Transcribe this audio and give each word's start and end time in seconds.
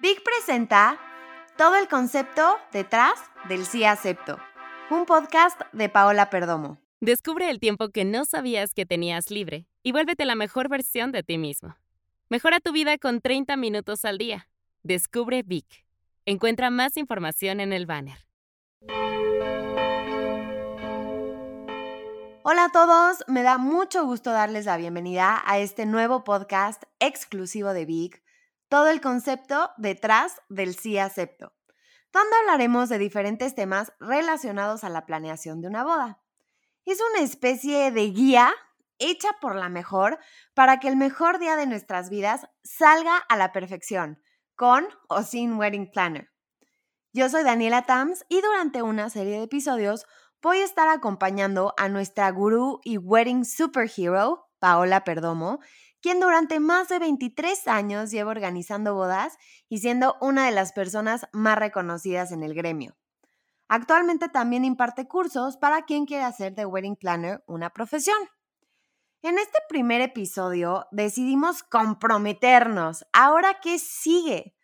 Big 0.00 0.22
presenta 0.22 0.98
todo 1.56 1.76
el 1.76 1.88
concepto 1.88 2.56
detrás 2.72 3.12
del 3.48 3.66
sí 3.66 3.84
acepto, 3.84 4.38
un 4.90 5.06
podcast 5.06 5.60
de 5.72 5.88
Paola 5.88 6.30
Perdomo. 6.30 6.78
Descubre 7.00 7.50
el 7.50 7.58
tiempo 7.58 7.88
que 7.90 8.04
no 8.04 8.24
sabías 8.24 8.74
que 8.74 8.86
tenías 8.86 9.30
libre 9.30 9.66
y 9.82 9.92
vuélvete 9.92 10.24
la 10.24 10.34
mejor 10.34 10.68
versión 10.68 11.12
de 11.12 11.22
ti 11.22 11.38
mismo. 11.38 11.76
Mejora 12.28 12.60
tu 12.60 12.72
vida 12.72 12.98
con 12.98 13.20
30 13.20 13.56
minutos 13.56 14.04
al 14.04 14.18
día. 14.18 14.48
Descubre 14.82 15.42
Vic. 15.42 15.84
Encuentra 16.26 16.70
más 16.70 16.96
información 16.96 17.60
en 17.60 17.72
el 17.72 17.86
banner. 17.86 18.18
Hola 22.42 22.64
a 22.64 22.72
todos, 22.72 23.22
me 23.26 23.42
da 23.42 23.58
mucho 23.58 24.06
gusto 24.06 24.30
darles 24.30 24.64
la 24.64 24.78
bienvenida 24.78 25.42
a 25.44 25.58
este 25.58 25.84
nuevo 25.84 26.24
podcast 26.24 26.82
exclusivo 26.98 27.74
de 27.74 27.84
Vic, 27.84 28.22
todo 28.70 28.88
el 28.88 29.02
concepto 29.02 29.72
detrás 29.76 30.40
del 30.48 30.74
sí 30.74 30.96
acepto, 30.96 31.52
donde 32.14 32.34
hablaremos 32.40 32.88
de 32.88 32.96
diferentes 32.96 33.54
temas 33.54 33.92
relacionados 34.00 34.84
a 34.84 34.88
la 34.88 35.04
planeación 35.04 35.60
de 35.60 35.68
una 35.68 35.84
boda. 35.84 36.22
Es 36.86 36.98
una 37.10 37.20
especie 37.22 37.90
de 37.90 38.10
guía 38.10 38.54
hecha 38.98 39.36
por 39.42 39.54
la 39.54 39.68
mejor 39.68 40.18
para 40.54 40.80
que 40.80 40.88
el 40.88 40.96
mejor 40.96 41.40
día 41.40 41.56
de 41.56 41.66
nuestras 41.66 42.08
vidas 42.08 42.46
salga 42.64 43.18
a 43.18 43.36
la 43.36 43.52
perfección, 43.52 44.22
con 44.54 44.88
o 45.08 45.22
sin 45.24 45.58
wedding 45.58 45.90
planner. 45.90 46.30
Yo 47.12 47.28
soy 47.28 47.42
Daniela 47.42 47.82
Tams 47.82 48.24
y 48.30 48.40
durante 48.40 48.80
una 48.80 49.10
serie 49.10 49.38
de 49.38 49.42
episodios 49.42 50.06
voy 50.42 50.58
a 50.58 50.64
estar 50.64 50.88
acompañando 50.88 51.74
a 51.76 51.88
nuestra 51.88 52.30
gurú 52.30 52.80
y 52.84 52.96
wedding 52.96 53.44
superhero, 53.44 54.48
Paola 54.58 55.04
Perdomo, 55.04 55.60
quien 56.00 56.20
durante 56.20 56.60
más 56.60 56.88
de 56.88 56.98
23 56.98 57.68
años 57.68 58.10
lleva 58.10 58.30
organizando 58.30 58.94
bodas 58.94 59.36
y 59.68 59.78
siendo 59.78 60.16
una 60.20 60.46
de 60.46 60.52
las 60.52 60.72
personas 60.72 61.26
más 61.32 61.58
reconocidas 61.58 62.32
en 62.32 62.42
el 62.42 62.54
gremio. 62.54 62.96
Actualmente 63.68 64.28
también 64.28 64.64
imparte 64.64 65.06
cursos 65.06 65.56
para 65.56 65.82
quien 65.82 66.06
quiera 66.06 66.26
hacer 66.26 66.54
de 66.54 66.66
wedding 66.66 66.96
planner 66.96 67.44
una 67.46 67.70
profesión. 67.70 68.18
En 69.22 69.38
este 69.38 69.58
primer 69.68 70.00
episodio 70.00 70.86
decidimos 70.90 71.62
comprometernos. 71.62 73.04
¿Ahora 73.12 73.60
qué 73.62 73.78
sigue? 73.78 74.54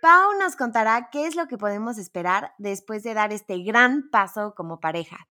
Pau 0.00 0.32
nos 0.38 0.56
contará 0.56 1.10
qué 1.12 1.26
es 1.26 1.36
lo 1.36 1.46
que 1.46 1.58
podemos 1.58 1.98
esperar 1.98 2.54
después 2.56 3.02
de 3.02 3.12
dar 3.12 3.34
este 3.34 3.58
gran 3.62 4.08
paso 4.10 4.54
como 4.54 4.80
pareja. 4.80 5.28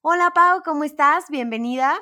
Hola 0.00 0.32
Pau, 0.34 0.62
¿cómo 0.64 0.84
estás? 0.84 1.26
Bienvenida. 1.28 1.94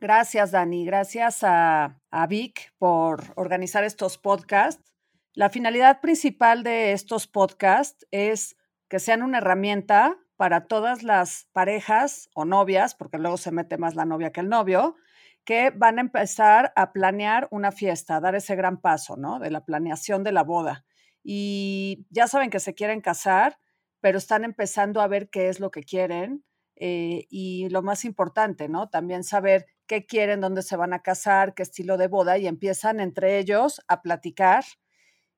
Gracias 0.00 0.50
Dani, 0.50 0.86
gracias 0.86 1.44
a, 1.44 2.00
a 2.10 2.26
Vic 2.26 2.72
por 2.78 3.22
organizar 3.36 3.84
estos 3.84 4.16
podcasts. 4.16 4.94
La 5.34 5.50
finalidad 5.50 6.00
principal 6.00 6.62
de 6.62 6.92
estos 6.92 7.26
podcasts 7.26 8.06
es 8.12 8.56
que 8.88 8.98
sean 8.98 9.22
una 9.22 9.38
herramienta 9.38 10.16
para 10.36 10.68
todas 10.68 11.02
las 11.02 11.48
parejas 11.52 12.30
o 12.32 12.46
novias, 12.46 12.94
porque 12.94 13.18
luego 13.18 13.36
se 13.36 13.50
mete 13.50 13.76
más 13.76 13.94
la 13.94 14.06
novia 14.06 14.32
que 14.32 14.40
el 14.40 14.48
novio, 14.48 14.96
que 15.44 15.68
van 15.68 15.98
a 15.98 16.00
empezar 16.00 16.72
a 16.76 16.92
planear 16.92 17.46
una 17.50 17.72
fiesta, 17.72 18.16
a 18.16 18.20
dar 18.20 18.34
ese 18.36 18.56
gran 18.56 18.80
paso, 18.80 19.18
¿no? 19.18 19.38
De 19.38 19.50
la 19.50 19.66
planeación 19.66 20.24
de 20.24 20.32
la 20.32 20.44
boda 20.44 20.86
y 21.30 22.06
ya 22.08 22.26
saben 22.26 22.48
que 22.48 22.58
se 22.58 22.72
quieren 22.72 23.02
casar, 23.02 23.58
pero 24.00 24.16
están 24.16 24.44
empezando 24.44 25.02
a 25.02 25.08
ver 25.08 25.28
qué 25.28 25.50
es 25.50 25.60
lo 25.60 25.70
que 25.70 25.82
quieren 25.82 26.42
eh, 26.74 27.26
y 27.28 27.68
lo 27.68 27.82
más 27.82 28.06
importante, 28.06 28.66
¿no? 28.70 28.88
También 28.88 29.24
saber 29.24 29.66
qué 29.86 30.06
quieren, 30.06 30.40
dónde 30.40 30.62
se 30.62 30.76
van 30.76 30.94
a 30.94 31.02
casar, 31.02 31.52
qué 31.52 31.62
estilo 31.62 31.98
de 31.98 32.08
boda 32.08 32.38
y 32.38 32.46
empiezan 32.46 32.98
entre 32.98 33.38
ellos 33.38 33.82
a 33.88 34.00
platicar. 34.00 34.64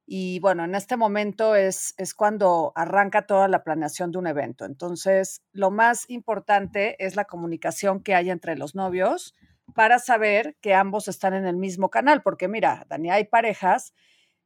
Y 0.06 0.38
bueno, 0.38 0.64
en 0.64 0.76
este 0.76 0.96
momento 0.96 1.56
es, 1.56 1.92
es 1.96 2.14
cuando 2.14 2.70
arranca 2.76 3.26
toda 3.26 3.48
la 3.48 3.64
planeación 3.64 4.12
de 4.12 4.18
un 4.18 4.28
evento. 4.28 4.66
Entonces, 4.66 5.42
lo 5.50 5.72
más 5.72 6.08
importante 6.08 7.04
es 7.04 7.16
la 7.16 7.24
comunicación 7.24 8.00
que 8.00 8.14
hay 8.14 8.30
entre 8.30 8.56
los 8.56 8.76
novios 8.76 9.34
para 9.74 9.98
saber 9.98 10.56
que 10.60 10.72
ambos 10.72 11.08
están 11.08 11.34
en 11.34 11.46
el 11.46 11.56
mismo 11.56 11.90
canal, 11.90 12.22
porque 12.22 12.46
mira, 12.46 12.86
Dani, 12.88 13.10
hay 13.10 13.24
parejas 13.24 13.92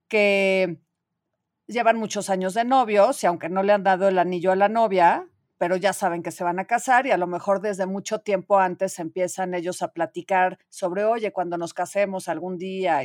que 0.08 0.80
llevan 1.66 1.98
muchos 1.98 2.30
años 2.30 2.54
de 2.54 2.64
novios 2.64 3.22
y 3.22 3.26
aunque 3.26 3.48
no 3.48 3.62
le 3.62 3.72
han 3.72 3.82
dado 3.82 4.08
el 4.08 4.18
anillo 4.18 4.52
a 4.52 4.56
la 4.56 4.68
novia, 4.68 5.26
pero 5.58 5.76
ya 5.76 5.92
saben 5.92 6.22
que 6.22 6.30
se 6.30 6.44
van 6.44 6.58
a 6.58 6.66
casar 6.66 7.06
y 7.06 7.10
a 7.10 7.16
lo 7.16 7.26
mejor 7.26 7.60
desde 7.60 7.86
mucho 7.86 8.20
tiempo 8.20 8.58
antes 8.58 8.98
empiezan 8.98 9.54
ellos 9.54 9.82
a 9.82 9.92
platicar 9.92 10.58
sobre, 10.68 11.04
oye, 11.04 11.32
cuando 11.32 11.58
nos 11.58 11.74
casemos 11.74 12.28
algún 12.28 12.58
día. 12.58 13.02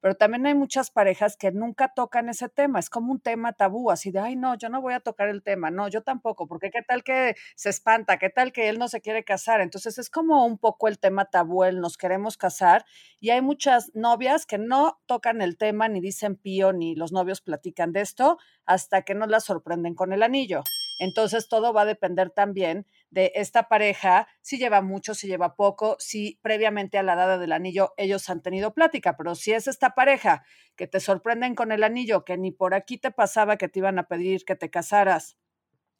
Pero 0.00 0.16
también 0.16 0.44
hay 0.46 0.54
muchas 0.54 0.90
parejas 0.90 1.36
que 1.36 1.52
nunca 1.52 1.92
tocan 1.94 2.28
ese 2.28 2.48
tema, 2.48 2.80
es 2.80 2.90
como 2.90 3.12
un 3.12 3.20
tema 3.20 3.52
tabú, 3.52 3.88
así 3.90 4.10
de, 4.10 4.18
ay, 4.18 4.34
no, 4.34 4.56
yo 4.56 4.68
no 4.68 4.82
voy 4.82 4.94
a 4.94 5.00
tocar 5.00 5.28
el 5.28 5.44
tema, 5.44 5.70
no, 5.70 5.86
yo 5.86 6.02
tampoco, 6.02 6.48
porque 6.48 6.70
qué 6.72 6.82
tal 6.82 7.04
que 7.04 7.36
se 7.54 7.70
espanta, 7.70 8.18
qué 8.18 8.28
tal 8.28 8.50
que 8.50 8.68
él 8.68 8.80
no 8.80 8.88
se 8.88 9.00
quiere 9.00 9.22
casar. 9.22 9.60
Entonces 9.60 9.98
es 9.98 10.10
como 10.10 10.44
un 10.44 10.58
poco 10.58 10.88
el 10.88 10.98
tema 10.98 11.26
tabú, 11.26 11.62
el 11.62 11.80
nos 11.80 11.96
queremos 11.96 12.36
casar 12.36 12.84
y 13.20 13.30
hay 13.30 13.42
muchas 13.42 13.92
novias 13.94 14.44
que 14.44 14.58
no 14.58 15.00
tocan 15.06 15.40
el 15.40 15.56
tema, 15.56 15.88
ni 15.88 16.00
dicen 16.00 16.34
pío, 16.34 16.72
ni 16.72 16.96
los 16.96 17.12
novios 17.12 17.40
platican 17.40 17.92
de 17.92 18.00
esto 18.00 18.38
hasta 18.66 19.02
que 19.02 19.14
nos 19.14 19.28
la 19.28 19.38
sorprenden 19.38 19.94
con 19.94 20.12
el 20.12 20.24
anillo. 20.24 20.64
Entonces 21.02 21.48
todo 21.48 21.72
va 21.72 21.82
a 21.82 21.84
depender 21.84 22.30
también 22.30 22.86
de 23.10 23.32
esta 23.34 23.64
pareja, 23.64 24.28
si 24.40 24.56
lleva 24.56 24.82
mucho, 24.82 25.14
si 25.16 25.26
lleva 25.26 25.56
poco, 25.56 25.96
si 25.98 26.38
previamente 26.42 26.96
a 26.96 27.02
la 27.02 27.16
dada 27.16 27.38
del 27.38 27.50
anillo 27.50 27.92
ellos 27.96 28.30
han 28.30 28.40
tenido 28.40 28.72
plática, 28.72 29.16
pero 29.16 29.34
si 29.34 29.52
es 29.52 29.66
esta 29.66 29.96
pareja 29.96 30.44
que 30.76 30.86
te 30.86 31.00
sorprenden 31.00 31.56
con 31.56 31.72
el 31.72 31.82
anillo, 31.82 32.24
que 32.24 32.38
ni 32.38 32.52
por 32.52 32.72
aquí 32.72 32.98
te 32.98 33.10
pasaba 33.10 33.56
que 33.56 33.68
te 33.68 33.80
iban 33.80 33.98
a 33.98 34.06
pedir 34.06 34.44
que 34.44 34.54
te 34.54 34.70
casaras 34.70 35.36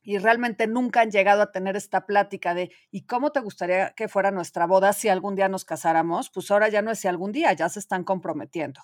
y 0.05 0.19
realmente 0.19 0.69
nunca 0.69 1.01
han 1.01 1.11
llegado 1.11 1.43
a 1.43 1.51
tener 1.51 1.75
esta 1.75 2.07
plática 2.07 2.55
de 2.55 2.71
¿y 2.93 3.05
cómo 3.05 3.33
te 3.33 3.41
gustaría 3.41 3.95
que 3.95 4.07
fuera 4.07 4.31
nuestra 4.31 4.69
boda 4.69 4.93
si 4.93 5.09
algún 5.09 5.35
día 5.35 5.49
nos 5.49 5.65
casáramos? 5.65 6.31
Pues 6.31 6.49
ahora 6.53 6.69
ya 6.69 6.81
no 6.81 6.93
es 6.93 7.01
si 7.01 7.09
algún 7.09 7.33
día, 7.33 7.53
ya 7.55 7.69
se 7.69 7.81
están 7.81 8.05
comprometiendo. 8.05 8.81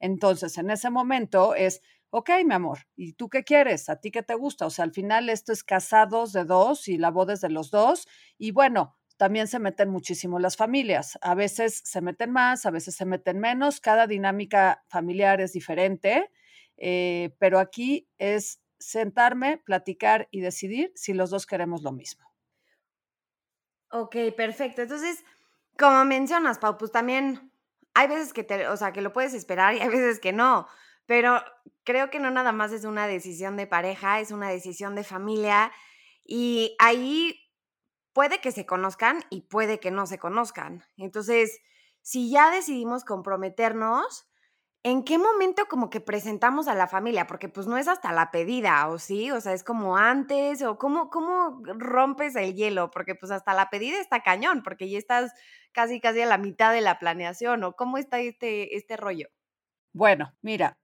Entonces, 0.00 0.58
en 0.58 0.68
ese 0.68 0.90
momento 0.90 1.54
es, 1.54 1.80
ok, 2.14 2.30
mi 2.44 2.52
amor, 2.54 2.80
¿y 2.94 3.14
tú 3.14 3.30
qué 3.30 3.42
quieres? 3.42 3.88
¿A 3.88 3.96
ti 3.96 4.10
qué 4.10 4.22
te 4.22 4.34
gusta? 4.34 4.66
O 4.66 4.70
sea, 4.70 4.84
al 4.84 4.92
final 4.92 5.30
esto 5.30 5.50
es 5.50 5.64
casados 5.64 6.34
de 6.34 6.44
dos 6.44 6.86
y 6.86 6.98
la 6.98 7.10
boda 7.10 7.32
es 7.32 7.40
de 7.40 7.48
los 7.48 7.70
dos. 7.70 8.06
Y 8.36 8.50
bueno, 8.52 8.98
también 9.16 9.48
se 9.48 9.58
meten 9.58 9.88
muchísimo 9.88 10.38
las 10.38 10.58
familias. 10.58 11.18
A 11.22 11.34
veces 11.34 11.80
se 11.84 12.02
meten 12.02 12.30
más, 12.30 12.66
a 12.66 12.70
veces 12.70 12.96
se 12.96 13.06
meten 13.06 13.38
menos. 13.38 13.80
Cada 13.80 14.06
dinámica 14.06 14.84
familiar 14.88 15.40
es 15.40 15.54
diferente, 15.54 16.30
eh, 16.76 17.34
pero 17.38 17.58
aquí 17.58 18.06
es 18.18 18.60
sentarme, 18.78 19.56
platicar 19.56 20.28
y 20.30 20.40
decidir 20.40 20.92
si 20.94 21.14
los 21.14 21.30
dos 21.30 21.46
queremos 21.46 21.82
lo 21.82 21.92
mismo. 21.92 22.26
Ok, 23.90 24.16
perfecto. 24.36 24.82
Entonces, 24.82 25.24
como 25.78 26.04
mencionas, 26.04 26.58
Pau, 26.58 26.76
pues 26.76 26.92
también 26.92 27.50
hay 27.94 28.08
veces 28.08 28.34
que 28.34 28.44
te, 28.44 28.68
o 28.68 28.76
sea, 28.76 28.92
que 28.92 29.00
lo 29.00 29.14
puedes 29.14 29.32
esperar 29.32 29.74
y 29.74 29.80
hay 29.80 29.88
veces 29.88 30.20
que 30.20 30.32
no. 30.34 30.68
Pero 31.12 31.42
creo 31.84 32.08
que 32.08 32.20
no 32.20 32.30
nada 32.30 32.52
más 32.52 32.72
es 32.72 32.86
una 32.86 33.06
decisión 33.06 33.58
de 33.58 33.66
pareja, 33.66 34.20
es 34.20 34.30
una 34.30 34.48
decisión 34.48 34.94
de 34.94 35.04
familia 35.04 35.70
y 36.24 36.74
ahí 36.78 37.38
puede 38.14 38.40
que 38.40 38.50
se 38.50 38.64
conozcan 38.64 39.22
y 39.28 39.42
puede 39.42 39.78
que 39.78 39.90
no 39.90 40.06
se 40.06 40.18
conozcan. 40.18 40.86
Entonces, 40.96 41.60
si 42.00 42.30
ya 42.30 42.50
decidimos 42.50 43.04
comprometernos, 43.04 44.26
¿en 44.84 45.04
qué 45.04 45.18
momento 45.18 45.66
como 45.68 45.90
que 45.90 46.00
presentamos 46.00 46.66
a 46.66 46.74
la 46.74 46.88
familia? 46.88 47.26
Porque 47.26 47.50
pues 47.50 47.66
no 47.66 47.76
es 47.76 47.88
hasta 47.88 48.10
la 48.12 48.30
pedida, 48.30 48.88
¿o 48.88 48.98
sí? 48.98 49.30
O 49.32 49.40
sea, 49.42 49.52
es 49.52 49.64
como 49.64 49.98
antes, 49.98 50.62
o 50.62 50.78
cómo, 50.78 51.10
cómo 51.10 51.60
rompes 51.78 52.36
el 52.36 52.54
hielo, 52.54 52.90
porque 52.90 53.14
pues 53.16 53.30
hasta 53.32 53.52
la 53.52 53.68
pedida 53.68 54.00
está 54.00 54.22
cañón, 54.22 54.62
porque 54.62 54.88
ya 54.88 54.96
estás 54.96 55.30
casi, 55.72 56.00
casi 56.00 56.22
a 56.22 56.26
la 56.26 56.38
mitad 56.38 56.72
de 56.72 56.80
la 56.80 56.98
planeación, 56.98 57.64
¿o 57.64 57.74
cómo 57.74 57.98
está 57.98 58.18
este, 58.20 58.78
este 58.78 58.96
rollo? 58.96 59.28
Bueno, 59.94 60.32
mira, 60.40 60.78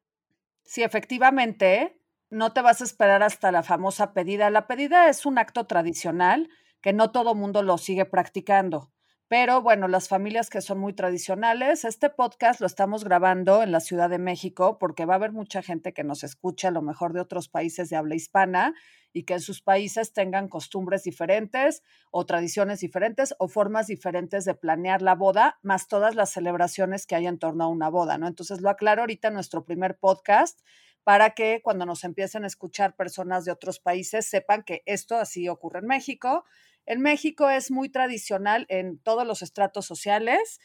Sí, 0.70 0.82
efectivamente, 0.82 1.98
no 2.30 2.52
te 2.52 2.60
vas 2.60 2.82
a 2.82 2.84
esperar 2.84 3.22
hasta 3.22 3.50
la 3.50 3.62
famosa 3.62 4.12
pedida. 4.12 4.50
La 4.50 4.66
pedida 4.66 5.08
es 5.08 5.24
un 5.24 5.38
acto 5.38 5.66
tradicional 5.66 6.50
que 6.82 6.92
no 6.92 7.10
todo 7.10 7.34
mundo 7.34 7.62
lo 7.62 7.78
sigue 7.78 8.04
practicando. 8.04 8.92
Pero 9.28 9.60
bueno, 9.60 9.88
las 9.88 10.08
familias 10.08 10.48
que 10.48 10.62
son 10.62 10.78
muy 10.78 10.94
tradicionales, 10.94 11.84
este 11.84 12.08
podcast 12.08 12.60
lo 12.60 12.66
estamos 12.66 13.04
grabando 13.04 13.62
en 13.62 13.72
la 13.72 13.80
Ciudad 13.80 14.08
de 14.08 14.18
México 14.18 14.78
porque 14.78 15.04
va 15.04 15.12
a 15.12 15.16
haber 15.16 15.32
mucha 15.32 15.60
gente 15.60 15.92
que 15.92 16.02
nos 16.02 16.24
escucha 16.24 16.68
a 16.68 16.70
lo 16.70 16.80
mejor 16.80 17.12
de 17.12 17.20
otros 17.20 17.50
países 17.50 17.90
de 17.90 17.96
habla 17.96 18.14
hispana 18.14 18.74
y 19.12 19.24
que 19.24 19.34
en 19.34 19.40
sus 19.40 19.60
países 19.60 20.14
tengan 20.14 20.48
costumbres 20.48 21.02
diferentes 21.02 21.82
o 22.10 22.24
tradiciones 22.24 22.80
diferentes 22.80 23.34
o 23.38 23.48
formas 23.48 23.86
diferentes 23.86 24.46
de 24.46 24.54
planear 24.54 25.02
la 25.02 25.14
boda, 25.14 25.58
más 25.62 25.88
todas 25.88 26.14
las 26.14 26.30
celebraciones 26.30 27.06
que 27.06 27.14
hay 27.14 27.26
en 27.26 27.38
torno 27.38 27.64
a 27.64 27.68
una 27.68 27.90
boda, 27.90 28.16
¿no? 28.16 28.28
Entonces 28.28 28.62
lo 28.62 28.70
aclaro 28.70 29.02
ahorita 29.02 29.28
en 29.28 29.34
nuestro 29.34 29.62
primer 29.62 29.98
podcast 29.98 30.60
para 31.04 31.30
que 31.30 31.60
cuando 31.62 31.84
nos 31.84 32.02
empiecen 32.04 32.44
a 32.44 32.46
escuchar 32.46 32.96
personas 32.96 33.44
de 33.44 33.52
otros 33.52 33.78
países 33.78 34.26
sepan 34.26 34.62
que 34.62 34.82
esto 34.86 35.16
así 35.16 35.50
ocurre 35.50 35.80
en 35.80 35.86
México 35.86 36.44
en 36.88 37.02
México 37.02 37.50
es 37.50 37.70
muy 37.70 37.90
tradicional 37.90 38.64
en 38.70 38.98
todos 38.98 39.26
los 39.26 39.42
estratos 39.42 39.84
sociales 39.84 40.58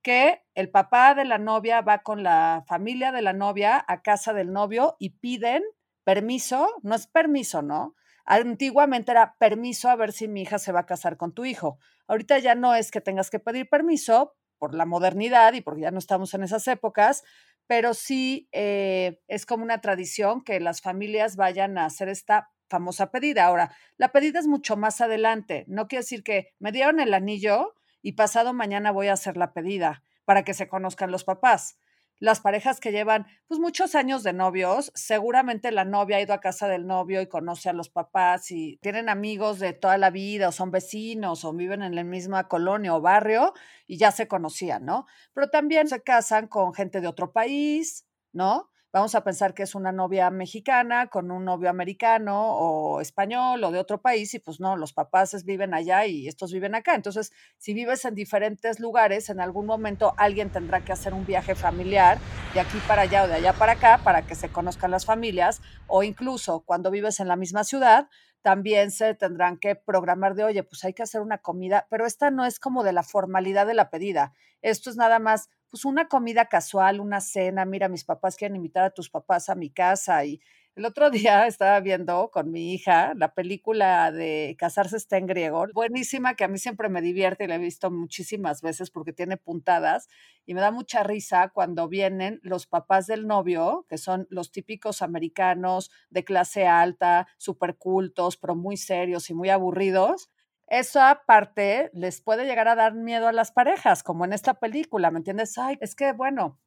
que 0.00 0.44
el 0.54 0.70
papá 0.70 1.16
de 1.16 1.24
la 1.24 1.38
novia 1.38 1.80
va 1.80 2.04
con 2.04 2.22
la 2.22 2.62
familia 2.68 3.10
de 3.10 3.20
la 3.20 3.32
novia 3.32 3.84
a 3.88 4.00
casa 4.00 4.32
del 4.32 4.52
novio 4.52 4.94
y 5.00 5.18
piden 5.18 5.64
permiso, 6.04 6.68
no 6.84 6.94
es 6.94 7.08
permiso, 7.08 7.62
¿no? 7.62 7.96
Antiguamente 8.24 9.10
era 9.10 9.34
permiso 9.40 9.88
a 9.88 9.96
ver 9.96 10.12
si 10.12 10.28
mi 10.28 10.42
hija 10.42 10.60
se 10.60 10.70
va 10.70 10.80
a 10.80 10.86
casar 10.86 11.16
con 11.16 11.34
tu 11.34 11.44
hijo. 11.44 11.80
Ahorita 12.06 12.38
ya 12.38 12.54
no 12.54 12.76
es 12.76 12.92
que 12.92 13.00
tengas 13.00 13.28
que 13.28 13.40
pedir 13.40 13.68
permiso 13.68 14.36
por 14.58 14.72
la 14.72 14.86
modernidad 14.86 15.52
y 15.54 15.62
porque 15.62 15.82
ya 15.82 15.90
no 15.90 15.98
estamos 15.98 16.32
en 16.34 16.44
esas 16.44 16.68
épocas, 16.68 17.24
pero 17.66 17.92
sí 17.92 18.48
eh, 18.52 19.20
es 19.26 19.46
como 19.46 19.64
una 19.64 19.80
tradición 19.80 20.44
que 20.44 20.60
las 20.60 20.80
familias 20.80 21.34
vayan 21.34 21.76
a 21.76 21.86
hacer 21.86 22.08
esta 22.08 22.50
famosa 22.68 23.10
pedida. 23.10 23.44
Ahora, 23.44 23.74
la 23.96 24.12
pedida 24.12 24.38
es 24.38 24.46
mucho 24.46 24.76
más 24.76 25.00
adelante. 25.00 25.64
No 25.68 25.88
quiere 25.88 26.02
decir 26.02 26.22
que 26.22 26.54
me 26.58 26.72
dieron 26.72 27.00
el 27.00 27.14
anillo 27.14 27.74
y 28.02 28.12
pasado 28.12 28.52
mañana 28.52 28.90
voy 28.90 29.08
a 29.08 29.14
hacer 29.14 29.36
la 29.36 29.52
pedida 29.52 30.02
para 30.24 30.44
que 30.44 30.54
se 30.54 30.68
conozcan 30.68 31.10
los 31.10 31.24
papás 31.24 31.78
las 32.18 32.40
parejas 32.40 32.80
que 32.80 32.92
llevan 32.92 33.26
pues 33.46 33.60
muchos 33.60 33.94
años 33.94 34.22
de 34.22 34.32
novios, 34.32 34.90
seguramente 34.94 35.70
la 35.70 35.84
novia 35.84 36.16
ha 36.16 36.20
ido 36.20 36.32
a 36.32 36.40
casa 36.40 36.66
del 36.68 36.86
novio 36.86 37.20
y 37.20 37.26
conoce 37.26 37.68
a 37.68 37.72
los 37.72 37.88
papás 37.90 38.50
y 38.50 38.78
tienen 38.78 39.08
amigos 39.08 39.58
de 39.58 39.72
toda 39.72 39.98
la 39.98 40.10
vida 40.10 40.48
o 40.48 40.52
son 40.52 40.70
vecinos 40.70 41.44
o 41.44 41.52
viven 41.52 41.82
en 41.82 41.94
la 41.94 42.04
misma 42.04 42.48
colonia 42.48 42.94
o 42.94 43.00
barrio 43.00 43.52
y 43.86 43.98
ya 43.98 44.12
se 44.12 44.28
conocían, 44.28 44.84
¿no? 44.84 45.06
Pero 45.34 45.50
también 45.50 45.88
se 45.88 46.02
casan 46.02 46.48
con 46.48 46.72
gente 46.72 47.00
de 47.00 47.08
otro 47.08 47.32
país, 47.32 48.06
¿no? 48.32 48.70
Vamos 48.96 49.14
a 49.14 49.22
pensar 49.22 49.52
que 49.52 49.62
es 49.62 49.74
una 49.74 49.92
novia 49.92 50.30
mexicana 50.30 51.08
con 51.08 51.30
un 51.30 51.44
novio 51.44 51.68
americano 51.68 52.56
o 52.56 53.02
español 53.02 53.62
o 53.62 53.70
de 53.70 53.78
otro 53.78 54.00
país 54.00 54.32
y 54.32 54.38
pues 54.38 54.58
no, 54.58 54.74
los 54.78 54.94
papás 54.94 55.44
viven 55.44 55.74
allá 55.74 56.06
y 56.06 56.28
estos 56.28 56.50
viven 56.50 56.74
acá. 56.74 56.94
Entonces, 56.94 57.30
si 57.58 57.74
vives 57.74 58.06
en 58.06 58.14
diferentes 58.14 58.80
lugares, 58.80 59.28
en 59.28 59.38
algún 59.38 59.66
momento 59.66 60.14
alguien 60.16 60.48
tendrá 60.48 60.82
que 60.82 60.92
hacer 60.92 61.12
un 61.12 61.26
viaje 61.26 61.54
familiar 61.54 62.16
de 62.54 62.60
aquí 62.60 62.78
para 62.88 63.02
allá 63.02 63.24
o 63.24 63.28
de 63.28 63.34
allá 63.34 63.52
para 63.52 63.72
acá 63.72 64.00
para 64.02 64.22
que 64.22 64.34
se 64.34 64.48
conozcan 64.48 64.92
las 64.92 65.04
familias 65.04 65.60
o 65.88 66.02
incluso 66.02 66.60
cuando 66.60 66.90
vives 66.90 67.20
en 67.20 67.28
la 67.28 67.36
misma 67.36 67.64
ciudad, 67.64 68.08
también 68.40 68.92
se 68.92 69.12
tendrán 69.14 69.58
que 69.58 69.74
programar 69.74 70.36
de, 70.36 70.44
oye, 70.44 70.62
pues 70.62 70.84
hay 70.84 70.94
que 70.94 71.02
hacer 71.02 71.20
una 71.20 71.36
comida, 71.36 71.86
pero 71.90 72.06
esta 72.06 72.30
no 72.30 72.46
es 72.46 72.58
como 72.58 72.82
de 72.82 72.94
la 72.94 73.02
formalidad 73.02 73.66
de 73.66 73.74
la 73.74 73.90
pedida. 73.90 74.32
Esto 74.62 74.88
es 74.88 74.96
nada 74.96 75.18
más, 75.18 75.50
pues 75.70 75.84
una 75.84 76.08
comida 76.08 76.46
casual, 76.46 77.00
una 77.00 77.20
cena, 77.20 77.64
mira, 77.64 77.88
mis 77.88 78.04
papás 78.04 78.36
quieren 78.36 78.56
invitar 78.56 78.84
a 78.84 78.90
tus 78.90 79.10
papás 79.10 79.48
a 79.48 79.54
mi 79.54 79.70
casa 79.70 80.24
y 80.24 80.40
el 80.74 80.84
otro 80.84 81.10
día 81.10 81.46
estaba 81.46 81.80
viendo 81.80 82.30
con 82.30 82.50
mi 82.52 82.74
hija 82.74 83.12
la 83.16 83.32
película 83.34 84.12
de 84.12 84.56
Casarse 84.58 84.96
está 84.96 85.16
en 85.18 85.26
griego, 85.26 85.66
buenísima 85.74 86.34
que 86.34 86.44
a 86.44 86.48
mí 86.48 86.58
siempre 86.58 86.88
me 86.88 87.00
divierte 87.02 87.44
y 87.44 87.46
la 87.48 87.56
he 87.56 87.58
visto 87.58 87.90
muchísimas 87.90 88.60
veces 88.62 88.90
porque 88.90 89.12
tiene 89.12 89.36
puntadas 89.36 90.08
y 90.44 90.54
me 90.54 90.60
da 90.60 90.70
mucha 90.70 91.02
risa 91.02 91.48
cuando 91.52 91.88
vienen 91.88 92.40
los 92.42 92.66
papás 92.66 93.06
del 93.06 93.26
novio, 93.26 93.86
que 93.88 93.98
son 93.98 94.26
los 94.30 94.52
típicos 94.52 95.02
americanos 95.02 95.90
de 96.10 96.24
clase 96.24 96.66
alta, 96.66 97.26
súper 97.36 97.76
cultos, 97.76 98.36
pero 98.36 98.54
muy 98.54 98.76
serios 98.76 99.28
y 99.30 99.34
muy 99.34 99.48
aburridos. 99.50 100.30
Eso 100.68 101.00
aparte 101.00 101.90
les 101.92 102.20
puede 102.20 102.44
llegar 102.44 102.68
a 102.68 102.74
dar 102.74 102.94
miedo 102.94 103.28
a 103.28 103.32
las 103.32 103.52
parejas, 103.52 104.02
como 104.02 104.24
en 104.24 104.32
esta 104.32 104.54
película, 104.54 105.10
¿me 105.10 105.18
entiendes? 105.18 105.56
Ay, 105.58 105.78
es 105.80 105.94
que 105.94 106.12
bueno, 106.12 106.58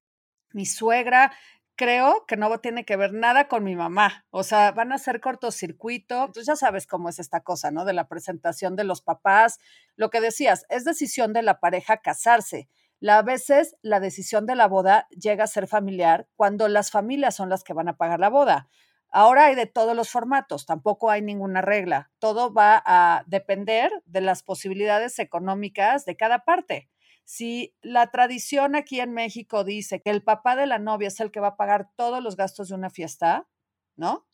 mi 0.54 0.66
suegra 0.66 1.32
creo 1.80 2.26
que 2.28 2.36
no 2.36 2.60
tiene 2.60 2.84
que 2.84 2.98
ver 2.98 3.14
nada 3.14 3.48
con 3.48 3.64
mi 3.64 3.74
mamá. 3.74 4.26
O 4.32 4.44
sea, 4.44 4.74
van 4.74 4.92
a 4.92 4.96
hacer 4.96 5.22
cortocircuito. 5.22 6.26
Entonces 6.26 6.46
ya 6.46 6.58
sabes 6.58 6.86
cómo 6.86 7.08
es 7.08 7.20
esta 7.20 7.40
cosa, 7.40 7.72
¿no? 7.72 7.86
De 7.86 7.94
la 7.94 8.10
presentación 8.10 8.76
de 8.76 8.84
los 8.84 9.02
papás. 9.02 9.60
Lo 9.96 10.10
que 10.10 10.20
decías, 10.20 10.66
es 10.68 10.84
decisión 10.84 11.32
de 11.32 11.42
la 11.42 11.62
pareja 11.62 12.02
casarse. 12.02 12.68
a 13.08 13.22
veces 13.22 13.78
la 13.82 14.02
decisión 14.02 14.46
de 14.46 14.56
la 14.56 14.68
boda 14.68 15.08
llega 15.12 15.46
a 15.46 15.48
ser 15.48 15.68
familiar 15.68 16.28
cuando 16.36 16.68
las 16.68 16.92
familias 16.92 17.36
son 17.36 17.48
las 17.48 17.64
que 17.64 17.74
van 17.74 17.88
a 17.88 17.96
pagar 17.96 18.20
la 18.20 18.30
boda. 18.30 18.68
Ahora 19.12 19.46
hay 19.46 19.56
de 19.56 19.66
todos 19.66 19.96
los 19.96 20.10
formatos, 20.10 20.66
tampoco 20.66 21.10
hay 21.10 21.22
ninguna 21.22 21.62
regla. 21.62 22.12
Todo 22.20 22.54
va 22.54 22.82
a 22.86 23.24
depender 23.28 23.92
de 24.06 24.22
las 24.22 24.44
posibilidades 24.44 25.18
económicas 25.20 26.06
de 26.06 26.16
cada 26.16 26.46
parte. 26.46 26.90
Si 27.24 27.76
la 27.82 28.12
tradición 28.12 28.76
aquí 28.76 29.00
en 29.00 29.14
México 29.14 29.64
dice 29.64 30.02
que 30.02 30.12
el 30.12 30.24
papá 30.24 30.56
de 30.56 30.68
la 30.68 30.80
novia 30.80 31.08
es 31.10 31.20
el 31.20 31.32
que 31.32 31.40
va 31.40 31.50
a 31.50 31.58
pagar 31.58 31.90
todos 31.96 32.24
los 32.24 32.36
gastos 32.36 32.70
de 32.70 32.76
una 32.76 32.90
fiesta, 32.92 33.48
¿no? 33.96 34.29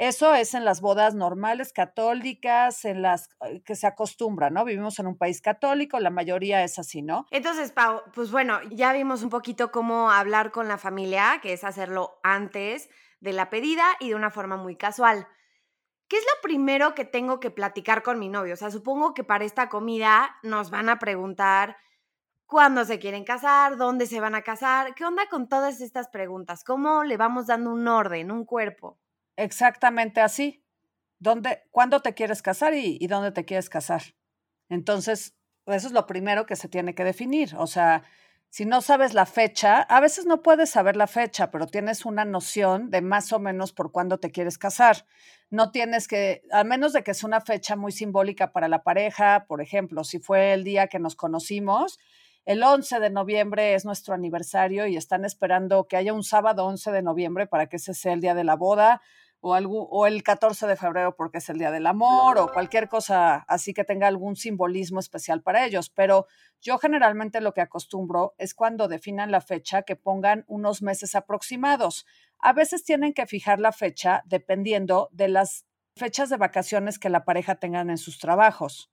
Eso 0.00 0.34
es 0.34 0.54
en 0.54 0.64
las 0.64 0.80
bodas 0.80 1.14
normales 1.14 1.74
católicas, 1.74 2.86
en 2.86 3.02
las 3.02 3.28
eh, 3.44 3.62
que 3.62 3.74
se 3.74 3.86
acostumbra, 3.86 4.48
¿no? 4.48 4.64
Vivimos 4.64 4.98
en 4.98 5.06
un 5.06 5.18
país 5.18 5.42
católico, 5.42 6.00
la 6.00 6.08
mayoría 6.08 6.64
es 6.64 6.78
así, 6.78 7.02
¿no? 7.02 7.26
Entonces, 7.30 7.70
Pau, 7.70 8.00
pues 8.14 8.30
bueno, 8.30 8.62
ya 8.70 8.94
vimos 8.94 9.22
un 9.22 9.28
poquito 9.28 9.70
cómo 9.70 10.10
hablar 10.10 10.52
con 10.52 10.68
la 10.68 10.78
familia, 10.78 11.40
que 11.42 11.52
es 11.52 11.64
hacerlo 11.64 12.18
antes 12.22 12.88
de 13.20 13.34
la 13.34 13.50
pedida 13.50 13.84
y 14.00 14.08
de 14.08 14.14
una 14.14 14.30
forma 14.30 14.56
muy 14.56 14.74
casual. 14.74 15.28
¿Qué 16.08 16.16
es 16.16 16.24
lo 16.24 16.40
primero 16.40 16.94
que 16.94 17.04
tengo 17.04 17.38
que 17.38 17.50
platicar 17.50 18.02
con 18.02 18.18
mi 18.18 18.30
novio? 18.30 18.54
O 18.54 18.56
sea, 18.56 18.70
supongo 18.70 19.12
que 19.12 19.22
para 19.22 19.44
esta 19.44 19.68
comida 19.68 20.34
nos 20.42 20.70
van 20.70 20.88
a 20.88 20.98
preguntar 20.98 21.76
cuándo 22.46 22.86
se 22.86 22.98
quieren 23.00 23.24
casar, 23.24 23.76
dónde 23.76 24.06
se 24.06 24.18
van 24.18 24.34
a 24.34 24.40
casar, 24.40 24.94
qué 24.94 25.04
onda 25.04 25.28
con 25.28 25.46
todas 25.46 25.82
estas 25.82 26.08
preguntas, 26.08 26.64
cómo 26.64 27.04
le 27.04 27.18
vamos 27.18 27.48
dando 27.48 27.70
un 27.70 27.86
orden, 27.86 28.30
un 28.30 28.46
cuerpo. 28.46 28.98
Exactamente 29.36 30.20
así. 30.20 30.64
¿Dónde, 31.18 31.62
¿Cuándo 31.70 32.00
te 32.00 32.14
quieres 32.14 32.42
casar 32.42 32.74
y, 32.74 33.06
dónde 33.06 33.32
te 33.32 33.44
quieres 33.44 33.68
casar? 33.68 34.02
Entonces, 34.68 35.36
eso 35.66 35.86
es 35.88 35.92
lo 35.92 36.06
primero 36.06 36.46
que 36.46 36.56
se 36.56 36.68
tiene 36.68 36.94
que 36.94 37.04
definir. 37.04 37.54
O 37.56 37.66
sea, 37.66 38.04
si 38.48 38.64
no 38.64 38.80
sabes 38.80 39.14
la 39.14 39.26
fecha, 39.26 39.82
a 39.82 40.00
veces 40.00 40.26
no 40.26 40.42
puedes 40.42 40.70
saber 40.70 40.96
la 40.96 41.06
fecha, 41.06 41.50
pero 41.50 41.66
tienes 41.66 42.06
una 42.06 42.24
noción 42.24 42.90
de 42.90 43.02
más 43.02 43.32
o 43.32 43.38
menos 43.38 43.72
por 43.72 43.92
cuándo 43.92 44.18
te 44.18 44.30
quieres 44.30 44.58
casar. 44.58 45.06
No 45.50 45.70
tienes 45.72 46.08
que, 46.08 46.42
a 46.52 46.64
menos 46.64 46.92
de 46.92 47.02
que 47.02 47.14
sea 47.14 47.26
una 47.28 47.40
fecha 47.42 47.76
muy 47.76 47.92
simbólica 47.92 48.52
para 48.52 48.68
la 48.68 48.82
pareja, 48.82 49.44
por 49.46 49.60
ejemplo, 49.60 50.04
si 50.04 50.18
fue 50.20 50.54
el 50.54 50.64
día 50.64 50.88
que 50.88 50.98
nos 50.98 51.16
conocimos, 51.16 51.98
el 52.44 52.62
11 52.62 53.00
de 53.00 53.10
noviembre 53.10 53.74
es 53.74 53.84
nuestro 53.84 54.14
aniversario 54.14 54.86
y 54.86 54.96
están 54.96 55.24
esperando 55.24 55.86
que 55.86 55.96
haya 55.96 56.12
un 56.12 56.22
sábado 56.22 56.64
11 56.66 56.90
de 56.90 57.02
noviembre 57.02 57.46
para 57.46 57.66
que 57.66 57.76
ese 57.76 57.94
sea 57.94 58.12
el 58.12 58.20
día 58.20 58.34
de 58.34 58.44
la 58.44 58.56
boda 58.56 59.02
o, 59.40 59.54
algo, 59.54 59.88
o 59.88 60.06
el 60.06 60.22
14 60.22 60.66
de 60.66 60.76
febrero 60.76 61.16
porque 61.16 61.38
es 61.38 61.48
el 61.48 61.58
día 61.58 61.70
del 61.70 61.86
amor 61.86 62.38
o 62.38 62.52
cualquier 62.52 62.88
cosa 62.88 63.44
así 63.48 63.72
que 63.72 63.84
tenga 63.84 64.06
algún 64.06 64.36
simbolismo 64.36 65.00
especial 65.00 65.42
para 65.42 65.64
ellos. 65.64 65.90
Pero 65.90 66.26
yo 66.60 66.78
generalmente 66.78 67.40
lo 67.40 67.52
que 67.52 67.60
acostumbro 67.60 68.34
es 68.38 68.54
cuando 68.54 68.88
definan 68.88 69.30
la 69.30 69.40
fecha 69.40 69.82
que 69.82 69.96
pongan 69.96 70.44
unos 70.46 70.82
meses 70.82 71.14
aproximados. 71.14 72.06
A 72.38 72.52
veces 72.52 72.84
tienen 72.84 73.12
que 73.12 73.26
fijar 73.26 73.60
la 73.60 73.72
fecha 73.72 74.22
dependiendo 74.26 75.08
de 75.12 75.28
las 75.28 75.66
fechas 75.94 76.30
de 76.30 76.36
vacaciones 76.36 76.98
que 76.98 77.10
la 77.10 77.24
pareja 77.24 77.56
tengan 77.56 77.90
en 77.90 77.98
sus 77.98 78.18
trabajos 78.18 78.90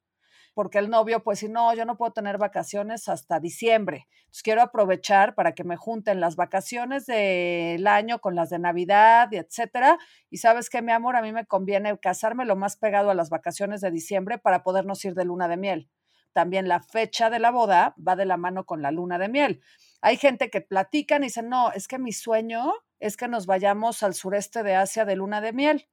porque 0.57 0.79
el 0.79 0.89
novio, 0.89 1.23
pues 1.23 1.37
si 1.37 1.49
no, 1.49 1.71
yo 1.75 1.85
no 1.85 1.97
puedo 1.97 2.13
tener 2.13 2.39
vacaciones 2.39 3.09
hasta 3.09 3.39
diciembre. 3.39 4.07
Entonces 4.21 4.41
quiero 4.41 4.63
aprovechar 4.63 5.35
para 5.35 5.51
que 5.51 5.63
me 5.63 5.77
junten 5.77 6.19
las 6.19 6.35
vacaciones 6.35 7.05
del 7.05 7.85
año 7.85 8.17
con 8.17 8.33
las 8.33 8.49
de 8.49 8.57
Navidad, 8.57 9.31
etcétera. 9.31 9.99
Y 10.31 10.37
sabes 10.37 10.71
que, 10.71 10.81
mi 10.81 10.91
amor, 10.91 11.15
a 11.15 11.21
mí 11.21 11.31
me 11.31 11.45
conviene 11.45 11.95
casarme 11.99 12.43
lo 12.43 12.55
más 12.55 12.75
pegado 12.75 13.11
a 13.11 13.13
las 13.13 13.29
vacaciones 13.29 13.81
de 13.81 13.91
diciembre 13.91 14.39
para 14.39 14.63
podernos 14.63 15.05
ir 15.05 15.13
de 15.13 15.25
luna 15.25 15.47
de 15.47 15.57
miel. 15.57 15.91
También 16.33 16.67
la 16.67 16.81
fecha 16.81 17.29
de 17.29 17.37
la 17.37 17.51
boda 17.51 17.93
va 17.95 18.15
de 18.15 18.25
la 18.25 18.37
mano 18.37 18.65
con 18.65 18.81
la 18.81 18.89
luna 18.89 19.19
de 19.19 19.29
miel. 19.29 19.61
Hay 20.01 20.17
gente 20.17 20.49
que 20.49 20.61
platican 20.61 21.21
y 21.21 21.27
dicen, 21.27 21.49
no, 21.49 21.71
es 21.71 21.87
que 21.87 21.99
mi 21.99 22.13
sueño 22.13 22.73
es 22.99 23.15
que 23.15 23.27
nos 23.27 23.45
vayamos 23.45 24.01
al 24.01 24.15
sureste 24.15 24.63
de 24.63 24.73
Asia 24.73 25.05
de 25.05 25.17
luna 25.17 25.39
de 25.39 25.53
miel. 25.53 25.87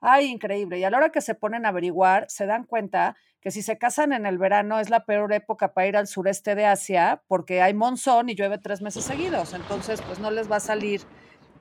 Ay, 0.00 0.26
increíble. 0.26 0.78
Y 0.78 0.84
a 0.84 0.90
la 0.90 0.98
hora 0.98 1.10
que 1.10 1.20
se 1.20 1.34
ponen 1.34 1.66
a 1.66 1.70
averiguar, 1.70 2.26
se 2.28 2.46
dan 2.46 2.62
cuenta 2.62 3.16
que 3.46 3.52
si 3.52 3.62
se 3.62 3.78
casan 3.78 4.12
en 4.12 4.26
el 4.26 4.38
verano 4.38 4.80
es 4.80 4.90
la 4.90 5.04
peor 5.04 5.32
época 5.32 5.72
para 5.72 5.86
ir 5.86 5.96
al 5.96 6.08
sureste 6.08 6.56
de 6.56 6.66
Asia 6.66 7.22
porque 7.28 7.62
hay 7.62 7.74
monzón 7.74 8.28
y 8.28 8.34
llueve 8.34 8.58
tres 8.58 8.82
meses 8.82 9.04
seguidos. 9.04 9.54
Entonces, 9.54 10.02
pues 10.02 10.18
no 10.18 10.32
les 10.32 10.50
va 10.50 10.56
a 10.56 10.60
salir. 10.60 11.02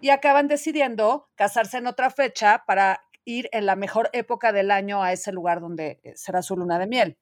Y 0.02 0.10
acaban 0.10 0.48
decidiendo 0.48 1.30
casarse 1.36 1.78
en 1.78 1.86
otra 1.86 2.10
fecha 2.10 2.64
para 2.66 3.02
ir 3.24 3.50
en 3.52 3.68
la 3.68 3.76
mejor 3.76 4.10
época 4.14 4.52
del 4.52 4.72
año 4.72 5.04
a 5.04 5.14
ese 5.14 5.32
lugar 5.32 5.62
donde 5.62 6.00
eh, 6.02 6.14
será 6.16 6.42
su 6.42 6.58
luna 6.58 6.80
de 6.80 6.88
miel. 6.88 7.20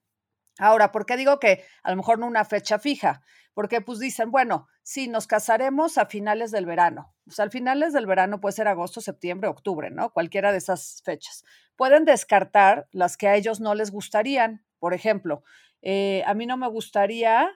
Ahora, 0.60 0.91
¿por 0.91 1.05
qué 1.05 1.17
digo 1.17 1.39
que 1.39 1.63
a 1.83 1.91
lo 1.91 1.98
mejor 1.98 2.19
no 2.19 2.27
una 2.27 2.45
fecha 2.45 2.79
fija? 2.79 3.22
Porque 3.53 3.81
pues 3.81 4.00
dicen, 4.00 4.31
bueno, 4.31 4.67
sí, 4.83 5.07
nos 5.07 5.27
casaremos 5.27 5.98
a 5.98 6.05
finales 6.05 6.51
del 6.51 6.65
verano. 6.65 7.13
O 7.27 7.31
sea, 7.31 7.43
al 7.43 7.51
finales 7.51 7.93
del 7.93 8.05
verano 8.05 8.39
puede 8.39 8.53
ser 8.53 8.67
agosto, 8.67 9.01
septiembre, 9.01 9.50
octubre, 9.50 9.89
¿no? 9.89 10.12
Cualquiera 10.12 10.51
de 10.51 10.57
esas 10.57 11.01
fechas. 11.03 11.43
Pueden 11.75 12.05
descartar 12.05 12.88
las 12.91 13.17
que 13.17 13.27
a 13.27 13.36
ellos 13.36 13.60
no 13.60 13.75
les 13.75 13.91
gustarían. 13.91 14.65
Por 14.79 14.93
ejemplo, 14.93 15.43
eh, 15.81 16.24
a 16.25 16.33
mí 16.33 16.45
no 16.45 16.57
me 16.57 16.67
gustaría 16.67 17.50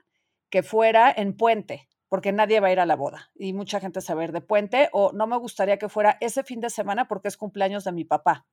que 0.50 0.63
fuera 0.63 1.13
en 1.16 1.36
puente, 1.36 1.88
porque 2.10 2.32
nadie 2.32 2.60
va 2.60 2.70
a 2.70 2.72
ir 2.72 2.80
a 2.80 2.86
la 2.86 2.96
boda 2.96 3.30
y 3.36 3.54
mucha 3.54 3.80
gente 3.80 4.01
se 4.01 4.13
va 4.13 4.22
a 4.22 4.25
ir 4.25 4.32
de 4.32 4.42
puente, 4.42 4.89
o 4.94 5.12
no 5.12 5.27
me 5.27 5.38
gustaría 5.38 5.77
que 5.77 5.89
fuera 5.89 6.18
ese 6.22 6.44
fin 6.44 6.62
de 6.62 6.70
semana 6.70 7.08
porque 7.08 7.27
es 7.27 7.38
cumpleaños 7.38 7.84
de 7.84 7.92
mi 7.92 8.06
papá 8.06 8.46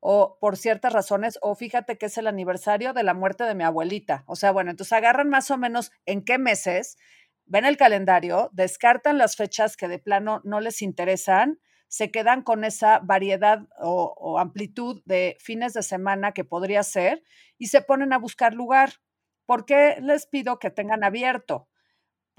o 0.00 0.38
por 0.40 0.56
ciertas 0.56 0.92
razones, 0.92 1.38
o 1.42 1.54
fíjate 1.54 1.98
que 1.98 2.06
es 2.06 2.18
el 2.18 2.26
aniversario 2.26 2.92
de 2.92 3.02
la 3.02 3.14
muerte 3.14 3.44
de 3.44 3.54
mi 3.54 3.64
abuelita. 3.64 4.24
O 4.26 4.36
sea, 4.36 4.50
bueno, 4.50 4.70
entonces 4.70 4.92
agarran 4.92 5.28
más 5.28 5.50
o 5.50 5.58
menos 5.58 5.92
en 6.06 6.24
qué 6.24 6.38
meses 6.38 6.96
ven 7.46 7.64
el 7.64 7.76
calendario, 7.76 8.48
descartan 8.52 9.18
las 9.18 9.36
fechas 9.36 9.76
que 9.76 9.88
de 9.88 9.98
plano 9.98 10.40
no 10.44 10.60
les 10.60 10.82
interesan, 10.82 11.58
se 11.88 12.12
quedan 12.12 12.42
con 12.42 12.62
esa 12.62 13.00
variedad 13.00 13.66
o, 13.80 14.38
amplitud 14.38 15.02
de 15.04 15.36
fines 15.40 15.72
de 15.72 15.82
semana 15.82 16.32
que 16.32 16.44
podría 16.44 16.84
ser 16.84 17.24
y 17.58 17.66
se 17.66 17.82
ponen 17.82 18.12
a 18.12 18.18
buscar 18.18 18.54
lugar. 18.54 18.92
¿Por 19.44 19.64
qué 19.64 19.96
les 20.00 20.26
pido 20.26 20.60
que 20.60 20.70
tengan 20.70 21.02
abierto? 21.02 21.68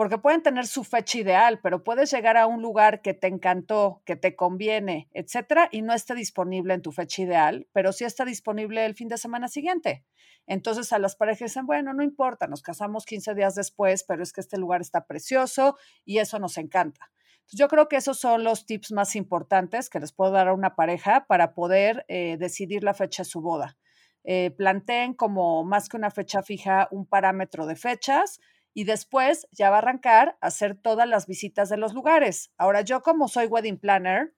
Porque 0.02 0.18
pueden 0.18 0.42
tener 0.42 0.66
su 0.66 0.84
fecha 0.84 1.20
ideal, 1.20 1.60
pero 1.62 1.84
puedes 1.84 2.10
llegar 2.10 2.36
a 2.36 2.48
un 2.48 2.64
lugar 2.64 3.04
que 3.04 3.14
te 3.14 3.28
encantó, 3.28 4.02
que 4.04 4.16
te 4.16 4.36
conviene, 4.36 5.08
etcétera, 5.14 5.70
y 5.72 5.84
no 5.84 5.94
esté 5.94 6.16
disponible 6.16 6.74
en 6.74 6.82
tu 6.82 6.92
fecha 6.92 7.22
ideal, 7.22 7.68
pero 7.72 7.94
sí 7.94 8.04
está 8.04 8.26
disponible 8.26 8.84
el 8.84 8.96
fin 8.96 9.10
de 9.10 9.20
semana 9.20 9.48
siguiente. 9.48 10.04
Entonces 10.48 10.92
a 10.92 10.98
las 10.98 11.16
parejas 11.16 11.52
dicen, 11.52 11.68
bueno, 11.68 11.94
no 11.94 12.02
importa, 12.02 12.48
nos 12.48 12.64
casamos 12.64 13.06
15 13.06 13.36
días 13.36 13.54
después, 13.54 14.04
pero 14.04 14.24
es 14.24 14.34
que 14.34 14.42
este 14.42 14.58
lugar 14.58 14.82
está 14.82 15.06
precioso 15.06 15.78
y 16.04 16.18
eso 16.18 16.40
nos 16.40 16.58
encanta. 16.58 17.12
yo 17.52 17.68
creo 17.68 17.88
que 17.88 17.98
esos 17.98 18.20
son 18.20 18.44
los 18.44 18.66
tips 18.66 18.94
más 18.94 19.16
importantes 19.16 19.88
que 19.88 20.00
les 20.00 20.14
puedo 20.14 20.32
dar 20.32 20.48
a 20.48 20.54
una 20.56 20.76
pareja 20.76 21.28
para 21.28 21.54
poder 21.54 22.06
eh, 22.08 22.38
decidir 22.40 22.84
la 22.84 22.96
fecha 22.96 23.22
de 23.22 23.30
su 23.30 23.42
boda. 23.42 23.78
Eh, 24.24 24.50
planteen 24.58 25.14
como 25.14 25.64
más 25.64 25.90
que 25.90 25.98
una 25.98 26.10
fecha 26.10 26.42
fija 26.42 26.88
un 26.90 27.06
parámetro 27.06 27.68
de 27.68 27.76
fechas 27.76 28.40
y 28.74 28.86
después 28.86 29.48
ya 29.52 29.70
va 29.70 29.78
a 29.78 29.80
arrancar 29.80 30.38
a 30.42 30.48
hacer 30.48 30.76
todas 30.76 31.08
las 31.08 31.28
visitas 31.28 31.70
de 31.70 31.78
los 31.78 31.94
lugares. 31.94 32.52
Ahora 32.58 32.82
yo 32.82 33.02
como 33.02 33.28
soy 33.28 33.48
wedding 33.48 33.80
planner, 33.80 34.34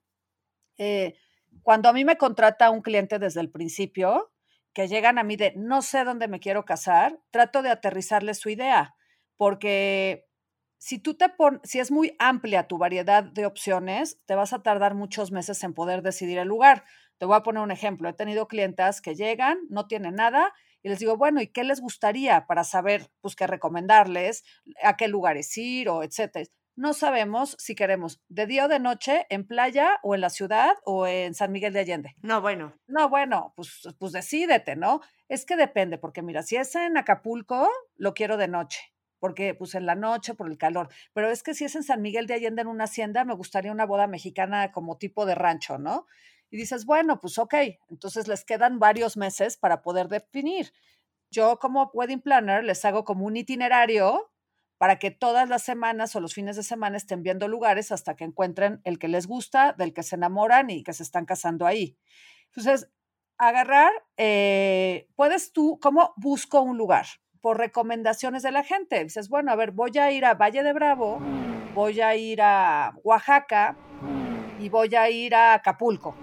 eh, 0.77 1.15
cuando 1.61 1.89
a 1.89 1.93
mí 1.93 2.03
me 2.03 2.17
contrata 2.17 2.71
un 2.71 2.81
cliente 2.81 3.19
desde 3.19 3.41
el 3.41 3.51
principio, 3.51 4.31
que 4.73 4.87
llegan 4.87 5.19
a 5.19 5.23
mí 5.23 5.35
de 5.35 5.53
no 5.55 5.81
sé 5.83 6.03
dónde 6.03 6.27
me 6.27 6.39
quiero 6.39 6.65
casar, 6.65 7.19
trato 7.29 7.61
de 7.61 7.69
aterrizarle 7.69 8.33
su 8.33 8.49
idea, 8.49 8.95
porque 9.37 10.25
si 10.79 10.97
tú 10.99 11.13
te 11.13 11.29
pones, 11.29 11.61
si 11.63 11.79
es 11.79 11.91
muy 11.91 12.15
amplia 12.19 12.67
tu 12.67 12.77
variedad 12.77 13.23
de 13.23 13.45
opciones, 13.45 14.19
te 14.25 14.35
vas 14.35 14.51
a 14.51 14.63
tardar 14.63 14.95
muchos 14.95 15.31
meses 15.31 15.63
en 15.63 15.73
poder 15.73 16.01
decidir 16.01 16.39
el 16.39 16.47
lugar. 16.47 16.83
Te 17.19 17.25
voy 17.25 17.37
a 17.37 17.43
poner 17.43 17.63
un 17.63 17.71
ejemplo. 17.71 18.09
He 18.09 18.13
tenido 18.13 18.47
clientas 18.47 18.99
que 18.99 19.15
llegan, 19.15 19.59
no 19.69 19.87
tienen 19.87 20.15
nada 20.15 20.51
y 20.83 20.89
les 20.89 20.99
digo, 20.99 21.17
bueno, 21.17 21.41
¿y 21.41 21.47
qué 21.47 21.63
les 21.63 21.81
gustaría 21.81 22.45
para 22.45 22.63
saber, 22.63 23.09
pues, 23.21 23.35
qué 23.35 23.47
recomendarles, 23.47 24.43
a 24.83 24.97
qué 24.97 25.07
lugares 25.07 25.57
ir 25.57 25.89
o 25.89 26.03
etcétera? 26.03 26.45
No 26.75 26.93
sabemos 26.93 27.55
si 27.59 27.75
queremos 27.75 28.21
de 28.29 28.47
día 28.47 28.65
o 28.65 28.67
de 28.67 28.79
noche, 28.79 29.27
en 29.29 29.45
playa 29.45 29.99
o 30.01 30.15
en 30.15 30.21
la 30.21 30.31
ciudad 30.31 30.75
o 30.85 31.05
en 31.05 31.35
San 31.35 31.51
Miguel 31.51 31.71
de 31.71 31.81
Allende. 31.81 32.15
No, 32.23 32.41
bueno. 32.41 32.73
No, 32.87 33.09
bueno, 33.09 33.53
pues, 33.55 33.87
pues 33.99 34.11
decídete, 34.11 34.75
¿no? 34.75 35.01
Es 35.29 35.45
que 35.45 35.55
depende, 35.55 35.99
porque 35.99 36.23
mira, 36.23 36.41
si 36.41 36.55
es 36.55 36.73
en 36.75 36.97
Acapulco, 36.97 37.69
lo 37.95 38.13
quiero 38.13 38.37
de 38.37 38.47
noche 38.47 38.93
porque 39.23 39.53
pues 39.53 39.73
en 39.73 39.85
la 39.85 39.95
noche 39.95 40.33
por 40.33 40.49
el 40.49 40.57
calor, 40.57 40.89
pero 41.13 41.31
es 41.31 41.43
que 41.43 41.53
si 41.53 41.63
es 41.63 41.73
en 41.77 41.83
San 41.83 42.01
Miguel 42.01 42.27
de 42.27 42.33
Allende 42.33 42.63
en 42.63 42.67
una 42.67 42.83
hacienda, 42.83 43.23
me 43.23 43.33
gustaría 43.33 43.71
una 43.71 43.85
boda 43.85 44.05
mexicana 44.05 44.73
como 44.73 44.97
tipo 44.97 45.25
de 45.25 45.33
rancho, 45.33 45.77
¿no? 45.77 46.07
Y 46.53 46.57
dices, 46.57 46.85
bueno, 46.85 47.19
pues 47.19 47.39
ok, 47.39 47.55
entonces 47.89 48.27
les 48.27 48.45
quedan 48.45 48.77
varios 48.77 49.17
meses 49.17 49.57
para 49.57 49.81
poder 49.81 50.07
definir. 50.07 50.71
Yo 51.31 51.57
como 51.57 51.89
wedding 51.95 52.21
planner 52.21 52.63
les 52.63 52.85
hago 52.85 53.03
como 53.03 53.25
un 53.25 53.35
itinerario 53.35 54.31
para 54.77 54.99
que 54.99 55.09
todas 55.09 55.49
las 55.49 55.63
semanas 55.63 56.15
o 56.15 56.19
los 56.19 56.35
fines 56.35 56.55
de 56.55 56.61
semana 56.61 56.95
estén 56.95 57.23
viendo 57.23 57.47
lugares 57.47 57.91
hasta 57.91 58.15
que 58.15 58.23
encuentren 58.23 58.81
el 58.83 58.99
que 58.99 59.07
les 59.07 59.25
gusta, 59.25 59.73
del 59.73 59.95
que 59.95 60.03
se 60.03 60.15
enamoran 60.15 60.69
y 60.69 60.83
que 60.83 60.93
se 60.93 61.01
están 61.01 61.25
casando 61.25 61.65
ahí. 61.65 61.97
Entonces, 62.49 62.87
agarrar, 63.39 63.91
eh, 64.17 65.07
puedes 65.15 65.53
tú, 65.53 65.79
¿cómo 65.81 66.13
busco 66.17 66.61
un 66.61 66.77
lugar? 66.77 67.07
Por 67.41 67.57
recomendaciones 67.57 68.43
de 68.43 68.51
la 68.51 68.63
gente. 68.63 69.03
Dices, 69.03 69.27
bueno, 69.27 69.51
a 69.51 69.55
ver, 69.55 69.71
voy 69.71 69.97
a 69.97 70.11
ir 70.11 70.23
a 70.23 70.35
Valle 70.35 70.61
de 70.61 70.73
Bravo, 70.73 71.17
voy 71.73 71.99
a 71.99 72.15
ir 72.15 72.43
a 72.43 72.93
Oaxaca, 73.03 73.75
y 74.59 74.69
voy 74.69 74.93
a 74.95 75.09
ir 75.09 75.35
a 75.35 75.53
Acapulco 75.53 76.15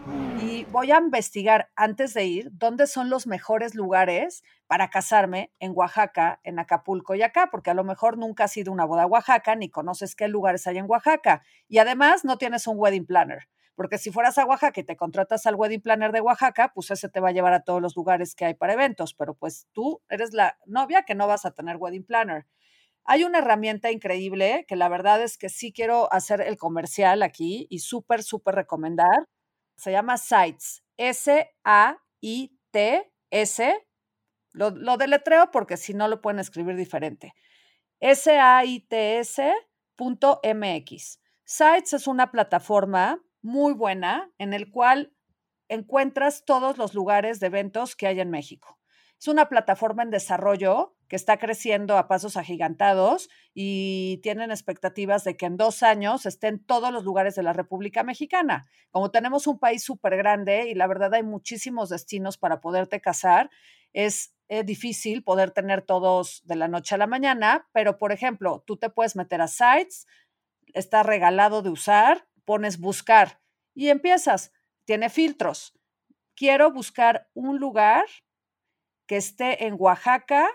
y 0.43 0.65
voy 0.65 0.91
a 0.91 0.99
investigar 0.99 1.71
antes 1.77 2.15
de 2.15 2.25
ir 2.25 2.49
dónde 2.53 2.87
son 2.87 3.11
los 3.11 3.27
mejores 3.27 3.75
lugares 3.75 4.43
para 4.67 4.89
casarme 4.89 5.53
en 5.59 5.73
Oaxaca, 5.75 6.41
en 6.45 6.59
Acapulco 6.59 7.15
y 7.15 7.23
acá, 7.23 7.49
porque 7.51 7.71
a 7.71 7.75
lo 7.75 7.85
mejor 7.85 8.17
nunca 8.17 8.45
has 8.45 8.57
ido 8.57 8.71
a 8.71 8.75
una 8.75 8.85
boda 8.85 9.03
a 9.03 9.07
Oaxaca 9.07 9.55
ni 9.55 9.69
conoces 9.69 10.15
qué 10.15 10.29
lugares 10.29 10.67
hay 10.67 10.79
en 10.79 10.89
Oaxaca 10.89 11.43
y 11.69 11.79
además 11.79 12.25
no 12.25 12.39
tienes 12.39 12.67
un 12.67 12.79
wedding 12.79 13.07
planner. 13.07 13.49
Porque 13.75 13.99
si 13.99 14.11
fueras 14.11 14.37
a 14.39 14.45
Oaxaca 14.45 14.81
y 14.81 14.85
te 14.85 14.97
contratas 14.97 15.47
al 15.47 15.55
wedding 15.55 15.81
planner 15.81 16.13
de 16.13 16.21
Oaxaca, 16.21 16.73
pues 16.75 16.91
ese 16.91 17.09
te 17.09 17.21
va 17.21 17.31
a 17.31 17.33
llevar 17.33 17.53
a 17.53 17.61
todos 17.61 17.81
los 17.81 17.97
lugares 17.97 18.35
que 18.35 18.45
hay 18.45 18.55
para 18.55 18.75
eventos, 18.75 19.15
pero 19.15 19.35
pues 19.35 19.69
tú 19.73 20.03
eres 20.09 20.33
la 20.35 20.59
novia 20.67 21.03
que 21.03 21.15
no 21.15 21.27
vas 21.27 21.45
a 21.47 21.53
tener 21.53 21.77
wedding 21.77 22.05
planner. 22.05 22.47
Hay 23.05 23.25
una 23.25 23.39
herramienta 23.39 23.91
increíble 23.91 24.65
que 24.69 24.77
la 24.77 24.89
verdad 24.89 25.23
es 25.23 25.37
que 25.39 25.49
sí 25.49 25.73
quiero 25.73 26.13
hacer 26.13 26.41
el 26.41 26.57
comercial 26.57 27.23
aquí 27.23 27.67
y 27.71 27.81
súper, 27.81 28.23
súper 28.23 28.55
recomendar. 28.55 29.29
Se 29.77 29.91
llama 29.93 30.17
Sites, 30.19 30.85
S-A-I-T-S. 30.97 31.47
Lo, 34.53 34.71
lo 34.71 34.97
deletreo 34.97 35.51
porque 35.51 35.77
si 35.77 35.95
no 35.95 36.09
lo 36.09 36.21
pueden 36.21 36.41
escribir 36.41 36.77
diferente. 36.77 37.35
S-A-I-T-S.mx. 38.01 39.61
Sites 41.45 41.93
es 41.93 42.07
una 42.07 42.31
plataforma 42.31 43.21
muy 43.43 43.73
buena 43.73 44.31
en 44.39 44.53
el 44.53 44.71
cual 44.71 45.13
encuentras 45.69 46.45
todos 46.45 46.79
los 46.79 46.95
lugares 46.95 47.41
de 47.41 47.47
eventos 47.47 47.97
que 47.97 48.07
hay 48.07 48.21
en 48.21 48.31
México. 48.31 48.80
Es 49.21 49.29
una 49.29 49.51
plataforma 49.51 50.03
en 50.03 50.11
desarrollo 50.11 50.97
que 51.07 51.15
está 51.15 51.39
creciendo 51.39 51.99
a 51.99 52.09
pasos 52.09 52.39
agigantados 52.39 53.29
y 53.53 54.19
tienen 54.23 54.51
expectativas 54.51 55.25
de 55.25 55.37
que 55.37 55.45
en 55.45 55.59
dos 55.59 55.83
años 55.83 56.25
estén 56.25 56.55
en 56.55 56.65
todos 56.65 56.91
los 56.91 57.05
lugares 57.05 57.35
de 57.35 57.43
la 57.43 57.53
República 57.53 58.03
Mexicana. 58.03 58.67
Como 58.91 59.11
tenemos 59.11 59.47
un 59.47 59.59
país 59.59 59.85
súper 59.85 60.17
grande 60.17 60.71
y 60.71 60.75
la 60.75 60.87
verdad 60.87 61.13
hay 61.13 61.23
muchísimos 61.23 61.91
destinos 61.91 62.39
para 62.39 62.63
poderte 62.63 63.03
casar, 63.03 63.51
es 63.93 64.35
eh, 64.49 64.65
difícil 64.65 65.23
poder 65.23 65.51
tener 65.51 65.83
todos 65.83 66.41
de 66.47 66.57
la 66.57 66.69
noche 66.69 66.95
a 66.95 66.99
la 66.99 67.07
mañana, 67.07 67.69
pero 67.73 67.99
por 67.99 68.13
ejemplo, 68.13 68.65
tú 68.67 68.79
te 68.79 68.89
puedes 68.89 69.17
meter 69.17 69.43
a 69.43 69.49
sites, 69.49 70.07
está 70.73 71.03
regalado 71.03 71.61
de 71.61 71.69
usar, 71.69 72.27
pones 72.47 72.81
buscar 72.81 73.43
y 73.75 73.89
empiezas, 73.89 74.51
tiene 74.87 75.11
filtros. 75.11 75.75
Quiero 76.35 76.73
buscar 76.73 77.29
un 77.35 77.59
lugar 77.59 78.07
que 79.11 79.17
esté 79.17 79.67
en 79.67 79.75
Oaxaca, 79.77 80.49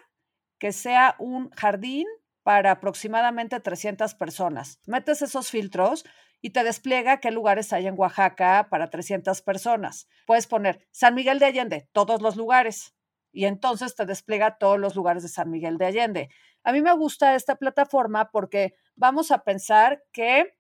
que 0.60 0.72
sea 0.72 1.18
un 1.20 1.50
jardín 1.50 2.08
para 2.42 2.72
aproximadamente 2.72 3.60
300 3.60 4.16
personas. 4.16 4.80
Metes 4.86 5.22
esos 5.22 5.50
filtros 5.50 6.06
y 6.40 6.52
te 6.52 6.64
despliega 6.64 7.20
qué 7.20 7.32
lugares 7.32 7.74
hay 7.74 7.86
en 7.86 8.00
Oaxaca 8.00 8.70
para 8.72 8.90
300 8.90 9.42
personas. 9.42 10.08
Puedes 10.26 10.48
poner 10.48 10.88
San 10.92 11.16
Miguel 11.16 11.40
de 11.40 11.48
Allende, 11.48 11.90
todos 11.92 12.22
los 12.22 12.38
lugares, 12.38 12.96
y 13.34 13.44
entonces 13.44 13.94
te 13.94 14.06
despliega 14.06 14.58
todos 14.58 14.80
los 14.80 14.96
lugares 14.96 15.24
de 15.24 15.28
San 15.28 15.52
Miguel 15.52 15.78
de 15.78 15.88
Allende. 15.88 16.30
A 16.64 16.72
mí 16.72 16.82
me 16.82 16.94
gusta 16.94 17.36
esta 17.36 17.58
plataforma 17.58 18.32
porque 18.32 18.76
vamos 18.96 19.32
a 19.32 19.44
pensar 19.44 20.02
que 20.14 20.58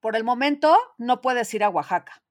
por 0.00 0.16
el 0.16 0.24
momento 0.24 0.74
no 0.96 1.20
puedes 1.20 1.52
ir 1.52 1.64
a 1.64 1.68
Oaxaca. 1.68 2.22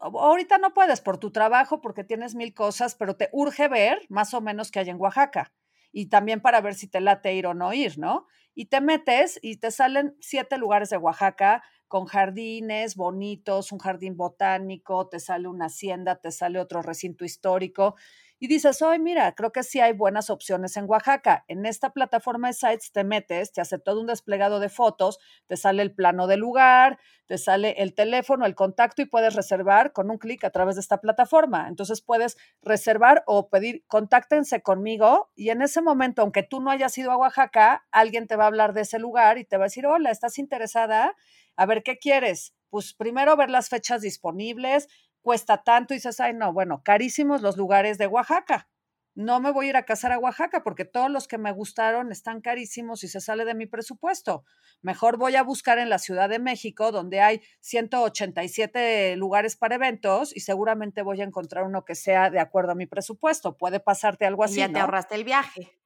Ahorita 0.00 0.58
no 0.58 0.74
puedes 0.74 1.00
por 1.00 1.18
tu 1.18 1.30
trabajo, 1.32 1.80
porque 1.80 2.04
tienes 2.04 2.34
mil 2.34 2.54
cosas, 2.54 2.94
pero 2.94 3.16
te 3.16 3.28
urge 3.32 3.68
ver 3.68 4.00
más 4.08 4.34
o 4.34 4.40
menos 4.40 4.70
qué 4.70 4.80
hay 4.80 4.90
en 4.90 5.00
Oaxaca 5.00 5.52
y 5.92 6.06
también 6.06 6.40
para 6.40 6.60
ver 6.60 6.74
si 6.74 6.88
te 6.88 7.00
late 7.00 7.34
ir 7.34 7.46
o 7.46 7.54
no 7.54 7.72
ir, 7.72 7.98
¿no? 7.98 8.26
Y 8.54 8.66
te 8.66 8.80
metes 8.80 9.38
y 9.42 9.56
te 9.58 9.70
salen 9.70 10.16
siete 10.20 10.58
lugares 10.58 10.90
de 10.90 10.96
Oaxaca 10.98 11.62
con 11.88 12.06
jardines 12.06 12.96
bonitos, 12.96 13.72
un 13.72 13.78
jardín 13.78 14.16
botánico, 14.16 15.08
te 15.08 15.20
sale 15.20 15.48
una 15.48 15.66
hacienda, 15.66 16.16
te 16.16 16.32
sale 16.32 16.58
otro 16.60 16.82
recinto 16.82 17.24
histórico 17.24 17.94
y 18.38 18.48
dices, 18.48 18.82
hoy 18.82 18.98
mira, 18.98 19.34
creo 19.34 19.52
que 19.52 19.62
sí 19.62 19.80
hay 19.80 19.92
buenas 19.92 20.30
opciones 20.30 20.76
en 20.76 20.84
Oaxaca. 20.88 21.44
En 21.48 21.64
esta 21.66 21.92
plataforma 21.92 22.48
de 22.48 22.54
sites 22.54 22.92
te 22.92 23.04
metes, 23.04 23.52
te 23.52 23.60
hace 23.60 23.78
todo 23.78 24.00
un 24.00 24.06
desplegado 24.06 24.60
de 24.60 24.68
fotos, 24.68 25.18
te 25.46 25.56
sale 25.56 25.82
el 25.82 25.94
plano 25.94 26.26
del 26.26 26.40
lugar, 26.40 26.98
te 27.26 27.38
sale 27.38 27.74
el 27.78 27.94
teléfono, 27.94 28.46
el 28.46 28.54
contacto 28.54 29.02
y 29.02 29.06
puedes 29.06 29.34
reservar 29.34 29.92
con 29.92 30.10
un 30.10 30.18
clic 30.18 30.44
a 30.44 30.50
través 30.50 30.76
de 30.76 30.80
esta 30.82 31.00
plataforma. 31.00 31.68
Entonces 31.68 32.02
puedes 32.02 32.36
reservar 32.62 33.22
o 33.26 33.48
pedir, 33.48 33.84
contáctense 33.86 34.62
conmigo 34.62 35.30
y 35.34 35.50
en 35.50 35.62
ese 35.62 35.82
momento, 35.82 36.22
aunque 36.22 36.42
tú 36.42 36.60
no 36.60 36.70
hayas 36.70 36.96
ido 36.98 37.10
a 37.12 37.16
Oaxaca, 37.16 37.86
alguien 37.90 38.26
te 38.26 38.36
va 38.36 38.44
a 38.44 38.48
hablar 38.48 38.72
de 38.74 38.82
ese 38.82 38.98
lugar 38.98 39.38
y 39.38 39.44
te 39.44 39.56
va 39.56 39.64
a 39.64 39.66
decir, 39.66 39.86
hola, 39.86 40.10
¿estás 40.10 40.38
interesada? 40.38 41.14
A 41.56 41.66
ver, 41.66 41.82
¿qué 41.82 41.98
quieres? 41.98 42.54
Pues 42.70 42.92
primero 42.94 43.36
ver 43.36 43.50
las 43.50 43.68
fechas 43.68 44.02
disponibles, 44.02 44.88
cuesta 45.26 45.64
tanto 45.64 45.92
y 45.92 45.96
dices, 45.96 46.20
ay, 46.20 46.34
no, 46.34 46.52
bueno, 46.52 46.82
carísimos 46.84 47.42
los 47.42 47.56
lugares 47.56 47.98
de 47.98 48.06
Oaxaca. 48.06 48.68
No 49.16 49.40
me 49.40 49.50
voy 49.50 49.66
a 49.66 49.70
ir 49.70 49.76
a 49.76 49.84
casar 49.84 50.12
a 50.12 50.20
Oaxaca 50.20 50.62
porque 50.62 50.84
todos 50.84 51.10
los 51.10 51.26
que 51.26 51.36
me 51.36 51.50
gustaron 51.50 52.12
están 52.12 52.40
carísimos 52.40 53.02
y 53.02 53.08
se 53.08 53.20
sale 53.20 53.44
de 53.44 53.56
mi 53.56 53.66
presupuesto. 53.66 54.44
Mejor 54.82 55.16
voy 55.16 55.34
a 55.34 55.42
buscar 55.42 55.78
en 55.78 55.88
la 55.88 55.98
Ciudad 55.98 56.28
de 56.28 56.38
México, 56.38 56.92
donde 56.92 57.22
hay 57.22 57.40
187 57.58 59.16
lugares 59.16 59.56
para 59.56 59.74
eventos 59.74 60.32
y 60.32 60.38
seguramente 60.38 61.02
voy 61.02 61.20
a 61.20 61.24
encontrar 61.24 61.64
uno 61.64 61.84
que 61.84 61.96
sea 61.96 62.30
de 62.30 62.38
acuerdo 62.38 62.70
a 62.70 62.76
mi 62.76 62.86
presupuesto. 62.86 63.56
Puede 63.56 63.80
pasarte 63.80 64.26
algo 64.26 64.44
así. 64.44 64.58
ya 64.58 64.68
te 64.68 64.78
ahorraste 64.78 65.16
el 65.16 65.24
viaje. 65.24 65.76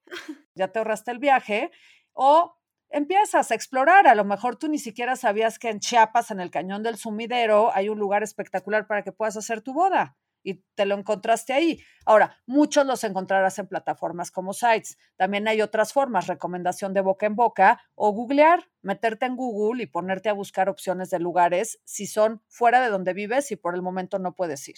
Ya 0.55 0.69
te 0.69 0.81
ahorraste 0.81 1.13
el 1.13 1.19
viaje. 1.19 1.71
O 2.13 2.60
empiezas 2.91 3.51
a 3.51 3.55
explorar. 3.55 4.07
A 4.07 4.15
lo 4.15 4.25
mejor 4.25 4.57
tú 4.57 4.69
ni 4.69 4.79
siquiera 4.79 5.17
sabías 5.17 5.59
que 5.59 5.71
en 5.71 5.81
Chiapas, 5.81 6.31
en 6.31 6.41
el 6.41 6.51
cañón 6.51 6.83
del 6.83 6.97
sumidero, 6.97 7.75
hay 7.75 7.89
un 7.89 7.99
lugar 7.99 8.23
espectacular 8.23 8.87
para 8.87 9.03
que 9.03 9.13
puedas 9.13 9.37
hacer 9.37 9.63
tu 9.63 9.73
boda 9.73 10.17
y 10.43 10.63
te 10.75 10.87
lo 10.87 10.95
encontraste 10.97 11.53
ahí. 11.53 11.81
Ahora, 12.07 12.37
muchos 12.47 12.87
los 12.87 13.05
encontrarás 13.05 13.59
en 13.59 13.69
plataformas 13.69 14.31
como 14.31 14.53
Sites. 14.53 14.99
También 15.17 15.47
hay 15.49 15.61
otras 15.63 15.93
formas, 15.93 16.27
recomendación 16.27 16.95
de 16.95 17.01
boca 17.03 17.27
en 17.27 17.37
boca 17.37 17.81
o 17.95 18.13
googlear, 18.13 18.69
meterte 18.83 19.27
en 19.27 19.37
Google 19.37 19.83
y 19.83 19.87
ponerte 19.87 20.29
a 20.29 20.33
buscar 20.33 20.69
opciones 20.69 21.11
de 21.11 21.19
lugares 21.19 21.81
si 21.85 22.07
son 22.07 22.43
fuera 22.49 22.81
de 22.81 22.89
donde 22.89 23.13
vives 23.13 23.51
y 23.53 23.57
por 23.57 23.75
el 23.75 23.83
momento 23.83 24.19
no 24.19 24.35
puedes 24.35 24.67
ir. 24.69 24.77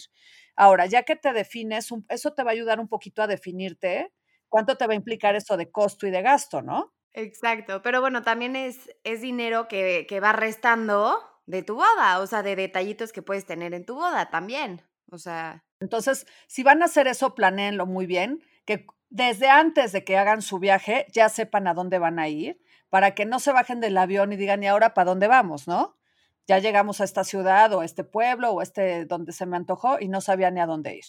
Ahora, 0.56 0.86
ya 0.86 1.04
que 1.04 1.16
te 1.16 1.32
defines, 1.32 1.88
eso 2.08 2.34
te 2.34 2.42
va 2.42 2.50
a 2.50 2.54
ayudar 2.54 2.80
un 2.80 2.88
poquito 2.88 3.22
a 3.22 3.26
definirte 3.26 4.12
cuánto 4.48 4.76
te 4.76 4.86
va 4.86 4.92
a 4.92 4.96
implicar 4.96 5.34
eso 5.36 5.56
de 5.56 5.70
costo 5.70 6.06
y 6.06 6.10
de 6.10 6.22
gasto, 6.22 6.60
¿no? 6.60 6.92
Exacto, 7.14 7.82
pero 7.82 8.00
bueno, 8.00 8.22
también 8.22 8.56
es, 8.56 8.90
es 9.04 9.20
dinero 9.20 9.68
que, 9.68 10.06
que 10.08 10.20
va 10.20 10.32
restando 10.32 11.18
de 11.46 11.62
tu 11.62 11.74
boda, 11.74 12.20
o 12.20 12.26
sea, 12.26 12.42
de 12.42 12.56
detallitos 12.56 13.12
que 13.12 13.22
puedes 13.22 13.44
tener 13.44 13.74
en 13.74 13.84
tu 13.84 13.94
boda 13.94 14.30
también. 14.30 14.82
O 15.10 15.18
sea. 15.18 15.64
Entonces, 15.80 16.26
si 16.46 16.62
van 16.62 16.82
a 16.82 16.86
hacer 16.86 17.06
eso, 17.06 17.34
planeenlo 17.34 17.86
muy 17.86 18.06
bien, 18.06 18.42
que 18.64 18.86
desde 19.10 19.48
antes 19.50 19.92
de 19.92 20.04
que 20.04 20.16
hagan 20.16 20.40
su 20.40 20.58
viaje 20.58 21.06
ya 21.12 21.28
sepan 21.28 21.66
a 21.66 21.74
dónde 21.74 21.98
van 21.98 22.18
a 22.18 22.28
ir, 22.28 22.60
para 22.88 23.14
que 23.14 23.26
no 23.26 23.40
se 23.40 23.52
bajen 23.52 23.80
del 23.80 23.98
avión 23.98 24.32
y 24.32 24.36
digan, 24.36 24.62
¿y 24.62 24.66
ahora 24.66 24.94
para 24.94 25.10
dónde 25.10 25.28
vamos? 25.28 25.68
¿No? 25.68 25.98
Ya 26.46 26.58
llegamos 26.58 27.00
a 27.00 27.04
esta 27.04 27.24
ciudad 27.24 27.72
o 27.72 27.80
a 27.80 27.84
este 27.84 28.04
pueblo 28.04 28.50
o 28.50 28.60
a 28.60 28.62
este 28.62 29.04
donde 29.04 29.32
se 29.32 29.46
me 29.46 29.56
antojó 29.56 30.00
y 30.00 30.08
no 30.08 30.20
sabía 30.20 30.50
ni 30.50 30.60
a 30.60 30.66
dónde 30.66 30.96
ir. 30.96 31.04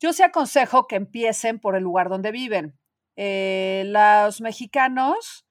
Yo 0.00 0.12
sí 0.12 0.22
aconsejo 0.22 0.86
que 0.86 0.96
empiecen 0.96 1.60
por 1.60 1.76
el 1.76 1.82
lugar 1.82 2.08
donde 2.08 2.32
viven. 2.32 2.78
Eh, 3.16 3.84
los 3.86 4.40
mexicanos 4.40 5.44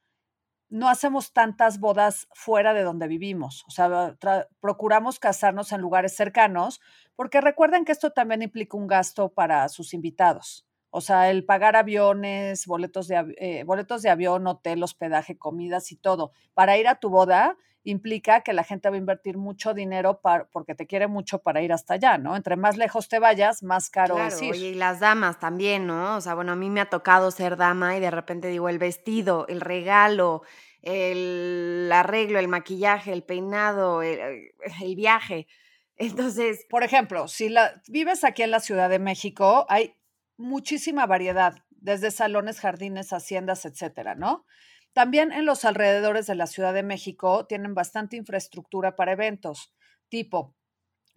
no 0.70 0.88
hacemos 0.90 1.34
tantas 1.34 1.80
bodas 1.80 2.28
fuera 2.34 2.74
de 2.74 2.84
donde 2.84 3.08
vivimos, 3.08 3.64
o 3.68 3.72
sea, 3.72 4.16
procuramos 4.60 5.20
casarnos 5.20 5.72
en 5.72 5.82
lugares 5.82 6.16
cercanos, 6.16 6.80
porque 7.16 7.42
recuerden 7.42 7.86
que 7.86 7.92
esto 7.92 8.12
también 8.12 8.44
implica 8.44 8.78
un 8.78 8.88
gasto 8.88 9.30
para 9.30 9.68
sus 9.70 9.94
invitados. 9.94 10.66
O 10.92 11.02
sea, 11.02 11.30
el 11.30 11.46
pagar 11.46 11.76
aviones, 11.76 12.66
boletos 12.66 13.08
de, 13.08 13.36
eh, 13.40 13.64
boletos 13.64 14.02
de 14.02 14.10
avión, 14.10 14.48
hotel, 14.48 14.82
hospedaje, 14.84 15.38
comidas 15.38 15.92
y 15.92 15.96
todo. 15.98 16.32
Para 16.54 16.78
ir 16.78 16.88
a 16.88 16.96
tu 17.00 17.10
boda 17.10 17.58
implica 17.84 18.42
que 18.42 18.54
la 18.54 18.64
gente 18.64 18.90
va 18.90 18.96
a 18.96 19.00
invertir 19.00 19.38
mucho 19.38 19.74
dinero 19.74 20.22
porque 20.52 20.76
te 20.76 20.86
quiere 20.86 21.08
mucho 21.08 21.40
para 21.40 21.62
ir 21.62 21.72
hasta 21.72 21.96
allá, 21.96 22.18
¿no? 22.18 22.36
Entre 22.36 22.56
más 22.56 22.78
lejos 22.78 23.08
te 23.08 23.20
vayas, 23.20 23.64
más 23.64 23.90
caro 23.90 24.22
es 24.22 24.42
ir. 24.42 24.56
y 24.56 24.76
las 24.76 25.00
damas 25.00 25.40
también, 25.40 25.88
¿no? 25.88 26.18
O 26.18 26.22
sea, 26.22 26.36
bueno, 26.36 26.52
a 26.52 26.56
mí 26.56 26.70
me 26.70 26.82
ha 26.82 26.90
tocado 26.90 27.32
ser 27.32 27.58
dama 27.58 27.96
y 27.96 28.00
de 28.00 28.12
repente 28.12 28.50
digo, 28.50 28.70
el 28.70 28.80
vestido, 28.80 29.48
el 29.48 29.62
regalo, 29.62 30.44
el 30.82 31.90
arreglo, 31.94 32.40
el 32.40 32.48
maquillaje, 32.48 33.14
el 33.14 33.24
peinado, 33.24 34.02
el, 34.02 34.52
viaje. 34.96 35.48
Entonces. 35.96 36.66
Por 36.70 36.84
ejemplo, 36.84 37.28
si 37.28 37.50
la, 37.50 37.82
vives 37.88 38.24
aquí 38.24 38.44
en 38.44 38.52
la 38.52 38.60
Ciudad 38.60 38.90
de 38.90 39.00
México, 39.00 39.66
hay 39.70 39.96
muchísima 40.38 41.06
variedad, 41.06 41.56
desde 41.70 42.12
salones, 42.12 42.60
jardines, 42.60 43.12
haciendas, 43.14 43.66
etcétera, 43.66 44.16
¿no? 44.16 44.46
También 44.94 45.32
en 45.32 45.46
los 45.46 45.66
alrededores 45.66 46.28
de 46.28 46.36
la 46.36 46.48
Ciudad 46.48 46.74
de 46.74 46.84
México 46.84 47.46
tienen 47.46 47.74
bastante 47.74 48.18
infraestructura 48.18 48.96
para 48.96 49.14
eventos, 49.14 49.74
tipo 50.10 50.56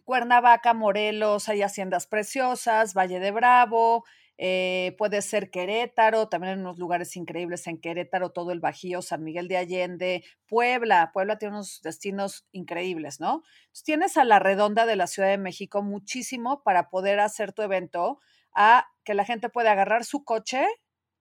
Cuernavaca, 0.04 0.74
Morelos, 0.74 1.48
hay 1.48 1.62
haciendas 1.62 2.06
preciosas, 2.06 2.94
Valle 2.94 3.20
de 3.20 3.30
Bravo, 3.30 4.04
eh, 4.38 4.94
puede 4.98 5.22
ser 5.22 5.50
Querétaro, 5.50 6.28
también 6.28 6.54
hay 6.54 6.60
unos 6.60 6.78
lugares 6.78 7.16
increíbles 7.16 7.66
en 7.66 7.80
Querétaro, 7.80 8.30
todo 8.30 8.50
el 8.50 8.60
Bajío, 8.60 9.02
San 9.02 9.22
Miguel 9.22 9.46
de 9.46 9.58
Allende, 9.58 10.24
Puebla, 10.48 11.10
Puebla 11.12 11.38
tiene 11.38 11.54
unos 11.54 11.80
destinos 11.82 12.46
increíbles, 12.50 13.20
¿no? 13.20 13.42
tienes 13.84 14.16
a 14.16 14.24
la 14.24 14.38
redonda 14.38 14.86
de 14.86 14.96
la 14.96 15.06
Ciudad 15.06 15.28
de 15.28 15.38
México 15.38 15.82
muchísimo 15.82 16.62
para 16.64 16.88
poder 16.90 17.20
hacer 17.20 17.52
tu 17.52 17.62
evento, 17.62 18.18
a 18.54 18.86
que 19.04 19.14
la 19.14 19.24
gente 19.24 19.48
pueda 19.48 19.72
agarrar 19.72 20.04
su 20.04 20.24
coche 20.24 20.66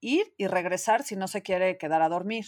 ir 0.01 0.33
y 0.37 0.47
regresar 0.47 1.03
si 1.03 1.15
no 1.15 1.27
se 1.27 1.41
quiere 1.43 1.77
quedar 1.77 2.01
a 2.01 2.09
dormir. 2.09 2.45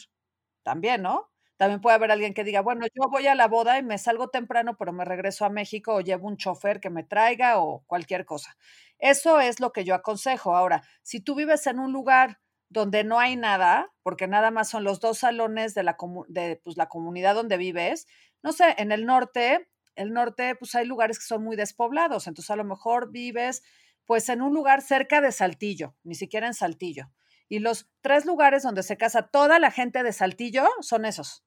También, 0.63 1.01
¿no? 1.01 1.29
También 1.57 1.81
puede 1.81 1.95
haber 1.95 2.11
alguien 2.11 2.33
que 2.33 2.43
diga, 2.43 2.61
bueno, 2.61 2.85
yo 2.95 3.09
voy 3.09 3.27
a 3.27 3.35
la 3.35 3.47
boda 3.47 3.77
y 3.77 3.83
me 3.83 3.97
salgo 3.97 4.29
temprano, 4.29 4.75
pero 4.77 4.91
me 4.93 5.05
regreso 5.05 5.45
a 5.45 5.49
México 5.49 5.95
o 5.95 6.01
llevo 6.01 6.27
un 6.27 6.37
chofer 6.37 6.79
que 6.79 6.89
me 6.89 7.03
traiga 7.03 7.59
o 7.59 7.83
cualquier 7.87 8.25
cosa. 8.25 8.57
Eso 8.99 9.39
es 9.39 9.59
lo 9.59 9.71
que 9.71 9.83
yo 9.85 9.95
aconsejo. 9.95 10.55
Ahora, 10.55 10.83
si 11.03 11.19
tú 11.21 11.35
vives 11.35 11.67
en 11.67 11.79
un 11.79 11.91
lugar 11.93 12.39
donde 12.69 13.03
no 13.03 13.19
hay 13.19 13.35
nada, 13.35 13.91
porque 14.01 14.27
nada 14.27 14.49
más 14.51 14.69
son 14.69 14.83
los 14.83 14.99
dos 14.99 15.19
salones 15.19 15.75
de 15.75 15.83
la, 15.83 15.95
de, 16.27 16.59
pues, 16.63 16.75
la 16.77 16.87
comunidad 16.89 17.35
donde 17.35 17.57
vives, 17.57 18.07
no 18.41 18.51
sé, 18.51 18.73
en 18.77 18.91
el 18.91 19.05
norte, 19.05 19.69
el 19.95 20.11
norte, 20.11 20.55
pues 20.55 20.73
hay 20.75 20.85
lugares 20.85 21.19
que 21.19 21.25
son 21.25 21.43
muy 21.43 21.55
despoblados, 21.55 22.25
entonces 22.27 22.49
a 22.49 22.55
lo 22.55 22.63
mejor 22.63 23.11
vives 23.11 23.61
pues 24.05 24.27
en 24.29 24.41
un 24.41 24.53
lugar 24.53 24.81
cerca 24.81 25.21
de 25.21 25.31
Saltillo, 25.31 25.95
ni 26.03 26.15
siquiera 26.15 26.47
en 26.47 26.53
Saltillo. 26.55 27.09
Y 27.53 27.59
los 27.59 27.87
tres 28.01 28.25
lugares 28.25 28.63
donde 28.63 28.81
se 28.81 28.97
casa 28.97 29.27
toda 29.27 29.59
la 29.59 29.69
gente 29.69 30.01
de 30.01 30.11
Saltillo 30.11 30.67
son 30.81 31.05
esos. 31.05 31.45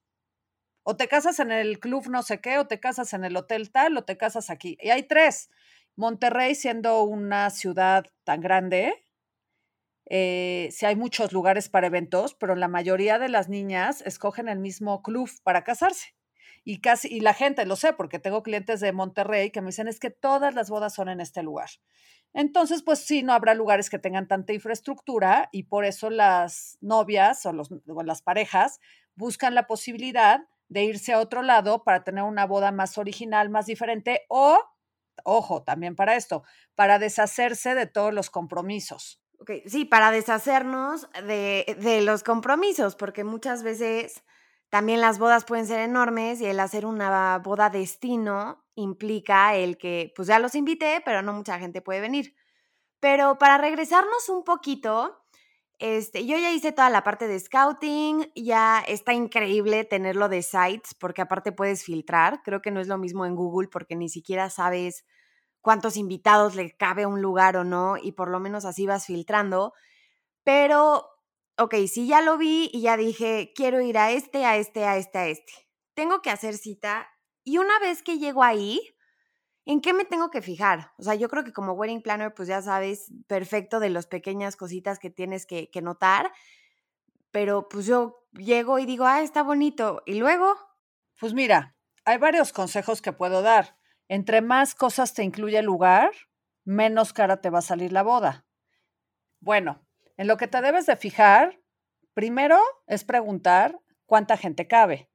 O 0.85 0.97
te 0.97 1.09
casas 1.09 1.41
en 1.41 1.51
el 1.51 1.81
club 1.81 2.07
no 2.09 2.23
sé 2.23 2.41
qué, 2.41 2.59
o 2.59 2.69
te 2.69 2.79
casas 2.79 3.13
en 3.13 3.25
el 3.25 3.37
hotel 3.37 3.73
tal, 3.73 3.97
o 3.97 4.05
te 4.05 4.17
casas 4.17 4.49
aquí. 4.49 4.79
Y 4.81 4.91
hay 4.91 5.03
tres. 5.03 5.51
Monterrey 5.97 6.55
siendo 6.55 7.03
una 7.03 7.51
ciudad 7.51 8.07
tan 8.23 8.41
grande, 8.41 8.95
eh, 10.09 10.69
sí 10.71 10.87
hay 10.87 10.95
muchos 10.95 11.33
lugares 11.33 11.69
para 11.69 11.89
eventos, 11.89 12.35
pero 12.35 12.55
la 12.55 12.69
mayoría 12.69 13.19
de 13.19 13.29
las 13.29 13.49
niñas 13.49 14.01
escogen 14.03 14.49
el 14.49 14.61
mismo 14.61 15.03
club 15.03 15.29
para 15.43 15.65
casarse. 15.65 16.15
Y 16.63 16.81
casi, 16.81 17.09
y 17.09 17.19
la 17.19 17.35
gente, 17.35 17.67
lo 17.67 17.75
sé, 17.75 17.95
porque 17.95 18.21
tengo 18.21 18.45
clientes 18.45 18.79
de 18.79 18.93
Monterrey 18.93 19.51
que 19.51 19.61
me 19.61 19.71
dicen 19.71 19.89
es 19.89 19.99
que 19.99 20.11
todas 20.11 20.55
las 20.55 20.71
bodas 20.71 20.95
son 20.95 21.09
en 21.09 21.21
este 21.21 21.43
lugar. 21.43 21.71
Entonces, 22.37 22.83
pues 22.83 22.99
sí, 22.99 23.23
no 23.23 23.33
habrá 23.33 23.55
lugares 23.55 23.89
que 23.89 23.99
tengan 23.99 24.29
tanta 24.29 24.53
infraestructura 24.53 25.49
y 25.53 25.63
por 25.63 25.87
eso 25.87 26.11
las 26.11 26.77
novias 26.83 27.47
o, 27.47 27.55
las 28.05 28.21
parejas 28.21 28.79
buscan 29.15 29.55
la 29.55 29.67
posibilidad 29.67 30.47
de 30.69 30.85
irse 30.85 31.15
a 31.15 31.21
otro 31.21 31.41
lado 31.41 31.83
para 31.83 32.05
tener 32.05 32.25
una 32.25 32.45
boda 32.45 32.73
más 32.73 32.99
original, 32.99 33.49
más 33.49 33.65
diferente 33.65 34.27
o, 34.29 34.59
ojo, 35.25 35.63
también 35.63 35.97
para 35.97 36.15
esto, 36.15 36.43
para 36.75 36.99
deshacerse 36.99 37.75
de 37.75 37.87
todos 37.87 38.13
los 38.13 38.29
compromisos. 38.29 39.23
Okay, 39.41 39.63
sí, 39.65 39.87
para 39.87 40.11
deshacernos 40.11 41.09
de, 41.27 41.75
de 41.81 42.03
los 42.03 42.23
compromisos, 42.23 42.97
porque 42.97 43.25
muchas 43.25 43.63
veces 43.63 44.23
también 44.77 45.01
las 45.01 45.19
bodas 45.19 45.47
pueden 45.47 45.67
ser 45.67 45.81
enormes 45.81 46.39
y 46.43 46.45
el 46.45 46.61
hacer 46.61 46.85
una 46.85 47.39
boda 47.39 47.71
destino 47.71 48.63
implica 48.75 49.55
el 49.55 49.79
que, 49.79 50.13
pues 50.15 50.29
ya 50.29 50.39
los 50.39 50.55
invité, 50.55 51.01
pero 51.03 51.23
no 51.23 51.33
mucha 51.33 51.59
gente 51.59 51.81
puede 51.81 52.03
venir. 52.03 52.35
Pero 53.01 53.39
para 53.39 53.57
regresarnos 53.57 54.29
un 54.29 54.45
poquito, 54.45 55.25
este, 55.79 56.27
yo 56.27 56.37
ya 56.37 56.53
hice 56.53 56.73
toda 56.73 56.91
la 56.91 57.03
parte 57.03 57.27
de 57.27 57.41
scouting, 57.41 58.31
ya 58.35 58.85
está 58.87 59.15
increíble 59.15 59.85
tenerlo 59.85 60.29
de 60.29 60.43
sites, 60.43 60.93
porque 60.93 61.23
aparte 61.23 61.53
puedes 61.53 61.83
filtrar. 61.83 62.43
Creo 62.43 62.61
que 62.61 62.71
no 62.71 62.79
es 62.81 62.87
lo 62.87 62.99
mismo 62.99 63.25
en 63.25 63.35
Google 63.35 63.69
porque 63.73 63.97
ni 63.97 64.11
siquiera 64.11 64.51
sabes 64.51 65.07
cuántos 65.63 65.97
invitados 65.97 66.55
le 66.55 66.77
cabe 66.77 67.05
a 67.05 67.09
un 67.09 67.23
lugar 67.23 67.57
o 67.57 67.65
no, 67.65 67.97
y 67.97 68.13
por 68.13 68.29
lo 68.29 68.41
menos 68.41 68.67
así 68.67 68.85
vas 68.87 69.07
filtrando. 69.07 69.73
Pero 70.45 71.09
ok, 71.59 71.75
sí 71.87 72.07
ya 72.07 72.21
lo 72.21 72.39
vi 72.39 72.71
y 72.73 72.83
ya 72.83 72.97
dije, 72.97 73.53
quiero 73.55 73.81
ir 73.81 73.99
a 73.99 74.13
este, 74.13 74.45
a 74.45 74.57
este, 74.57 74.85
a 74.85 74.97
este, 74.97 75.19
a 75.19 75.29
este. 75.29 75.53
Tengo 75.95 76.23
que 76.23 76.31
hacer 76.31 76.57
cita 76.57 77.09
y 77.45 77.59
una 77.59 77.79
vez 77.79 78.03
que 78.03 78.19
llego 78.19 78.43
ahí, 78.43 78.81
¿en 79.65 79.81
qué 79.81 79.93
me 79.93 80.05
tengo 80.05 80.31
que 80.31 80.43
fijar? 80.43 80.93
O 80.99 81.03
sea, 81.03 81.15
yo 81.15 81.29
creo 81.29 81.45
que 81.45 81.53
como 81.53 81.73
wedding 81.73 82.03
planner, 82.03 82.35
pues 82.35 82.49
ya 82.49 82.61
sabes 82.61 83.13
perfecto 83.27 83.81
de 83.81 83.91
las 83.91 84.07
pequeñas 84.07 84.57
cositas 84.57 84.99
que 84.99 85.11
tienes 85.11 85.47
que, 85.47 85.71
que 85.71 85.83
notar, 85.83 86.33
pero 87.31 87.69
pues 87.69 87.87
yo 87.87 88.27
llego 88.33 88.79
y 88.79 88.87
digo, 88.87 89.07
ah, 89.07 89.23
está 89.23 89.43
bonito. 89.43 90.03
¿Y 90.07 90.15
luego? 90.15 90.55
Pues 91.19 91.35
mira, 91.35 91.77
hay 92.05 92.19
varios 92.19 92.53
consejos 92.53 93.01
que 93.01 93.13
puedo 93.13 93.43
dar. 93.43 93.79
Entre 94.09 94.41
más 94.41 94.75
cosas 94.75 95.15
te 95.15 95.23
incluye 95.25 95.59
el 95.59 95.67
lugar, 95.67 96.11
menos 96.65 97.13
cara 97.13 97.41
te 97.41 97.51
va 97.51 97.61
a 97.61 97.63
salir 97.63 97.93
la 97.93 98.03
boda. 98.03 98.47
Bueno, 99.41 99.86
en 100.17 100.27
lo 100.27 100.37
que 100.37 100.49
te 100.49 100.61
debes 100.61 100.87
de 100.87 100.97
fijar, 100.97 101.61
primero 102.15 102.59
es 102.87 103.05
preguntar 103.05 103.79
cuánta 104.07 104.37
gente 104.37 104.67
cabe, 104.67 105.11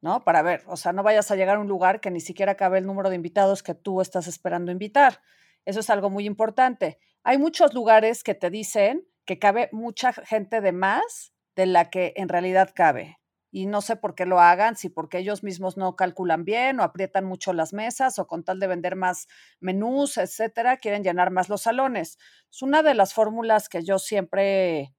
¿no? 0.00 0.24
Para 0.24 0.42
ver, 0.42 0.62
o 0.66 0.76
sea, 0.76 0.92
no 0.92 1.02
vayas 1.02 1.30
a 1.30 1.36
llegar 1.36 1.56
a 1.56 1.60
un 1.60 1.68
lugar 1.68 2.00
que 2.00 2.10
ni 2.10 2.20
siquiera 2.20 2.56
cabe 2.56 2.78
el 2.78 2.86
número 2.86 3.10
de 3.10 3.16
invitados 3.16 3.62
que 3.62 3.74
tú 3.74 4.00
estás 4.00 4.26
esperando 4.26 4.72
invitar. 4.72 5.20
Eso 5.64 5.80
es 5.80 5.90
algo 5.90 6.10
muy 6.10 6.26
importante. 6.26 6.98
Hay 7.22 7.38
muchos 7.38 7.74
lugares 7.74 8.22
que 8.22 8.34
te 8.34 8.50
dicen 8.50 9.06
que 9.24 9.38
cabe 9.38 9.68
mucha 9.72 10.12
gente 10.12 10.60
de 10.60 10.72
más 10.72 11.32
de 11.56 11.66
la 11.66 11.90
que 11.90 12.12
en 12.16 12.28
realidad 12.28 12.70
cabe 12.74 13.18
y 13.54 13.66
no 13.66 13.82
sé 13.82 13.94
por 13.94 14.16
qué 14.16 14.26
lo 14.26 14.40
hagan, 14.40 14.74
si 14.74 14.88
porque 14.88 15.18
ellos 15.18 15.44
mismos 15.44 15.76
no 15.76 15.94
calculan 15.94 16.44
bien 16.44 16.80
o 16.80 16.82
aprietan 16.82 17.24
mucho 17.24 17.52
las 17.52 17.72
mesas 17.72 18.18
o 18.18 18.26
con 18.26 18.42
tal 18.42 18.58
de 18.58 18.66
vender 18.66 18.96
más 18.96 19.28
menús, 19.60 20.16
etcétera, 20.16 20.78
quieren 20.78 21.04
llenar 21.04 21.30
más 21.30 21.48
los 21.48 21.62
salones. 21.62 22.18
Es 22.50 22.62
una 22.62 22.82
de 22.82 22.94
las 22.94 23.14
fórmulas 23.14 23.68
que 23.68 23.84
yo 23.84 24.00
siempre 24.00 24.92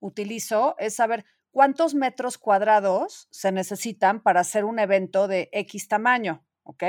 utilizo 0.00 0.74
es 0.78 0.96
saber 0.96 1.24
cuántos 1.50 1.94
metros 1.94 2.36
cuadrados 2.36 3.26
se 3.30 3.52
necesitan 3.52 4.22
para 4.22 4.40
hacer 4.40 4.66
un 4.66 4.80
evento 4.80 5.26
de 5.26 5.48
X 5.52 5.88
tamaño, 5.88 6.44
¿ok? 6.64 6.84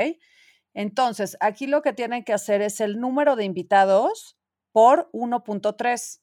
Entonces, 0.74 1.38
aquí 1.40 1.66
lo 1.66 1.80
que 1.80 1.94
tienen 1.94 2.24
que 2.24 2.34
hacer 2.34 2.60
es 2.60 2.82
el 2.82 3.00
número 3.00 3.36
de 3.36 3.44
invitados 3.44 4.36
por 4.70 5.08
1.3. 5.12 5.72
Entonces, 5.78 6.20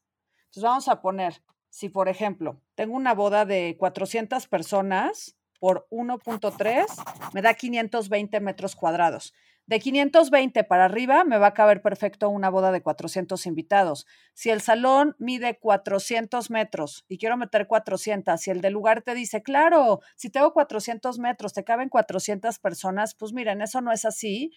vamos 0.62 0.88
a 0.88 1.02
poner, 1.02 1.42
si 1.74 1.90
por 1.90 2.08
ejemplo, 2.08 2.62
tengo 2.76 2.96
una 2.96 3.16
boda 3.16 3.46
de 3.46 3.76
400 3.80 4.46
personas 4.48 5.40
por 5.60 5.88
1.3, 5.90 6.86
me 7.34 7.42
da 7.42 7.56
520 7.56 8.40
metros 8.42 8.76
cuadrados. 8.76 9.34
De 9.66 9.80
520 9.80 10.66
para 10.66 10.86
arriba 10.86 11.24
me 11.24 11.40
va 11.40 11.48
a 11.48 11.54
caber 11.56 11.82
perfecto 11.82 12.30
una 12.30 12.52
boda 12.52 12.72
de 12.72 12.84
400 12.84 13.44
invitados. 13.48 14.06
Si 14.36 14.52
el 14.52 14.62
salón 14.62 15.16
mide 15.18 15.58
400 15.58 16.52
metros 16.52 17.06
y 17.08 17.18
quiero 17.18 17.38
meter 17.38 17.66
400, 17.66 18.40
si 18.40 18.52
el 18.52 18.62
del 18.62 18.74
lugar 18.74 19.02
te 19.02 19.16
dice, 19.16 19.42
claro, 19.42 20.00
si 20.16 20.30
tengo 20.30 20.54
400 20.54 21.18
metros, 21.18 21.54
te 21.54 21.64
caben 21.64 21.90
400 21.90 22.60
personas, 22.60 23.16
pues 23.16 23.34
miren, 23.34 23.64
eso 23.64 23.82
no 23.82 23.92
es 23.92 24.06
así. 24.06 24.52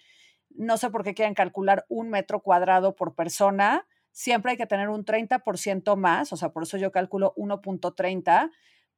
No 0.50 0.76
sé 0.76 0.90
por 0.90 1.02
qué 1.02 1.14
quieren 1.14 1.32
calcular 1.32 1.86
un 1.88 2.10
metro 2.10 2.42
cuadrado 2.42 2.94
por 2.94 3.14
persona. 3.14 3.86
Siempre 4.16 4.52
hay 4.52 4.56
que 4.56 4.66
tener 4.66 4.88
un 4.88 5.04
30% 5.04 5.94
más, 5.94 6.32
o 6.32 6.38
sea, 6.38 6.48
por 6.48 6.62
eso 6.62 6.78
yo 6.78 6.90
calculo 6.90 7.34
1.30 7.36 8.50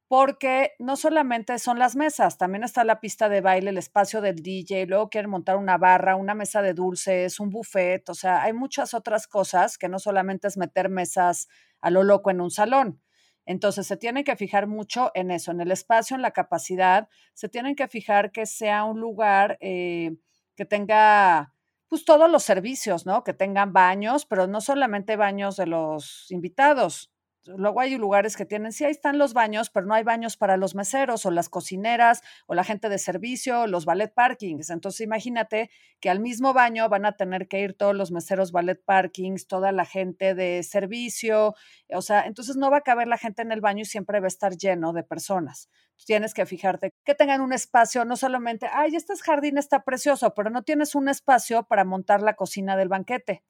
porque 0.07 0.71
no 0.79 0.95
solamente 0.95 1.59
son 1.59 1.77
las 1.77 1.97
mesas, 1.97 2.37
también 2.37 2.63
está 2.63 2.85
la 2.85 3.01
pista 3.01 3.27
de 3.27 3.41
baile, 3.41 3.71
el 3.71 3.77
espacio 3.77 4.21
del 4.21 4.37
DJ, 4.37 4.85
luego 4.85 5.09
quieren 5.09 5.29
montar 5.29 5.57
una 5.57 5.77
barra, 5.77 6.15
una 6.15 6.35
mesa 6.35 6.61
de 6.61 6.73
dulces, 6.73 7.41
un 7.41 7.49
buffet, 7.49 8.07
o 8.07 8.13
sea, 8.13 8.43
hay 8.43 8.53
muchas 8.53 8.93
otras 8.93 9.27
cosas 9.27 9.77
que 9.77 9.89
no 9.89 9.99
solamente 9.99 10.47
es 10.47 10.55
meter 10.55 10.87
mesas 10.87 11.49
a 11.81 11.89
lo 11.89 12.03
loco 12.03 12.31
en 12.31 12.39
un 12.39 12.49
salón. 12.49 13.01
Entonces, 13.45 13.87
se 13.87 13.97
tienen 13.97 14.23
que 14.23 14.37
fijar 14.37 14.67
mucho 14.67 15.11
en 15.15 15.31
eso, 15.31 15.51
en 15.51 15.59
el 15.59 15.69
espacio, 15.69 16.15
en 16.15 16.21
la 16.21 16.31
capacidad, 16.31 17.09
se 17.33 17.49
tienen 17.49 17.75
que 17.75 17.89
fijar 17.89 18.31
que 18.31 18.45
sea 18.45 18.85
un 18.85 19.01
lugar 19.01 19.57
eh, 19.59 20.15
que 20.55 20.63
tenga 20.63 21.53
pues 21.89 22.05
todos 22.05 22.29
los 22.31 22.43
servicios, 22.43 23.05
¿no? 23.05 23.23
Que 23.23 23.33
tengan 23.33 23.73
baños, 23.73 24.25
pero 24.25 24.47
no 24.47 24.61
solamente 24.61 25.15
baños 25.17 25.57
de 25.57 25.67
los 25.67 26.29
invitados, 26.31 27.11
Luego 27.57 27.81
hay 27.81 27.97
lugares 27.97 28.37
que 28.37 28.45
tienen, 28.45 28.71
sí, 28.71 28.85
ahí 28.85 28.91
están 28.91 29.17
los 29.17 29.33
baños, 29.33 29.69
pero 29.69 29.85
no 29.85 29.93
hay 29.93 30.03
baños 30.03 30.37
para 30.37 30.55
los 30.57 30.75
meseros 30.75 31.25
o 31.25 31.31
las 31.31 31.49
cocineras 31.49 32.21
o 32.45 32.53
la 32.53 32.63
gente 32.63 32.89
de 32.89 32.99
servicio, 32.99 33.65
los 33.65 33.85
ballet 33.85 34.13
parkings. 34.13 34.69
Entonces 34.69 35.01
imagínate 35.01 35.71
que 35.99 36.09
al 36.09 36.19
mismo 36.19 36.53
baño 36.53 36.87
van 36.89 37.05
a 37.05 37.13
tener 37.13 37.47
que 37.47 37.59
ir 37.59 37.73
todos 37.73 37.95
los 37.95 38.11
meseros 38.11 38.51
ballet 38.51 38.83
parkings, 38.83 39.47
toda 39.47 39.71
la 39.71 39.85
gente 39.85 40.35
de 40.35 40.61
servicio. 40.63 41.55
O 41.93 42.01
sea, 42.01 42.25
entonces 42.25 42.55
no 42.55 42.69
va 42.69 42.77
a 42.77 42.81
caber 42.81 43.07
la 43.07 43.17
gente 43.17 43.41
en 43.41 43.51
el 43.51 43.61
baño 43.61 43.81
y 43.81 43.85
siempre 43.85 44.19
va 44.19 44.27
a 44.27 44.27
estar 44.27 44.55
lleno 44.55 44.93
de 44.93 45.03
personas. 45.03 45.69
Tienes 46.05 46.33
que 46.33 46.45
fijarte 46.45 46.93
que 47.03 47.15
tengan 47.15 47.41
un 47.41 47.53
espacio, 47.53 48.05
no 48.05 48.15
solamente, 48.15 48.67
ay, 48.71 48.95
este 48.95 49.13
jardín 49.17 49.57
está 49.57 49.83
precioso, 49.83 50.33
pero 50.33 50.49
no 50.49 50.63
tienes 50.63 50.95
un 50.95 51.09
espacio 51.09 51.63
para 51.63 51.83
montar 51.83 52.21
la 52.21 52.35
cocina 52.35 52.77
del 52.77 52.87
banquete. 52.87 53.43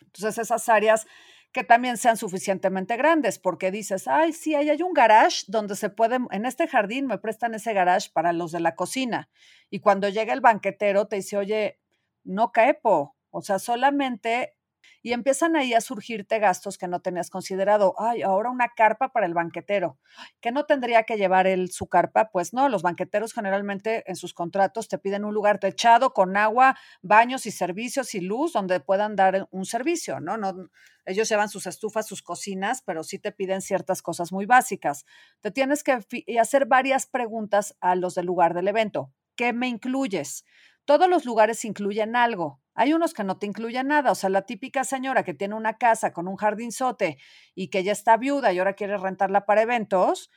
Entonces 0.00 0.38
esas 0.38 0.68
áreas 0.68 1.06
que 1.54 1.62
también 1.62 1.96
sean 1.96 2.16
suficientemente 2.16 2.96
grandes, 2.96 3.38
porque 3.38 3.70
dices, 3.70 4.08
ay, 4.08 4.32
sí, 4.32 4.56
ahí 4.56 4.70
hay 4.70 4.82
un 4.82 4.92
garage 4.92 5.44
donde 5.46 5.76
se 5.76 5.88
puede, 5.88 6.18
en 6.32 6.46
este 6.46 6.66
jardín 6.66 7.06
me 7.06 7.16
prestan 7.16 7.54
ese 7.54 7.72
garage 7.72 8.10
para 8.12 8.32
los 8.32 8.50
de 8.50 8.58
la 8.58 8.74
cocina. 8.74 9.30
Y 9.70 9.78
cuando 9.78 10.08
llega 10.08 10.32
el 10.32 10.40
banquetero 10.40 11.06
te 11.06 11.16
dice, 11.16 11.36
oye, 11.36 11.78
no 12.24 12.50
caepo, 12.50 13.16
o 13.30 13.40
sea, 13.40 13.60
solamente 13.60 14.56
y 15.02 15.12
empiezan 15.12 15.56
ahí 15.56 15.74
a 15.74 15.80
surgirte 15.80 16.38
gastos 16.38 16.78
que 16.78 16.88
no 16.88 17.00
tenías 17.00 17.30
considerado. 17.30 17.94
Ay, 17.98 18.22
ahora 18.22 18.50
una 18.50 18.70
carpa 18.76 19.12
para 19.12 19.26
el 19.26 19.34
banquetero. 19.34 19.98
¿Que 20.40 20.52
no 20.52 20.64
tendría 20.64 21.04
que 21.04 21.16
llevar 21.16 21.46
él 21.46 21.70
su 21.70 21.86
carpa? 21.86 22.30
Pues 22.32 22.52
no, 22.52 22.68
los 22.68 22.82
banqueteros 22.82 23.32
generalmente 23.32 24.04
en 24.06 24.16
sus 24.16 24.34
contratos 24.34 24.88
te 24.88 24.98
piden 24.98 25.24
un 25.24 25.34
lugar 25.34 25.58
techado 25.58 26.12
con 26.12 26.36
agua, 26.36 26.76
baños 27.02 27.46
y 27.46 27.50
servicios 27.50 28.14
y 28.14 28.20
luz 28.20 28.52
donde 28.52 28.80
puedan 28.80 29.16
dar 29.16 29.48
un 29.50 29.64
servicio, 29.64 30.20
¿no? 30.20 30.36
no 30.36 30.68
ellos 31.06 31.28
llevan 31.28 31.48
sus 31.48 31.66
estufas, 31.66 32.06
sus 32.06 32.22
cocinas, 32.22 32.82
pero 32.82 33.02
sí 33.02 33.18
te 33.18 33.32
piden 33.32 33.60
ciertas 33.60 34.02
cosas 34.02 34.32
muy 34.32 34.46
básicas. 34.46 35.04
Te 35.40 35.50
tienes 35.50 35.84
que 35.84 35.98
hacer 36.40 36.66
varias 36.66 37.06
preguntas 37.06 37.76
a 37.80 37.94
los 37.94 38.14
del 38.14 38.26
lugar 38.26 38.54
del 38.54 38.68
evento. 38.68 39.12
¿Qué 39.36 39.52
me 39.52 39.68
incluyes? 39.68 40.44
Todos 40.84 41.08
los 41.08 41.24
lugares 41.24 41.64
incluyen 41.64 42.16
algo. 42.16 42.60
Hay 42.74 42.92
unos 42.92 43.14
que 43.14 43.24
no 43.24 43.38
te 43.38 43.46
incluyen 43.46 43.88
nada, 43.88 44.10
o 44.10 44.14
sea, 44.14 44.30
la 44.30 44.42
típica 44.42 44.84
señora 44.84 45.22
que 45.22 45.34
tiene 45.34 45.54
una 45.54 45.78
casa 45.78 46.12
con 46.12 46.26
un 46.26 46.36
jardinzote 46.36 47.18
y 47.54 47.68
que 47.68 47.84
ya 47.84 47.92
está 47.92 48.16
viuda 48.16 48.52
y 48.52 48.58
ahora 48.58 48.74
quiere 48.74 48.96
rentarla 48.98 49.46
para 49.46 49.62
eventos, 49.62 50.30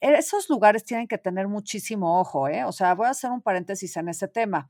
esos 0.00 0.50
lugares 0.50 0.84
tienen 0.84 1.08
que 1.08 1.18
tener 1.18 1.48
muchísimo 1.48 2.20
ojo, 2.20 2.48
¿eh? 2.48 2.64
O 2.64 2.72
sea, 2.72 2.94
voy 2.94 3.06
a 3.06 3.10
hacer 3.10 3.30
un 3.30 3.40
paréntesis 3.40 3.96
en 3.96 4.08
ese 4.08 4.28
tema. 4.28 4.68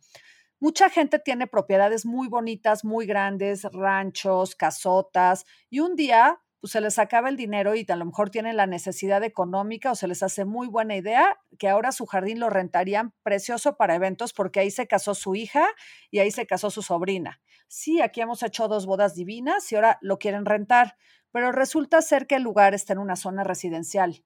Mucha 0.61 0.89
gente 0.89 1.19
tiene 1.19 1.47
propiedades 1.47 2.07
muy 2.07 2.29
bonitas, 2.29 2.85
muy 2.85 3.07
grandes, 3.07 3.65
ranchos, 3.73 4.55
casotas, 4.55 5.45
y 5.69 5.81
un 5.81 5.97
día 5.97 6.41
pues 6.61 6.73
se 6.73 6.81
les 6.81 6.99
acaba 6.99 7.29
el 7.29 7.37
dinero 7.37 7.75
y 7.75 7.87
a 7.88 7.97
lo 7.97 8.05
mejor 8.05 8.31
tienen 8.31 8.57
la 8.57 8.66
necesidad 8.66 9.23
económica 9.23 9.92
o 9.92 9.95
se 9.95 10.09
les 10.09 10.23
hace 10.23 10.45
muy 10.45 10.69
buena 10.69 10.97
idea 10.97 11.38
que 11.59 11.69
ahora 11.69 11.92
su 11.92 12.07
jardín 12.07 12.40
lo 12.40 12.51
rentarían 12.51 13.12
precioso 13.23 13.77
para 13.77 13.95
eventos 13.95 14.33
porque 14.33 14.61
ahí 14.61 14.71
se 14.71 14.87
casó 14.87 15.14
su 15.14 15.35
hija 15.35 15.66
y 16.11 16.21
ahí 16.21 16.31
se 16.31 16.47
casó 16.47 16.71
su 16.71 16.83
sobrina. 16.83 17.40
Sí, 17.69 18.01
aquí 18.01 18.21
hemos 18.21 18.42
hecho 18.42 18.69
dos 18.69 18.87
bodas 18.87 19.14
divinas 19.14 19.71
y 19.73 19.77
ahora 19.77 19.99
lo 20.01 20.19
quieren 20.19 20.45
rentar, 20.45 20.97
pero 21.33 21.53
resulta 21.53 22.01
ser 22.03 22.27
que 22.27 22.37
el 22.37 22.42
lugar 22.42 22.75
está 22.75 22.92
en 22.92 23.01
una 23.01 23.16
zona 23.16 23.45
residencial 23.45 24.25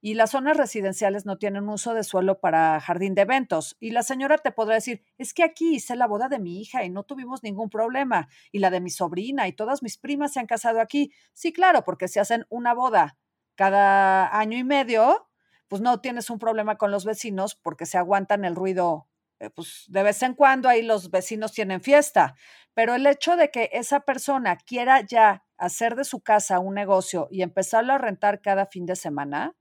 y 0.00 0.14
las 0.14 0.30
zonas 0.30 0.56
residenciales 0.56 1.26
no 1.26 1.38
tienen 1.38 1.68
uso 1.68 1.94
de 1.94 2.04
suelo 2.04 2.40
para 2.40 2.80
jardín 2.80 3.14
de 3.14 3.22
eventos. 3.22 3.76
Y 3.80 3.90
la 3.90 4.02
señora 4.02 4.38
te 4.38 4.52
podrá 4.52 4.74
decir, 4.74 5.02
es 5.18 5.34
que 5.34 5.42
aquí 5.42 5.74
hice 5.76 5.96
la 5.96 6.06
boda 6.06 6.28
de 6.28 6.38
mi 6.38 6.60
hija 6.60 6.84
y 6.84 6.90
no 6.90 7.02
tuvimos 7.04 7.42
ningún 7.42 7.70
problema, 7.70 8.28
y 8.52 8.60
la 8.60 8.70
de 8.70 8.80
mi 8.80 8.90
sobrina 8.90 9.48
y 9.48 9.52
todas 9.52 9.82
mis 9.82 9.98
primas 9.98 10.32
se 10.32 10.40
han 10.40 10.46
casado 10.46 10.80
aquí. 10.80 11.12
Sí, 11.32 11.52
claro, 11.52 11.84
porque 11.84 12.08
si 12.08 12.18
hacen 12.18 12.46
una 12.48 12.74
boda 12.74 13.16
cada 13.56 14.38
año 14.38 14.56
y 14.56 14.64
medio, 14.64 15.28
pues 15.68 15.82
no 15.82 16.00
tienes 16.00 16.30
un 16.30 16.38
problema 16.38 16.76
con 16.78 16.90
los 16.90 17.04
vecinos 17.04 17.54
porque 17.54 17.86
se 17.86 17.98
aguantan 17.98 18.44
el 18.44 18.54
ruido. 18.54 19.08
Eh, 19.40 19.50
pues 19.50 19.84
de 19.88 20.02
vez 20.02 20.22
en 20.22 20.34
cuando 20.34 20.68
ahí 20.68 20.82
los 20.82 21.10
vecinos 21.10 21.52
tienen 21.52 21.80
fiesta, 21.80 22.34
pero 22.74 22.94
el 22.94 23.06
hecho 23.06 23.36
de 23.36 23.50
que 23.50 23.70
esa 23.72 24.00
persona 24.00 24.56
quiera 24.56 25.00
ya 25.00 25.44
hacer 25.56 25.96
de 25.96 26.04
su 26.04 26.20
casa 26.20 26.58
un 26.60 26.74
negocio 26.74 27.28
y 27.30 27.42
empezarlo 27.42 27.92
a 27.92 27.98
rentar 27.98 28.40
cada 28.40 28.66
fin 28.66 28.86
de 28.86 28.96
semana, 28.96 29.54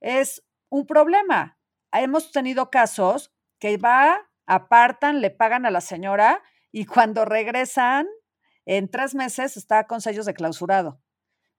es 0.00 0.42
un 0.68 0.86
problema. 0.86 1.58
Hemos 1.92 2.32
tenido 2.32 2.70
casos 2.70 3.32
que 3.58 3.76
va, 3.76 4.28
apartan, 4.46 5.20
le 5.20 5.30
pagan 5.30 5.66
a 5.66 5.70
la 5.70 5.80
señora 5.80 6.42
y 6.72 6.86
cuando 6.86 7.24
regresan, 7.24 8.06
en 8.66 8.88
tres 8.90 9.14
meses 9.14 9.56
está 9.56 9.86
con 9.86 10.00
sellos 10.00 10.26
de 10.26 10.34
clausurado. 10.34 11.00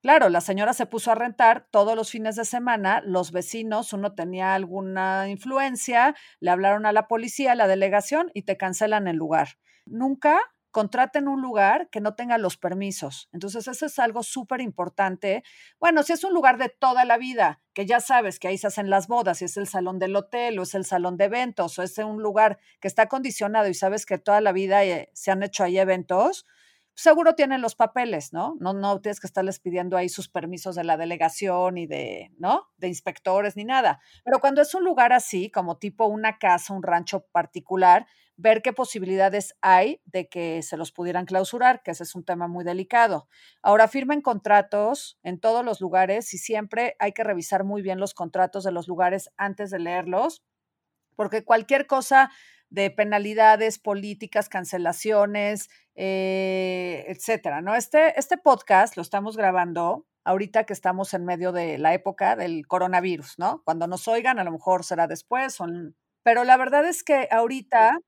Claro, 0.02 0.28
la 0.30 0.40
señora 0.40 0.72
se 0.72 0.86
puso 0.86 1.12
a 1.12 1.14
rentar 1.14 1.68
todos 1.70 1.94
los 1.94 2.10
fines 2.10 2.34
de 2.34 2.44
semana, 2.44 3.02
los 3.04 3.30
vecinos, 3.30 3.92
uno 3.92 4.14
tenía 4.14 4.54
alguna 4.54 5.28
influencia, 5.28 6.16
le 6.40 6.50
hablaron 6.50 6.86
a 6.86 6.92
la 6.92 7.06
policía, 7.06 7.52
a 7.52 7.54
la 7.54 7.68
delegación 7.68 8.30
y 8.34 8.42
te 8.42 8.56
cancelan 8.56 9.06
el 9.06 9.16
lugar. 9.16 9.58
Nunca 9.86 10.40
contraten 10.72 11.28
un 11.28 11.40
lugar 11.40 11.88
que 11.90 12.00
no 12.00 12.14
tenga 12.14 12.38
los 12.38 12.56
permisos. 12.56 13.28
Entonces, 13.32 13.68
eso 13.68 13.86
es 13.86 13.98
algo 13.98 14.22
súper 14.22 14.60
importante. 14.60 15.44
Bueno, 15.78 16.02
si 16.02 16.12
es 16.12 16.24
un 16.24 16.32
lugar 16.34 16.58
de 16.58 16.70
toda 16.70 17.04
la 17.04 17.18
vida, 17.18 17.60
que 17.74 17.86
ya 17.86 18.00
sabes 18.00 18.38
que 18.38 18.48
ahí 18.48 18.58
se 18.58 18.66
hacen 18.66 18.90
las 18.90 19.06
bodas, 19.06 19.38
si 19.38 19.44
es 19.44 19.56
el 19.56 19.68
salón 19.68 19.98
del 19.98 20.16
hotel 20.16 20.58
o 20.58 20.62
es 20.62 20.74
el 20.74 20.84
salón 20.84 21.16
de 21.16 21.26
eventos 21.26 21.78
o 21.78 21.82
es 21.82 21.96
un 21.98 22.22
lugar 22.22 22.58
que 22.80 22.88
está 22.88 23.02
acondicionado 23.02 23.68
y 23.68 23.74
sabes 23.74 24.06
que 24.06 24.18
toda 24.18 24.40
la 24.40 24.52
vida 24.52 24.84
eh, 24.84 25.10
se 25.12 25.30
han 25.30 25.42
hecho 25.42 25.62
ahí 25.62 25.78
eventos, 25.78 26.46
seguro 26.94 27.34
tienen 27.34 27.60
los 27.60 27.74
papeles, 27.74 28.32
¿no? 28.32 28.56
¿no? 28.60 28.72
No 28.72 29.00
tienes 29.00 29.20
que 29.20 29.26
estarles 29.26 29.60
pidiendo 29.60 29.96
ahí 29.96 30.08
sus 30.08 30.28
permisos 30.28 30.74
de 30.74 30.84
la 30.84 30.96
delegación 30.96 31.78
y 31.78 31.86
de, 31.86 32.32
¿no? 32.38 32.68
De 32.76 32.88
inspectores 32.88 33.56
ni 33.56 33.64
nada. 33.64 34.00
Pero 34.24 34.40
cuando 34.40 34.62
es 34.62 34.74
un 34.74 34.84
lugar 34.84 35.12
así, 35.12 35.50
como 35.50 35.78
tipo 35.78 36.06
una 36.06 36.38
casa, 36.38 36.74
un 36.74 36.82
rancho 36.82 37.26
particular, 37.32 38.06
ver 38.36 38.62
qué 38.62 38.72
posibilidades 38.72 39.54
hay 39.60 40.00
de 40.04 40.28
que 40.28 40.62
se 40.62 40.76
los 40.76 40.92
pudieran 40.92 41.26
clausurar, 41.26 41.82
que 41.82 41.90
ese 41.90 42.04
es 42.04 42.14
un 42.14 42.24
tema 42.24 42.48
muy 42.48 42.64
delicado. 42.64 43.28
Ahora 43.62 43.88
firmen 43.88 44.20
contratos 44.20 45.18
en 45.22 45.38
todos 45.38 45.64
los 45.64 45.80
lugares 45.80 46.32
y 46.34 46.38
siempre 46.38 46.96
hay 46.98 47.12
que 47.12 47.24
revisar 47.24 47.64
muy 47.64 47.82
bien 47.82 48.00
los 48.00 48.14
contratos 48.14 48.64
de 48.64 48.72
los 48.72 48.88
lugares 48.88 49.30
antes 49.36 49.70
de 49.70 49.78
leerlos, 49.78 50.42
porque 51.14 51.44
cualquier 51.44 51.86
cosa 51.86 52.30
de 52.70 52.90
penalidades 52.90 53.78
políticas, 53.78 54.48
cancelaciones, 54.48 55.68
eh, 55.94 57.04
etcétera, 57.08 57.60
¿no? 57.60 57.74
Este, 57.74 58.18
este 58.18 58.38
podcast 58.38 58.96
lo 58.96 59.02
estamos 59.02 59.36
grabando 59.36 60.06
ahorita 60.24 60.64
que 60.64 60.72
estamos 60.72 61.12
en 61.12 61.26
medio 61.26 61.52
de 61.52 61.76
la 61.76 61.92
época 61.92 62.34
del 62.34 62.66
coronavirus, 62.66 63.38
¿no? 63.38 63.62
Cuando 63.64 63.86
nos 63.86 64.08
oigan, 64.08 64.38
a 64.38 64.44
lo 64.44 64.52
mejor 64.52 64.84
será 64.84 65.06
después, 65.06 65.52
son... 65.52 65.96
pero 66.22 66.44
la 66.44 66.56
verdad 66.56 66.86
es 66.86 67.02
que 67.04 67.28
ahorita 67.30 67.98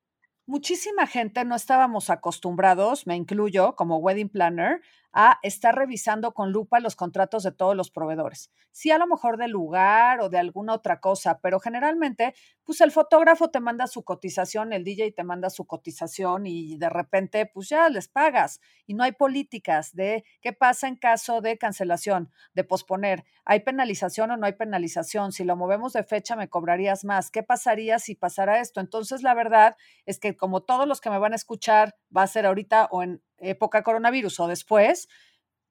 muchísima 0.45 1.07
gente 1.07 1.43
no 1.45 1.55
estábamos 1.55 2.09
acostumbrados, 2.09 3.07
me 3.07 3.15
incluyo 3.15 3.75
como 3.75 3.97
wedding 3.97 4.29
planner, 4.29 4.81
a 5.17 5.39
estar 5.43 5.73
revisando 5.73 6.33
con 6.33 6.51
lupa 6.51 6.81
los 6.81 6.95
contratos 6.97 7.43
de 7.43 7.53
todos 7.53 7.73
los 7.75 7.89
proveedores. 7.89 8.51
Sí, 8.71 8.91
a 8.91 8.97
lo 8.97 9.07
mejor 9.07 9.37
de 9.37 9.47
lugar 9.47 10.19
o 10.19 10.27
de 10.27 10.37
alguna 10.37 10.73
otra 10.73 10.99
cosa, 10.99 11.39
pero 11.41 11.61
generalmente, 11.61 12.35
pues 12.65 12.81
el 12.81 12.91
fotógrafo 12.91 13.49
te 13.49 13.61
manda 13.61 13.87
su 13.87 14.03
cotización, 14.03 14.73
el 14.73 14.83
DJ 14.83 15.13
te 15.15 15.23
manda 15.23 15.49
su 15.49 15.65
cotización 15.65 16.45
y 16.45 16.77
de 16.77 16.89
repente, 16.89 17.45
pues 17.45 17.69
ya 17.69 17.87
les 17.89 18.09
pagas. 18.09 18.59
Y 18.85 18.93
no 18.93 19.03
hay 19.05 19.13
políticas 19.13 19.95
de 19.95 20.25
qué 20.41 20.51
pasa 20.51 20.89
en 20.89 20.97
caso 20.97 21.39
de 21.39 21.57
cancelación, 21.57 22.29
de 22.53 22.65
posponer. 22.65 23.23
¿Hay 23.45 23.61
penalización 23.61 24.31
o 24.31 24.37
no 24.37 24.45
hay 24.45 24.53
penalización? 24.53 25.31
Si 25.31 25.45
lo 25.45 25.55
movemos 25.55 25.93
de 25.93 26.03
fecha, 26.03 26.35
me 26.35 26.49
cobrarías 26.49 27.05
más. 27.05 27.31
¿Qué 27.31 27.41
pasaría 27.41 27.99
si 27.99 28.15
pasara 28.15 28.59
esto? 28.59 28.81
Entonces, 28.81 29.23
la 29.23 29.33
verdad 29.33 29.77
es 30.05 30.19
que 30.19 30.35
como 30.35 30.61
todos 30.63 30.87
los 30.87 30.99
que 30.99 31.09
me 31.09 31.19
van 31.19 31.31
a 31.33 31.37
escuchar 31.37 31.95
va 32.15 32.23
a 32.23 32.27
ser 32.27 32.45
ahorita 32.45 32.89
o 32.91 33.01
en 33.03 33.21
época 33.49 33.83
coronavirus 33.83 34.39
o 34.39 34.47
después, 34.47 35.07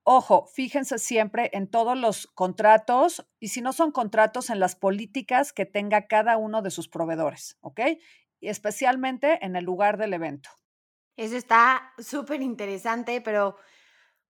ojo, 0.04 0.46
fíjense 0.46 0.98
siempre 0.98 1.50
en 1.52 1.68
todos 1.68 1.98
los 1.98 2.26
contratos 2.28 3.26
y 3.40 3.48
si 3.48 3.62
no 3.62 3.72
son 3.72 3.90
contratos, 3.90 4.50
en 4.50 4.60
las 4.60 4.76
políticas 4.76 5.52
que 5.52 5.66
tenga 5.66 6.06
cada 6.06 6.36
uno 6.36 6.62
de 6.62 6.70
sus 6.70 6.88
proveedores, 6.88 7.56
¿ok? 7.60 7.80
Y 8.40 8.48
especialmente 8.48 9.44
en 9.44 9.56
el 9.56 9.64
lugar 9.64 9.96
del 9.96 10.12
evento. 10.12 10.50
Eso 11.16 11.36
está 11.36 11.92
súper 11.98 12.42
interesante, 12.42 13.20
pero 13.20 13.56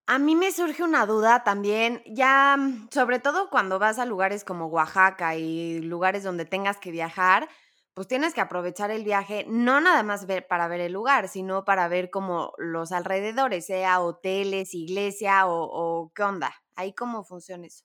a 0.07 0.18
mí 0.18 0.37
me 0.37 0.52
surge 0.52 0.83
una 0.83 1.07
duda 1.07 1.44
también, 1.44 2.02
ya 2.07 2.59
sobre 2.90 3.18
todo 3.18 3.48
cuando 3.48 3.78
vas 3.78 3.98
a 3.98 4.04
lugares 4.04 4.44
como 4.44 4.66
Oaxaca 4.66 5.35
y 5.35 5.80
lugares 5.80 6.22
donde 6.22 6.44
tengas 6.44 6.76
que 6.76 6.90
viajar, 6.90 7.48
pues 7.94 8.09
tienes 8.09 8.35
que 8.35 8.40
aprovechar 8.40 8.90
el 8.90 9.04
viaje, 9.04 9.46
no 9.48 9.80
nada 9.80 10.02
más 10.02 10.26
ver, 10.26 10.46
para 10.48 10.66
ver 10.66 10.80
el 10.80 10.92
lugar, 10.92 11.28
sino 11.28 11.64
para 11.64 11.87
ver 11.87 12.11
como 12.11 12.52
los 12.59 12.90
alrededores, 12.90 13.66
sea 13.66 14.00
hoteles, 14.00 14.74
iglesia 14.74 15.46
o, 15.46 16.12
qué 16.14 16.24
onda. 16.24 16.52
Ahí 16.74 16.92
cómo 16.92 17.22
funciona 17.22 17.66
eso. 17.66 17.85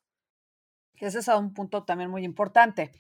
Ese 0.95 1.19
es 1.19 1.28
un 1.28 1.54
punto 1.54 1.86
también 1.86 2.10
muy 2.10 2.26
importante. 2.26 2.91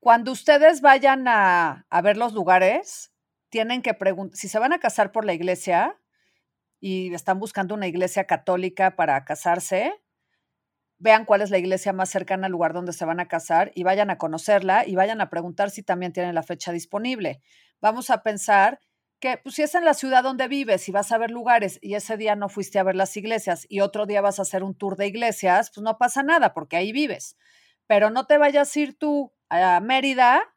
Cuando 0.00 0.32
ustedes 0.32 0.80
vayan 0.80 1.28
a, 1.28 1.86
a 1.90 2.00
ver 2.00 2.16
los 2.16 2.32
lugares, 2.32 3.12
tienen 3.50 3.82
que 3.82 3.92
preguntar, 3.92 4.36
si 4.36 4.48
se 4.48 4.58
van 4.58 4.72
a 4.72 4.80
casar 4.80 5.12
por 5.12 5.26
la 5.26 5.34
iglesia 5.34 6.00
y 6.80 7.12
están 7.14 7.38
buscando 7.38 7.74
una 7.74 7.86
iglesia 7.86 8.26
católica 8.26 8.96
para 8.96 9.22
casarse, 9.26 9.92
vean 11.00 11.24
cuál 11.24 11.40
es 11.40 11.50
la 11.50 11.58
iglesia 11.58 11.92
más 11.92 12.10
cercana 12.10 12.46
al 12.46 12.52
lugar 12.52 12.72
donde 12.74 12.92
se 12.92 13.04
van 13.04 13.18
a 13.20 13.26
casar 13.26 13.72
y 13.74 13.82
vayan 13.82 14.10
a 14.10 14.18
conocerla 14.18 14.86
y 14.86 14.94
vayan 14.94 15.20
a 15.20 15.30
preguntar 15.30 15.70
si 15.70 15.82
también 15.82 16.12
tienen 16.12 16.34
la 16.34 16.42
fecha 16.42 16.72
disponible. 16.72 17.40
Vamos 17.80 18.10
a 18.10 18.22
pensar 18.22 18.78
que 19.18 19.38
pues, 19.38 19.54
si 19.54 19.62
es 19.62 19.74
en 19.74 19.84
la 19.84 19.94
ciudad 19.94 20.22
donde 20.22 20.46
vives 20.46 20.88
y 20.88 20.92
vas 20.92 21.10
a 21.10 21.18
ver 21.18 21.30
lugares 21.30 21.78
y 21.82 21.94
ese 21.94 22.16
día 22.16 22.36
no 22.36 22.48
fuiste 22.48 22.78
a 22.78 22.82
ver 22.82 22.96
las 22.96 23.16
iglesias 23.16 23.66
y 23.68 23.80
otro 23.80 24.06
día 24.06 24.20
vas 24.20 24.38
a 24.38 24.42
hacer 24.42 24.62
un 24.62 24.74
tour 24.74 24.96
de 24.96 25.06
iglesias, 25.06 25.70
pues 25.74 25.82
no 25.82 25.98
pasa 25.98 26.22
nada 26.22 26.52
porque 26.52 26.76
ahí 26.76 26.92
vives. 26.92 27.36
Pero 27.86 28.10
no 28.10 28.26
te 28.26 28.38
vayas 28.38 28.76
a 28.76 28.80
ir 28.80 28.96
tú 28.96 29.32
a 29.48 29.80
Mérida 29.80 30.49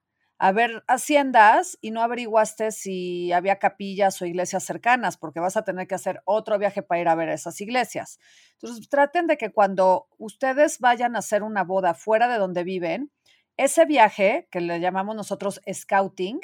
a 0.44 0.52
ver 0.52 0.84
haciendas 0.90 1.78
y 1.80 1.92
no 1.92 2.02
averiguaste 2.02 2.74
si 2.74 3.32
había 3.32 3.60
capillas 3.60 4.22
o 4.22 4.26
iglesias 4.26 4.66
cercanas, 4.66 5.16
porque 5.16 5.40
vas 5.40 5.56
a 5.56 5.64
tener 5.64 5.88
que 5.88 5.96
hacer 5.96 6.22
otro 6.26 6.60
viaje 6.60 6.84
para 6.84 7.00
ir 7.00 7.08
a 7.08 7.16
ver 7.16 7.30
esas 7.30 7.62
iglesias. 7.62 8.20
Entonces, 8.56 8.90
traten 8.90 9.26
de 9.26 9.38
que 9.38 9.54
cuando 9.54 10.10
ustedes 10.18 10.80
vayan 10.80 11.16
a 11.16 11.20
hacer 11.20 11.44
una 11.44 11.64
boda 11.64 11.94
fuera 11.94 12.28
de 12.28 12.40
donde 12.40 12.66
viven, 12.66 13.10
ese 13.56 13.86
viaje, 13.86 14.50
que 14.52 14.60
le 14.60 14.82
llamamos 14.82 15.16
nosotros 15.16 15.62
scouting, 15.72 16.42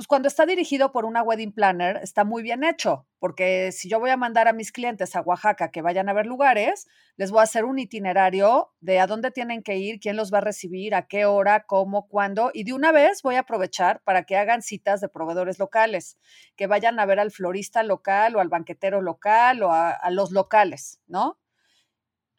pues 0.00 0.08
cuando 0.08 0.28
está 0.28 0.46
dirigido 0.46 0.92
por 0.92 1.04
una 1.04 1.22
wedding 1.22 1.52
planner, 1.52 1.98
está 1.98 2.24
muy 2.24 2.42
bien 2.42 2.64
hecho, 2.64 3.06
porque 3.18 3.70
si 3.70 3.86
yo 3.90 4.00
voy 4.00 4.08
a 4.08 4.16
mandar 4.16 4.48
a 4.48 4.54
mis 4.54 4.72
clientes 4.72 5.14
a 5.14 5.20
Oaxaca 5.20 5.70
que 5.70 5.82
vayan 5.82 6.08
a 6.08 6.14
ver 6.14 6.24
lugares, 6.24 6.88
les 7.18 7.30
voy 7.30 7.40
a 7.40 7.42
hacer 7.42 7.66
un 7.66 7.78
itinerario 7.78 8.72
de 8.80 8.98
a 8.98 9.06
dónde 9.06 9.30
tienen 9.30 9.62
que 9.62 9.76
ir, 9.76 10.00
quién 10.00 10.16
los 10.16 10.32
va 10.32 10.38
a 10.38 10.40
recibir, 10.40 10.94
a 10.94 11.06
qué 11.06 11.26
hora, 11.26 11.66
cómo, 11.66 12.08
cuándo, 12.08 12.50
y 12.54 12.64
de 12.64 12.72
una 12.72 12.92
vez 12.92 13.20
voy 13.20 13.34
a 13.34 13.40
aprovechar 13.40 14.00
para 14.02 14.22
que 14.22 14.38
hagan 14.38 14.62
citas 14.62 15.02
de 15.02 15.10
proveedores 15.10 15.58
locales, 15.58 16.16
que 16.56 16.66
vayan 16.66 16.98
a 16.98 17.04
ver 17.04 17.20
al 17.20 17.30
florista 17.30 17.82
local 17.82 18.36
o 18.36 18.40
al 18.40 18.48
banquetero 18.48 19.02
local 19.02 19.62
o 19.62 19.70
a, 19.70 19.98
los 20.08 20.30
locales, 20.30 21.02
¿no? 21.08 21.38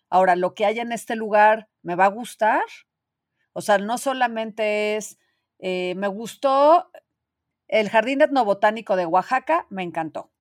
Ahora, 0.09 0.35
lo 0.35 0.55
que 0.55 0.65
hay 0.65 0.79
en 0.79 0.93
este 0.93 1.15
lugar 1.15 1.69
me 1.83 1.93
va 1.93 2.05
a 2.05 2.09
gustar. 2.09 2.63
O 3.53 3.61
sea, 3.61 3.77
no 3.77 3.99
solamente 3.99 4.95
es, 4.95 5.19
eh, 5.59 5.93
me 5.95 6.07
gustó 6.07 6.89
el 7.71 7.89
Jardín 7.89 8.21
Etnobotánico 8.21 8.97
de 8.97 9.05
Oaxaca 9.05 9.65
me 9.69 9.81
encantó. 9.81 10.33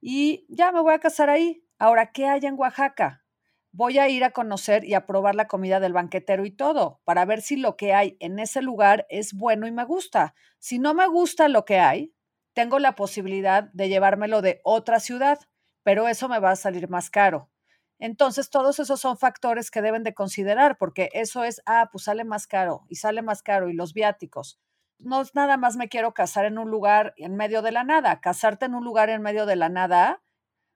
Y 0.00 0.46
ya 0.48 0.72
me 0.72 0.80
voy 0.80 0.94
a 0.94 0.98
casar 0.98 1.30
ahí. 1.30 1.64
Ahora, 1.78 2.10
¿qué 2.10 2.26
hay 2.26 2.44
en 2.44 2.58
Oaxaca? 2.58 3.24
Voy 3.70 3.98
a 3.98 4.08
ir 4.08 4.24
a 4.24 4.32
conocer 4.32 4.84
y 4.84 4.94
a 4.94 5.06
probar 5.06 5.36
la 5.36 5.46
comida 5.46 5.78
del 5.78 5.92
banquetero 5.92 6.44
y 6.44 6.50
todo, 6.50 7.00
para 7.04 7.24
ver 7.24 7.40
si 7.40 7.56
lo 7.56 7.76
que 7.76 7.94
hay 7.94 8.16
en 8.18 8.40
ese 8.40 8.62
lugar 8.62 9.06
es 9.10 9.32
bueno 9.32 9.68
y 9.68 9.70
me 9.70 9.84
gusta. 9.84 10.34
Si 10.58 10.80
no 10.80 10.92
me 10.92 11.06
gusta 11.06 11.48
lo 11.48 11.64
que 11.64 11.78
hay, 11.78 12.12
tengo 12.52 12.80
la 12.80 12.96
posibilidad 12.96 13.64
de 13.72 13.88
llevármelo 13.88 14.42
de 14.42 14.60
otra 14.64 14.98
ciudad, 14.98 15.38
pero 15.84 16.08
eso 16.08 16.28
me 16.28 16.40
va 16.40 16.50
a 16.50 16.56
salir 16.56 16.88
más 16.88 17.10
caro. 17.10 17.48
Entonces, 18.00 18.50
todos 18.50 18.80
esos 18.80 18.98
son 19.00 19.18
factores 19.18 19.70
que 19.70 19.82
deben 19.82 20.02
de 20.02 20.14
considerar, 20.14 20.78
porque 20.78 21.10
eso 21.12 21.44
es, 21.44 21.62
ah, 21.64 21.90
pues 21.92 22.04
sale 22.04 22.24
más 22.24 22.48
caro 22.48 22.86
y 22.88 22.96
sale 22.96 23.22
más 23.22 23.44
caro 23.44 23.68
y 23.70 23.72
los 23.74 23.94
viáticos 23.94 24.58
no 24.98 25.20
es 25.20 25.34
nada 25.34 25.56
más 25.56 25.76
me 25.76 25.88
quiero 25.88 26.14
casar 26.14 26.44
en 26.44 26.58
un 26.58 26.70
lugar 26.70 27.14
en 27.16 27.36
medio 27.36 27.62
de 27.62 27.72
la 27.72 27.84
nada. 27.84 28.20
Casarte 28.20 28.66
en 28.66 28.74
un 28.74 28.84
lugar 28.84 29.10
en 29.10 29.22
medio 29.22 29.46
de 29.46 29.56
la 29.56 29.68
nada, 29.68 30.22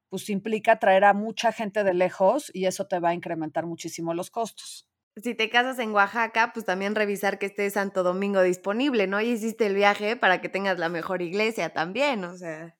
pues 0.09 0.29
implica 0.29 0.79
traer 0.79 1.05
a 1.05 1.15
mucha 1.15 1.53
gente 1.53 1.85
de 1.85 1.95
lejos 1.95 2.51
y 2.55 2.67
eso 2.67 2.87
te 2.87 2.99
va 2.99 3.11
a 3.11 3.15
incrementar 3.15 3.67
muchísimo 3.67 4.15
los 4.15 4.31
costos. 4.31 4.89
Si 5.17 5.35
te 5.35 5.51
casas 5.51 5.79
en 5.79 5.93
Oaxaca, 5.93 6.53
pues 6.53 6.65
también 6.65 6.95
revisar 6.95 7.39
que 7.39 7.47
esté 7.47 7.69
Santo 7.71 8.03
Domingo 8.03 8.43
disponible, 8.43 9.07
¿no? 9.07 9.21
Y 9.21 9.31
hiciste 9.31 9.67
el 9.67 9.75
viaje 9.75 10.17
para 10.17 10.41
que 10.41 10.49
tengas 10.49 10.79
la 10.79 10.89
mejor 10.89 11.21
iglesia 11.21 11.73
también, 11.73 12.25
o 12.25 12.37
sea. 12.37 12.77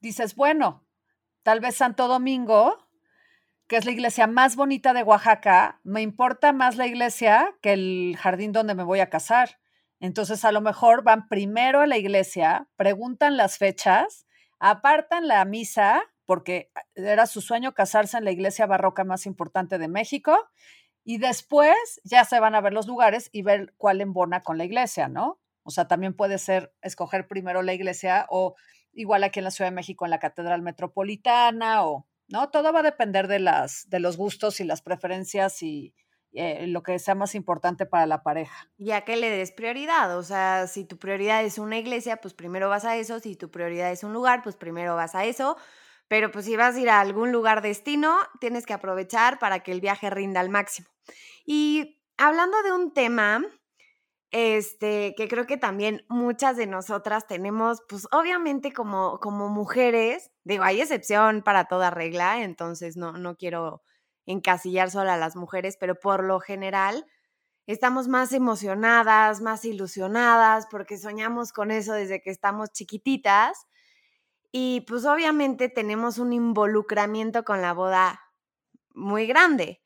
Dices, 0.00 0.34
bueno, 0.34 0.86
tal 1.42 1.60
vez 1.60 1.76
Santo 1.76 2.08
Domingo, 2.08 2.88
que 3.68 3.76
es 3.76 3.84
la 3.84 3.92
iglesia 3.92 4.26
más 4.26 4.56
bonita 4.56 4.92
de 4.92 5.02
Oaxaca, 5.02 5.80
me 5.84 6.02
importa 6.02 6.52
más 6.52 6.76
la 6.76 6.86
iglesia 6.86 7.54
que 7.62 7.72
el 7.72 8.16
jardín 8.18 8.52
donde 8.52 8.74
me 8.74 8.82
voy 8.82 9.00
a 9.00 9.10
casar. 9.10 9.58
Entonces, 10.00 10.44
a 10.44 10.52
lo 10.52 10.60
mejor 10.60 11.02
van 11.02 11.28
primero 11.28 11.80
a 11.80 11.86
la 11.86 11.96
iglesia, 11.96 12.68
preguntan 12.76 13.36
las 13.36 13.58
fechas, 13.58 14.26
apartan 14.58 15.26
la 15.26 15.44
misa, 15.44 16.02
porque 16.24 16.70
era 16.94 17.26
su 17.26 17.40
sueño 17.40 17.74
casarse 17.74 18.18
en 18.18 18.24
la 18.24 18.30
iglesia 18.30 18.66
barroca 18.66 19.04
más 19.04 19.26
importante 19.26 19.78
de 19.78 19.88
México, 19.88 20.36
y 21.04 21.18
después 21.18 22.00
ya 22.04 22.24
se 22.24 22.38
van 22.38 22.54
a 22.54 22.60
ver 22.60 22.72
los 22.72 22.86
lugares 22.86 23.30
y 23.32 23.42
ver 23.42 23.74
cuál 23.76 24.00
embona 24.00 24.42
con 24.42 24.58
la 24.58 24.64
iglesia, 24.64 25.08
¿no? 25.08 25.40
O 25.62 25.70
sea, 25.70 25.88
también 25.88 26.14
puede 26.14 26.38
ser 26.38 26.72
escoger 26.82 27.26
primero 27.26 27.62
la 27.62 27.72
iglesia 27.72 28.26
o 28.28 28.54
igual 28.92 29.24
aquí 29.24 29.40
en 29.40 29.44
la 29.44 29.50
Ciudad 29.50 29.70
de 29.70 29.74
México 29.74 30.04
en 30.04 30.10
la 30.10 30.18
Catedral 30.18 30.62
Metropolitana 30.62 31.84
o, 31.86 32.06
¿no? 32.28 32.50
Todo 32.50 32.72
va 32.72 32.80
a 32.80 32.82
depender 32.82 33.26
de, 33.26 33.38
las, 33.38 33.88
de 33.88 34.00
los 34.00 34.16
gustos 34.16 34.60
y 34.60 34.64
las 34.64 34.82
preferencias 34.82 35.62
y, 35.62 35.94
eh, 36.32 36.66
lo 36.66 36.82
que 36.82 36.98
sea 36.98 37.14
más 37.14 37.34
importante 37.34 37.86
para 37.86 38.06
la 38.06 38.22
pareja. 38.22 38.68
Ya 38.76 39.04
que 39.04 39.16
le 39.16 39.30
des 39.30 39.52
prioridad, 39.52 40.16
o 40.18 40.22
sea, 40.22 40.66
si 40.66 40.84
tu 40.84 40.98
prioridad 40.98 41.42
es 41.42 41.58
una 41.58 41.78
iglesia, 41.78 42.18
pues 42.18 42.34
primero 42.34 42.68
vas 42.68 42.84
a 42.84 42.96
eso, 42.96 43.18
si 43.20 43.36
tu 43.36 43.50
prioridad 43.50 43.90
es 43.90 44.04
un 44.04 44.12
lugar, 44.12 44.42
pues 44.42 44.56
primero 44.56 44.94
vas 44.94 45.14
a 45.14 45.24
eso, 45.24 45.56
pero 46.06 46.30
pues 46.30 46.44
si 46.44 46.56
vas 46.56 46.76
a 46.76 46.80
ir 46.80 46.90
a 46.90 47.00
algún 47.00 47.32
lugar 47.32 47.62
destino, 47.62 48.18
tienes 48.40 48.66
que 48.66 48.74
aprovechar 48.74 49.38
para 49.38 49.60
que 49.60 49.72
el 49.72 49.80
viaje 49.80 50.10
rinda 50.10 50.40
al 50.40 50.50
máximo. 50.50 50.88
Y 51.46 52.02
hablando 52.18 52.62
de 52.62 52.72
un 52.72 52.92
tema, 52.92 53.42
este, 54.30 55.14
que 55.16 55.28
creo 55.28 55.46
que 55.46 55.56
también 55.56 56.04
muchas 56.08 56.56
de 56.56 56.66
nosotras 56.66 57.26
tenemos, 57.26 57.82
pues 57.88 58.06
obviamente 58.10 58.72
como, 58.72 59.18
como 59.20 59.48
mujeres, 59.48 60.30
digo, 60.44 60.64
hay 60.64 60.80
excepción 60.80 61.42
para 61.42 61.64
toda 61.64 61.90
regla, 61.90 62.42
entonces 62.42 62.96
no, 62.96 63.12
no 63.12 63.36
quiero 63.36 63.82
encasillar 64.28 64.90
solo 64.90 65.10
a 65.10 65.16
las 65.16 65.36
mujeres, 65.36 65.76
pero 65.80 65.98
por 65.98 66.22
lo 66.22 66.38
general 66.38 67.06
estamos 67.66 68.08
más 68.08 68.32
emocionadas, 68.32 69.40
más 69.40 69.64
ilusionadas, 69.64 70.66
porque 70.70 70.98
soñamos 70.98 71.52
con 71.52 71.70
eso 71.70 71.94
desde 71.94 72.20
que 72.20 72.30
estamos 72.30 72.70
chiquititas. 72.70 73.66
Y 74.52 74.82
pues 74.82 75.04
obviamente 75.06 75.68
tenemos 75.68 76.18
un 76.18 76.32
involucramiento 76.32 77.44
con 77.44 77.62
la 77.62 77.72
boda 77.72 78.20
muy 78.94 79.26
grande. 79.26 79.80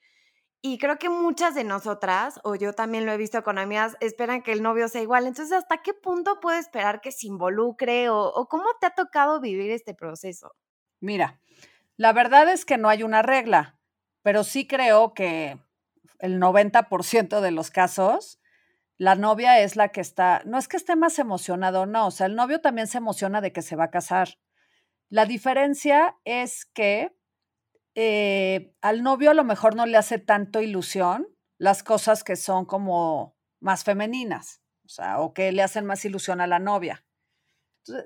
Y 0.60 0.78
creo 0.78 0.98
que 0.98 1.08
muchas 1.08 1.54
de 1.54 1.64
nosotras, 1.64 2.40
o 2.44 2.54
yo 2.54 2.72
también 2.72 3.04
lo 3.06 3.12
he 3.12 3.16
visto 3.16 3.42
con 3.42 3.58
amigas, 3.58 3.96
esperan 4.00 4.42
que 4.42 4.52
el 4.52 4.62
novio 4.62 4.88
sea 4.88 5.02
igual. 5.02 5.26
Entonces, 5.26 5.52
¿hasta 5.52 5.82
qué 5.82 5.92
punto 5.94 6.40
puedo 6.40 6.56
esperar 6.56 7.00
que 7.00 7.12
se 7.12 7.26
involucre 7.26 8.08
o, 8.08 8.26
o 8.26 8.48
cómo 8.48 8.66
te 8.80 8.86
ha 8.86 8.90
tocado 8.90 9.40
vivir 9.40 9.70
este 9.72 9.94
proceso? 9.94 10.54
Mira, 11.00 11.40
la 11.96 12.12
verdad 12.12 12.48
es 12.48 12.64
que 12.64 12.78
no 12.78 12.88
hay 12.88 13.02
una 13.02 13.22
regla 13.22 13.80
pero 14.22 14.44
sí 14.44 14.66
creo 14.66 15.14
que 15.14 15.58
el 16.18 16.40
90% 16.40 17.40
de 17.40 17.50
los 17.50 17.70
casos, 17.70 18.40
la 18.96 19.16
novia 19.16 19.60
es 19.60 19.74
la 19.76 19.88
que 19.88 20.00
está, 20.00 20.42
no 20.46 20.58
es 20.58 20.68
que 20.68 20.76
esté 20.76 20.94
más 20.96 21.18
emocionado, 21.18 21.86
no, 21.86 22.06
o 22.06 22.10
sea, 22.10 22.26
el 22.26 22.36
novio 22.36 22.60
también 22.60 22.86
se 22.86 22.98
emociona 22.98 23.40
de 23.40 23.52
que 23.52 23.62
se 23.62 23.76
va 23.76 23.84
a 23.84 23.90
casar. 23.90 24.38
La 25.08 25.26
diferencia 25.26 26.16
es 26.24 26.64
que 26.64 27.14
eh, 27.94 28.74
al 28.80 29.02
novio 29.02 29.30
a 29.30 29.34
lo 29.34 29.44
mejor 29.44 29.74
no 29.74 29.84
le 29.84 29.98
hace 29.98 30.18
tanto 30.18 30.62
ilusión 30.62 31.26
las 31.58 31.82
cosas 31.82 32.24
que 32.24 32.36
son 32.36 32.64
como 32.64 33.36
más 33.60 33.84
femeninas, 33.84 34.62
o 34.84 34.88
sea, 34.88 35.20
o 35.20 35.34
que 35.34 35.52
le 35.52 35.62
hacen 35.62 35.84
más 35.84 36.04
ilusión 36.04 36.40
a 36.40 36.46
la 36.46 36.58
novia. 36.58 37.04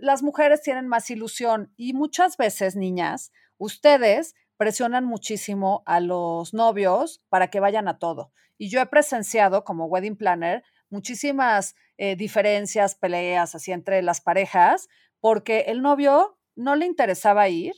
las 0.00 0.22
mujeres 0.22 0.62
tienen 0.62 0.88
más 0.88 1.11
ilusión 1.11 1.72
y 1.76 1.92
muchas 1.92 2.38
veces, 2.38 2.76
niñas, 2.76 3.33
ustedes 3.59 4.35
presionan 4.57 5.05
muchísimo 5.05 5.83
a 5.87 6.01
los 6.01 6.55
novios 6.55 7.23
para 7.29 7.49
que 7.49 7.61
vayan 7.61 7.88
a 7.88 7.99
todo. 7.99 8.33
Y 8.59 8.71
yo 8.71 8.81
he 8.81 8.87
presenciado 8.87 9.64
como 9.64 9.87
wedding 9.87 10.16
planner 10.16 10.64
muchísimas 10.88 11.75
eh, 11.99 12.16
diferencias, 12.16 12.95
peleas 12.95 13.55
así 13.55 13.73
entre 13.73 14.03
las 14.03 14.21
parejas, 14.21 14.88
porque 15.21 15.64
el 15.69 15.83
novio 15.83 16.38
no 16.55 16.77
le 16.77 16.87
interesaba 16.87 17.49
ir, 17.49 17.75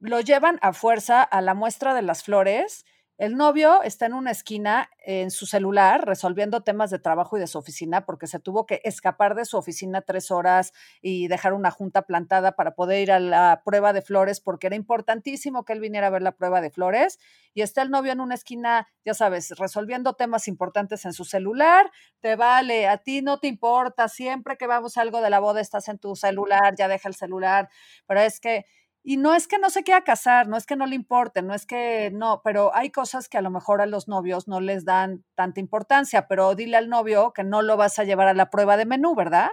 lo 0.00 0.20
llevan 0.20 0.58
a 0.62 0.72
fuerza 0.72 1.22
a 1.22 1.40
la 1.40 1.54
muestra 1.54 1.94
de 1.94 2.02
las 2.02 2.22
flores 2.22 2.84
el 3.18 3.36
novio 3.36 3.82
está 3.82 4.06
en 4.06 4.14
una 4.14 4.30
esquina 4.30 4.90
en 5.04 5.32
su 5.32 5.44
celular 5.44 6.06
resolviendo 6.06 6.62
temas 6.62 6.90
de 6.90 7.00
trabajo 7.00 7.36
y 7.36 7.40
de 7.40 7.48
su 7.48 7.58
oficina 7.58 8.06
porque 8.06 8.28
se 8.28 8.38
tuvo 8.38 8.64
que 8.64 8.80
escapar 8.84 9.34
de 9.34 9.44
su 9.44 9.56
oficina 9.56 10.02
tres 10.02 10.30
horas 10.30 10.72
y 11.02 11.26
dejar 11.26 11.52
una 11.52 11.72
junta 11.72 12.02
plantada 12.02 12.52
para 12.52 12.76
poder 12.76 13.02
ir 13.02 13.10
a 13.10 13.18
la 13.18 13.62
prueba 13.64 13.92
de 13.92 14.02
flores 14.02 14.38
porque 14.40 14.68
era 14.68 14.76
importantísimo 14.76 15.64
que 15.64 15.72
él 15.72 15.80
viniera 15.80 16.06
a 16.06 16.10
ver 16.10 16.22
la 16.22 16.36
prueba 16.36 16.60
de 16.60 16.70
flores. 16.70 17.18
Y 17.54 17.62
está 17.62 17.82
el 17.82 17.90
novio 17.90 18.12
en 18.12 18.20
una 18.20 18.36
esquina, 18.36 18.86
ya 19.04 19.14
sabes, 19.14 19.50
resolviendo 19.58 20.14
temas 20.14 20.46
importantes 20.46 21.04
en 21.04 21.12
su 21.12 21.24
celular. 21.24 21.90
Te 22.20 22.36
vale, 22.36 22.86
a 22.86 22.98
ti 22.98 23.20
no 23.20 23.40
te 23.40 23.48
importa, 23.48 24.08
siempre 24.08 24.56
que 24.56 24.68
vamos 24.68 24.96
a 24.96 25.00
algo 25.00 25.20
de 25.22 25.30
la 25.30 25.40
boda 25.40 25.60
estás 25.60 25.88
en 25.88 25.98
tu 25.98 26.14
celular, 26.14 26.76
ya 26.76 26.86
deja 26.86 27.08
el 27.08 27.16
celular. 27.16 27.68
Pero 28.06 28.20
es 28.20 28.38
que 28.38 28.64
y 29.08 29.16
no 29.16 29.34
es 29.34 29.48
que 29.48 29.56
no 29.56 29.70
se 29.70 29.84
quiera 29.84 30.04
casar, 30.04 30.48
no 30.48 30.58
es 30.58 30.66
que 30.66 30.76
no 30.76 30.84
le 30.84 30.94
importe, 30.94 31.40
no 31.40 31.54
es 31.54 31.64
que 31.64 32.10
no, 32.12 32.42
pero 32.44 32.74
hay 32.74 32.90
cosas 32.90 33.30
que 33.30 33.38
a 33.38 33.40
lo 33.40 33.48
mejor 33.48 33.80
a 33.80 33.86
los 33.86 34.06
novios 34.06 34.48
no 34.48 34.60
les 34.60 34.84
dan 34.84 35.24
tanta 35.34 35.60
importancia, 35.60 36.28
pero 36.28 36.54
dile 36.54 36.76
al 36.76 36.90
novio 36.90 37.32
que 37.32 37.42
no 37.42 37.62
lo 37.62 37.78
vas 37.78 37.98
a 37.98 38.04
llevar 38.04 38.28
a 38.28 38.34
la 38.34 38.50
prueba 38.50 38.76
de 38.76 38.84
menú, 38.84 39.14
¿verdad? 39.14 39.48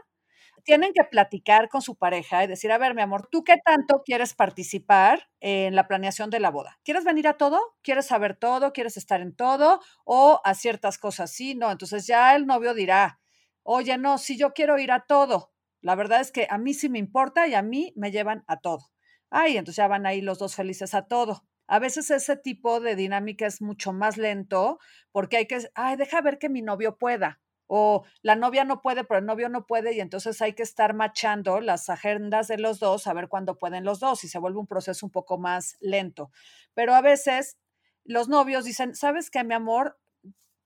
Tienen 0.66 0.92
que 0.92 1.06
platicar 1.06 1.70
con 1.70 1.82
su 1.82 1.96
pareja 1.96 2.44
y 2.44 2.48
decir, 2.48 2.70
a 2.74 2.78
ver, 2.78 2.96
mi 2.96 3.02
amor, 3.02 3.30
¿tú 3.32 3.46
qué 3.46 3.56
tanto 3.64 4.04
quieres 4.04 4.34
participar 4.34 5.30
en 5.40 5.74
la 5.74 5.88
planeación 5.88 6.30
de 6.32 6.42
la 6.42 6.52
boda? 6.52 6.78
¿Quieres 6.84 7.06
venir 7.06 7.26
a 7.30 7.38
todo? 7.38 7.62
¿Quieres 7.82 8.08
saber 8.08 8.36
todo? 8.36 8.74
¿Quieres 8.74 8.98
estar 8.98 9.22
en 9.22 9.34
todo? 9.34 9.80
¿O 10.04 10.42
a 10.44 10.54
ciertas 10.56 10.98
cosas 10.98 11.32
sí? 11.32 11.56
No, 11.56 11.72
entonces 11.72 12.08
ya 12.08 12.36
el 12.36 12.46
novio 12.46 12.74
dirá, 12.74 13.22
oye, 13.64 13.98
no, 13.98 14.18
si 14.18 14.38
yo 14.38 14.52
quiero 14.52 14.80
ir 14.80 14.92
a 14.92 15.06
todo. 15.06 15.54
La 15.80 15.96
verdad 15.96 16.20
es 16.20 16.34
que 16.34 16.46
a 16.50 16.58
mí 16.58 16.74
sí 16.74 16.90
me 16.90 17.00
importa 17.00 17.48
y 17.48 17.54
a 17.54 17.62
mí 17.62 17.94
me 17.96 18.12
llevan 18.12 18.44
a 18.48 18.60
todo 18.60 18.90
ay, 19.30 19.58
entonces 19.58 19.78
ya 19.78 19.88
van 19.88 20.06
ahí 20.06 20.22
los 20.22 20.40
dos 20.40 20.56
felices 20.56 20.94
a 20.94 21.08
todo. 21.08 21.44
A 21.68 21.80
veces 21.80 22.12
ese 22.12 22.38
tipo 22.38 22.80
de 22.80 22.96
dinámica 22.96 23.48
es 23.48 23.62
mucho 23.62 23.92
más 23.94 24.18
lento 24.18 24.80
porque 25.12 25.38
hay 25.38 25.48
que, 25.48 25.60
ay, 25.76 25.96
deja 25.98 26.22
ver 26.22 26.38
que 26.38 26.50
mi 26.50 26.62
novio 26.62 26.98
pueda. 26.98 27.40
O 27.68 28.06
la 28.22 28.36
novia 28.36 28.64
no 28.64 28.82
puede, 28.82 29.04
pero 29.04 29.20
el 29.20 29.26
novio 29.26 29.50
no 29.50 29.66
puede 29.66 29.94
y 29.94 30.00
entonces 30.00 30.40
hay 30.42 30.54
que 30.54 30.62
estar 30.64 30.94
machando 30.94 31.60
las 31.62 31.90
agendas 31.90 32.48
de 32.48 32.60
los 32.60 32.80
dos 32.80 33.08
a 33.08 33.14
ver 33.14 33.28
cuándo 33.28 33.58
pueden 33.58 33.84
los 33.84 34.00
dos 34.00 34.24
y 34.24 34.28
se 34.28 34.38
vuelve 34.38 34.60
un 34.60 34.68
proceso 34.68 35.06
un 35.06 35.12
poco 35.12 35.40
más 35.40 35.76
lento. 35.80 36.30
Pero 36.76 36.94
a 36.94 37.02
veces 37.02 37.58
los 38.04 38.30
novios 38.30 38.66
dicen, 38.66 38.94
¿sabes 38.96 39.32
qué, 39.32 39.44
mi 39.44 39.56
amor? 39.56 39.98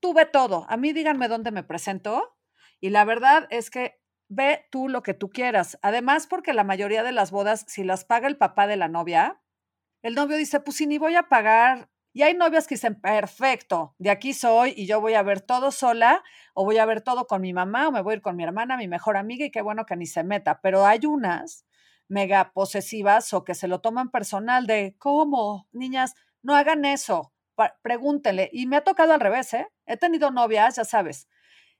Tuve 0.00 0.26
todo. 0.26 0.66
A 0.68 0.76
mí 0.76 0.92
díganme 0.92 1.28
dónde 1.28 1.52
me 1.52 1.64
presento. 1.64 2.36
Y 2.80 2.90
la 2.90 3.04
verdad 3.04 3.46
es 3.50 3.70
que 3.70 3.99
ve 4.30 4.66
tú 4.70 4.88
lo 4.88 5.02
que 5.02 5.12
tú 5.12 5.28
quieras. 5.30 5.78
Además, 5.82 6.26
porque 6.26 6.54
la 6.54 6.64
mayoría 6.64 7.02
de 7.02 7.12
las 7.12 7.30
bodas, 7.30 7.64
si 7.68 7.84
las 7.84 8.04
paga 8.04 8.28
el 8.28 8.38
papá 8.38 8.66
de 8.66 8.76
la 8.76 8.88
novia, 8.88 9.42
el 10.02 10.14
novio 10.14 10.36
dice, 10.36 10.60
pues 10.60 10.78
si 10.78 10.86
ni 10.86 10.96
voy 10.98 11.16
a 11.16 11.28
pagar. 11.28 11.90
Y 12.12 12.22
hay 12.22 12.34
novias 12.34 12.66
que 12.66 12.76
dicen, 12.76 13.00
perfecto, 13.00 13.94
de 13.98 14.10
aquí 14.10 14.32
soy 14.32 14.72
y 14.76 14.86
yo 14.86 15.00
voy 15.00 15.14
a 15.14 15.22
ver 15.22 15.40
todo 15.40 15.70
sola 15.70 16.24
o 16.54 16.64
voy 16.64 16.78
a 16.78 16.86
ver 16.86 17.02
todo 17.02 17.26
con 17.26 17.40
mi 17.40 17.52
mamá 17.52 17.88
o 17.88 17.92
me 17.92 18.02
voy 18.02 18.14
a 18.14 18.16
ir 18.16 18.22
con 18.22 18.34
mi 18.36 18.42
hermana, 18.42 18.76
mi 18.76 18.88
mejor 18.88 19.16
amiga 19.16 19.44
y 19.44 19.50
qué 19.50 19.62
bueno 19.62 19.84
que 19.84 19.96
ni 19.96 20.06
se 20.06 20.24
meta. 20.24 20.60
Pero 20.60 20.86
hay 20.86 21.06
unas 21.06 21.66
mega 22.08 22.52
posesivas 22.52 23.32
o 23.32 23.44
que 23.44 23.54
se 23.54 23.68
lo 23.68 23.80
toman 23.80 24.10
personal 24.10 24.66
de, 24.66 24.96
¿cómo? 24.98 25.68
Niñas, 25.72 26.14
no 26.42 26.56
hagan 26.56 26.84
eso, 26.84 27.32
pregúntenle. 27.82 28.48
Y 28.52 28.66
me 28.66 28.76
ha 28.76 28.84
tocado 28.84 29.12
al 29.12 29.20
revés, 29.20 29.54
¿eh? 29.54 29.68
He 29.86 29.96
tenido 29.96 30.30
novias, 30.32 30.76
ya 30.76 30.84
sabes, 30.84 31.28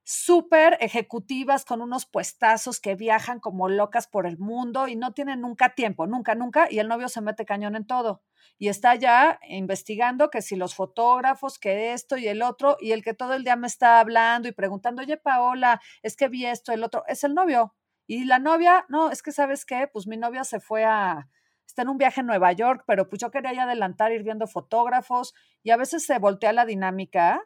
súper 0.03 0.77
ejecutivas 0.81 1.65
con 1.65 1.83
unos 1.83 2.07
puestazos 2.07 2.81
que 2.81 2.95
viajan 2.95 3.41
como 3.41 3.69
locas 3.69 4.07
por 4.07 4.27
el 4.27 4.39
mundo 4.39 4.89
y 4.89 4.97
no 4.97 5.13
tienen 5.13 5.41
nunca 5.41 5.75
tiempo, 5.75 6.07
nunca, 6.07 6.35
nunca, 6.35 6.67
y 6.71 6.79
el 6.79 6.89
novio 6.89 7.09
se 7.09 7.21
mete 7.21 7.45
cañón 7.45 7.77
en 7.77 7.87
todo. 7.87 8.23
Y 8.59 8.69
está 8.69 8.95
ya 8.95 9.39
investigando 9.49 10.31
que 10.31 10.43
si 10.43 10.57
los 10.57 10.75
fotógrafos, 10.75 11.59
que 11.59 11.93
esto 11.93 12.17
y 12.17 12.29
el 12.29 12.43
otro, 12.43 12.77
y 12.81 12.93
el 12.93 13.03
que 13.03 13.15
todo 13.15 13.35
el 13.35 13.45
día 13.45 13.57
me 13.57 13.67
está 13.67 14.01
hablando 14.01 14.49
y 14.49 14.53
preguntando, 14.53 15.03
oye, 15.03 15.17
Paola, 15.17 15.81
es 16.03 16.17
que 16.17 16.29
vi 16.29 16.47
esto, 16.47 16.73
el 16.73 16.85
otro, 16.85 17.05
es 17.07 17.25
el 17.25 17.35
novio. 17.35 17.75
Y 18.07 18.25
la 18.25 18.39
novia, 18.39 18.87
no, 18.89 19.11
es 19.11 19.23
que 19.23 19.33
sabes 19.33 19.65
qué, 19.65 19.89
pues 19.93 20.07
mi 20.07 20.17
novia 20.17 20.45
se 20.45 20.61
fue 20.61 20.85
a, 20.85 21.29
está 21.67 21.83
en 21.83 21.89
un 21.89 21.99
viaje 21.99 22.21
en 22.21 22.27
Nueva 22.27 22.53
York, 22.53 22.85
pero 22.87 23.09
pues 23.09 23.21
yo 23.21 23.31
quería 23.31 23.53
ya 23.53 23.63
adelantar 23.63 24.13
ir 24.13 24.25
viendo 24.25 24.47
fotógrafos 24.47 25.35
y 25.63 25.71
a 25.71 25.77
veces 25.77 26.05
se 26.05 26.19
voltea 26.19 26.53
la 26.53 26.67
dinámica 26.67 27.43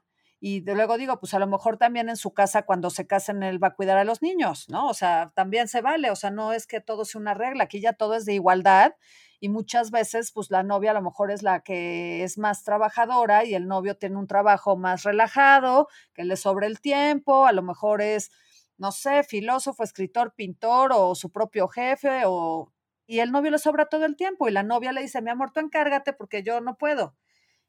y 0.46 0.60
luego 0.60 0.98
digo, 0.98 1.18
pues 1.18 1.32
a 1.32 1.38
lo 1.38 1.46
mejor 1.46 1.78
también 1.78 2.10
en 2.10 2.18
su 2.18 2.34
casa 2.34 2.64
cuando 2.66 2.90
se 2.90 3.06
casen 3.06 3.42
él 3.42 3.64
va 3.64 3.68
a 3.68 3.74
cuidar 3.74 3.96
a 3.96 4.04
los 4.04 4.20
niños, 4.20 4.68
¿no? 4.68 4.88
O 4.88 4.92
sea, 4.92 5.32
también 5.34 5.68
se 5.68 5.80
vale, 5.80 6.10
o 6.10 6.16
sea, 6.16 6.30
no 6.30 6.52
es 6.52 6.66
que 6.66 6.82
todo 6.82 7.06
sea 7.06 7.18
una 7.18 7.32
regla, 7.32 7.64
aquí 7.64 7.80
ya 7.80 7.94
todo 7.94 8.14
es 8.14 8.26
de 8.26 8.34
igualdad 8.34 8.92
y 9.40 9.48
muchas 9.48 9.90
veces 9.90 10.32
pues 10.32 10.50
la 10.50 10.62
novia 10.62 10.90
a 10.90 10.94
lo 10.94 11.00
mejor 11.00 11.30
es 11.30 11.42
la 11.42 11.60
que 11.60 12.24
es 12.24 12.36
más 12.36 12.62
trabajadora 12.62 13.46
y 13.46 13.54
el 13.54 13.66
novio 13.66 13.96
tiene 13.96 14.18
un 14.18 14.26
trabajo 14.26 14.76
más 14.76 15.04
relajado, 15.04 15.88
que 16.12 16.24
le 16.24 16.36
sobre 16.36 16.66
el 16.66 16.78
tiempo, 16.78 17.46
a 17.46 17.52
lo 17.52 17.62
mejor 17.62 18.02
es, 18.02 18.30
no 18.76 18.92
sé, 18.92 19.22
filósofo, 19.22 19.82
escritor, 19.82 20.34
pintor 20.34 20.92
o 20.94 21.14
su 21.14 21.32
propio 21.32 21.68
jefe 21.68 22.24
o... 22.26 22.70
Y 23.06 23.20
el 23.20 23.32
novio 23.32 23.50
le 23.50 23.58
sobra 23.58 23.86
todo 23.86 24.04
el 24.04 24.14
tiempo 24.14 24.46
y 24.46 24.52
la 24.52 24.62
novia 24.62 24.92
le 24.92 25.00
dice, 25.00 25.22
mi 25.22 25.30
amor, 25.30 25.52
tú 25.52 25.60
encárgate 25.60 26.12
porque 26.12 26.42
yo 26.42 26.60
no 26.60 26.76
puedo. 26.76 27.16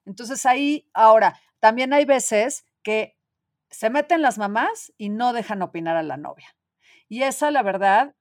Entonces 0.06 0.46
ahí, 0.46 0.90
ahora, 0.94 1.40
también 1.66 1.94
hay 1.94 2.06
veces 2.06 2.64
que 2.84 3.18
se 3.72 3.90
meten 3.90 4.22
las 4.22 4.38
mamás 4.38 4.94
y 5.00 5.10
no 5.10 5.34
dejan 5.34 5.64
opinar 5.64 5.98
a 5.98 6.04
la 6.04 6.16
novia. 6.16 6.56
Y 7.10 7.24
esa, 7.24 7.50
la 7.50 7.64
verdad, 7.64 8.16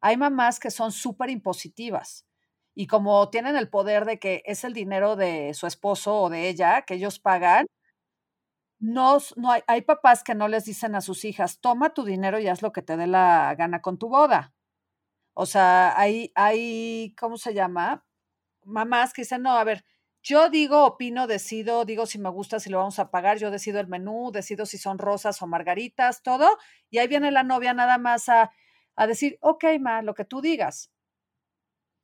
hay 0.00 0.16
mamás 0.16 0.58
que 0.58 0.70
son 0.70 0.90
súper 0.90 1.28
impositivas. 1.28 2.26
Y 2.74 2.86
como 2.86 3.28
tienen 3.28 3.58
el 3.58 3.68
poder 3.68 4.06
de 4.06 4.18
que 4.18 4.40
es 4.46 4.64
el 4.64 4.72
dinero 4.72 5.16
de 5.16 5.52
su 5.52 5.66
esposo 5.66 6.18
o 6.18 6.30
de 6.30 6.48
ella 6.48 6.80
que 6.86 6.94
ellos 6.94 7.18
pagan, 7.18 7.66
no, 8.78 9.18
no 9.36 9.52
hay, 9.52 9.60
hay 9.66 9.82
papás 9.82 10.24
que 10.24 10.34
no 10.34 10.48
les 10.48 10.64
dicen 10.64 10.94
a 10.94 11.02
sus 11.02 11.26
hijas, 11.26 11.60
toma 11.60 11.92
tu 11.92 12.04
dinero 12.06 12.38
y 12.38 12.48
haz 12.48 12.62
lo 12.62 12.72
que 12.72 12.80
te 12.80 12.96
dé 12.96 13.06
la 13.06 13.54
gana 13.54 13.82
con 13.82 13.98
tu 13.98 14.08
boda. 14.08 14.54
O 15.34 15.44
sea, 15.44 15.92
hay, 16.00 16.32
hay, 16.34 17.14
¿cómo 17.20 17.36
se 17.36 17.52
llama? 17.52 18.06
Mamás 18.64 19.12
que 19.12 19.20
dicen, 19.20 19.42
no, 19.42 19.58
a 19.58 19.64
ver, 19.64 19.84
yo 20.28 20.50
digo, 20.50 20.84
opino, 20.84 21.26
decido, 21.26 21.86
digo 21.86 22.04
si 22.04 22.18
me 22.18 22.28
gusta, 22.28 22.60
si 22.60 22.68
lo 22.68 22.76
vamos 22.76 22.98
a 22.98 23.10
pagar, 23.10 23.38
yo 23.38 23.50
decido 23.50 23.80
el 23.80 23.86
menú, 23.86 24.30
decido 24.30 24.66
si 24.66 24.76
son 24.76 24.98
rosas 24.98 25.40
o 25.40 25.46
margaritas, 25.46 26.22
todo. 26.22 26.58
Y 26.90 26.98
ahí 26.98 27.08
viene 27.08 27.30
la 27.30 27.44
novia 27.44 27.72
nada 27.72 27.96
más 27.96 28.28
a, 28.28 28.50
a 28.94 29.06
decir, 29.06 29.38
ok, 29.40 29.64
ma, 29.80 30.02
lo 30.02 30.12
que 30.12 30.26
tú 30.26 30.42
digas. 30.42 30.90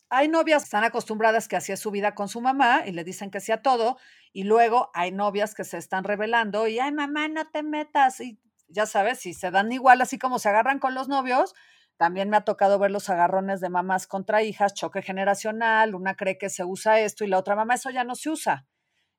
Hay 0.09 0.29
novias 0.29 0.63
que 0.63 0.69
están 0.69 0.85
acostumbradas 0.85 1.49
que 1.49 1.57
hacía 1.57 1.77
su 1.77 1.91
vida 1.91 2.15
con 2.15 2.29
su 2.29 2.41
mamá 2.41 2.85
y 2.87 2.93
le 2.93 3.05
dicen 3.05 3.31
que 3.31 3.41
sea 3.41 3.61
todo, 3.61 3.99
y 4.33 4.45
luego 4.45 4.91
hay 4.95 5.13
novias 5.13 5.55
que 5.55 5.65
se 5.65 5.77
están 5.77 6.05
revelando 6.05 6.67
y, 6.67 6.79
ay, 6.79 6.93
mamá, 6.93 7.29
no 7.29 7.51
te 7.51 7.63
metas. 7.63 8.21
Y 8.21 8.39
ya 8.69 8.87
sabes, 8.87 9.19
si 9.19 9.35
se 9.35 9.51
dan 9.51 9.71
igual, 9.71 10.01
así 10.01 10.19
como 10.19 10.39
se 10.39 10.49
agarran 10.49 10.79
con 10.79 10.95
los 10.95 11.09
novios, 11.09 11.55
también 11.97 12.29
me 12.31 12.37
ha 12.37 12.45
tocado 12.45 12.79
ver 12.79 12.91
los 12.91 13.09
agarrones 13.11 13.61
de 13.61 13.69
mamás 13.69 14.07
contra 14.07 14.43
hijas, 14.43 14.75
choque 14.75 15.03
generacional, 15.03 15.95
una 15.95 16.17
cree 16.17 16.39
que 16.39 16.51
se 16.51 16.65
usa 16.65 17.01
esto 17.01 17.25
y 17.25 17.29
la 17.29 17.39
otra 17.39 17.57
mamá, 17.57 17.75
eso 17.75 17.91
ya 17.91 18.05
no 18.05 18.15
se 18.15 18.31
usa. 18.31 18.67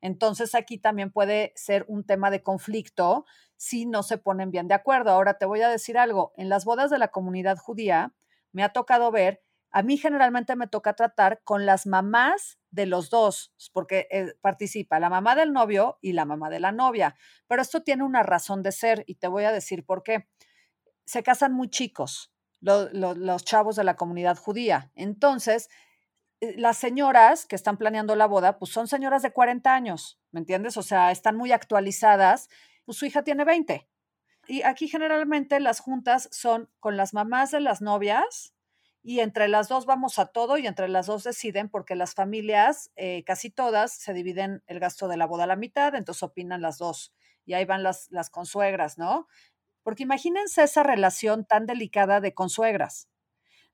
Entonces 0.02 0.54
aquí 0.56 0.78
también 0.78 1.12
puede 1.12 1.54
ser 1.56 1.86
un 1.88 2.06
tema 2.06 2.30
de 2.30 2.44
conflicto 2.44 3.26
si 3.56 3.86
no 3.86 4.04
se 4.04 4.18
ponen 4.18 4.52
bien 4.52 4.68
de 4.68 4.74
acuerdo. 4.74 5.12
Ahora 5.12 5.38
te 5.38 5.46
voy 5.46 5.62
a 5.62 5.70
decir 5.70 5.98
algo, 5.98 6.34
en 6.36 6.50
las 6.50 6.66
bodas 6.66 6.92
de 6.92 7.00
la 7.00 7.08
comunidad 7.08 7.58
judía 7.58 8.14
me 8.52 8.64
ha 8.64 8.70
tocado 8.70 9.12
ver, 9.12 9.42
a 9.72 9.84
mí 9.84 9.98
generalmente 9.98 10.56
me 10.56 10.68
toca 10.68 10.94
tratar 10.94 11.42
con 11.44 11.66
las 11.66 11.86
mamás 11.86 12.60
de 12.72 12.86
los 12.86 13.10
dos, 13.10 13.54
porque 13.74 14.08
eh, 14.10 14.34
participa 14.42 15.00
la 15.00 15.10
mamá 15.10 15.36
del 15.36 15.52
novio 15.52 15.98
y 16.02 16.14
la 16.14 16.24
mamá 16.24 16.50
de 16.50 16.60
la 16.62 16.72
novia, 16.72 17.16
pero 17.48 17.62
esto 17.62 17.84
tiene 17.84 18.04
una 18.04 18.24
razón 18.24 18.64
de 18.64 18.72
ser 18.72 19.04
y 19.08 19.16
te 19.16 19.28
voy 19.28 19.44
a 19.44 19.52
decir 19.52 19.86
por 19.86 20.04
qué. 20.04 20.30
Se 21.06 21.24
casan 21.24 21.52
muy 21.52 21.70
chicos, 21.70 22.32
los 22.66 23.46
chavos 23.46 23.76
de 23.76 23.84
la 23.84 23.96
comunidad 23.96 24.38
judía. 24.38 24.92
Entonces, 24.96 25.70
eh, 26.42 26.56
las 26.58 26.78
señoras 26.78 27.46
que 27.46 27.56
están 27.56 27.78
planeando 27.78 28.16
la 28.16 28.28
boda, 28.28 28.58
pues 28.60 28.72
son 28.72 28.88
señoras 28.88 29.22
de 29.22 29.32
40 29.32 29.74
años, 29.74 30.20
¿me 30.32 30.40
entiendes? 30.40 30.78
O 30.78 30.84
sea, 30.84 31.12
están 31.12 31.36
muy 31.38 31.52
actualizadas, 31.52 32.50
pues 32.86 32.98
su 32.98 33.06
hija 33.06 33.24
tiene 33.24 33.46
20. 33.46 33.88
Y 34.48 34.64
aquí 34.64 34.88
generalmente 34.88 35.60
las 35.60 35.80
juntas 35.80 36.30
son 36.32 36.70
con 36.80 36.98
las 36.98 37.14
mamás 37.14 37.52
de 37.52 37.62
las 37.62 37.82
novias 37.82 38.54
y 39.02 39.20
entre 39.20 39.48
las 39.48 39.70
dos 39.70 39.86
vamos 39.86 40.20
a 40.20 40.28
todo 40.28 40.58
y 40.58 40.68
entre 40.68 40.88
las 40.88 41.08
dos 41.08 41.24
deciden 41.24 41.70
porque 41.70 41.96
las 41.96 42.14
familias, 42.14 42.92
eh, 42.96 43.24
casi 43.24 43.50
todas, 43.50 43.94
se 43.94 44.14
dividen 44.14 44.64
el 44.68 44.80
gasto 44.80 45.08
de 45.08 45.18
la 45.18 45.26
boda 45.26 45.46
a 45.46 45.48
la 45.48 45.56
mitad, 45.56 45.96
entonces 45.96 46.24
opinan 46.24 46.62
las 46.62 46.78
dos 46.78 47.14
y 47.46 47.54
ahí 47.54 47.66
van 47.66 47.84
las, 47.84 48.10
las 48.12 48.30
consuegras, 48.30 48.98
¿no? 48.98 49.28
Porque 49.86 50.02
imagínense 50.02 50.64
esa 50.64 50.82
relación 50.82 51.46
tan 51.46 51.68
delicada 51.68 52.20
de 52.20 52.34
consuegras 52.34 53.08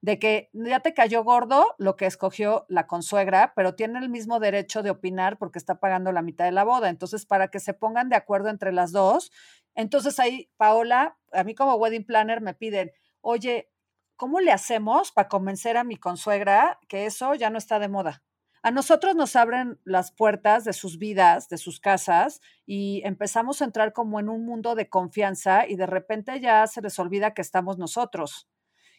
de 0.01 0.17
que 0.17 0.49
ya 0.51 0.79
te 0.79 0.93
cayó 0.93 1.23
gordo 1.23 1.75
lo 1.77 1.95
que 1.95 2.07
escogió 2.07 2.65
la 2.67 2.87
consuegra, 2.87 3.53
pero 3.55 3.75
tiene 3.75 3.99
el 3.99 4.09
mismo 4.09 4.39
derecho 4.39 4.81
de 4.81 4.89
opinar 4.89 5.37
porque 5.37 5.59
está 5.59 5.79
pagando 5.79 6.11
la 6.11 6.23
mitad 6.23 6.45
de 6.45 6.51
la 6.51 6.63
boda. 6.63 6.89
Entonces, 6.89 7.25
para 7.25 7.49
que 7.49 7.59
se 7.59 7.75
pongan 7.75 8.09
de 8.09 8.15
acuerdo 8.15 8.49
entre 8.49 8.71
las 8.73 8.91
dos, 8.91 9.31
entonces 9.75 10.19
ahí, 10.19 10.49
Paola, 10.57 11.17
a 11.31 11.43
mí 11.43 11.53
como 11.55 11.75
wedding 11.75 12.05
planner 12.05 12.41
me 12.41 12.55
piden, 12.55 12.91
oye, 13.21 13.71
¿cómo 14.15 14.39
le 14.39 14.51
hacemos 14.51 15.11
para 15.11 15.29
convencer 15.29 15.77
a 15.77 15.83
mi 15.83 15.97
consuegra 15.97 16.79
que 16.87 17.05
eso 17.05 17.35
ya 17.35 17.51
no 17.51 17.59
está 17.59 17.77
de 17.79 17.87
moda? 17.87 18.23
A 18.63 18.69
nosotros 18.69 19.15
nos 19.15 19.35
abren 19.35 19.79
las 19.83 20.11
puertas 20.11 20.63
de 20.65 20.73
sus 20.73 20.99
vidas, 20.99 21.49
de 21.49 21.57
sus 21.57 21.79
casas, 21.79 22.41
y 22.65 23.01
empezamos 23.05 23.61
a 23.61 23.65
entrar 23.65 23.91
como 23.91 24.19
en 24.19 24.29
un 24.29 24.45
mundo 24.45 24.75
de 24.75 24.87
confianza 24.87 25.67
y 25.67 25.75
de 25.75 25.87
repente 25.87 26.39
ya 26.39 26.67
se 26.67 26.81
les 26.81 26.99
olvida 26.99 27.33
que 27.33 27.41
estamos 27.41 27.79
nosotros 27.79 28.47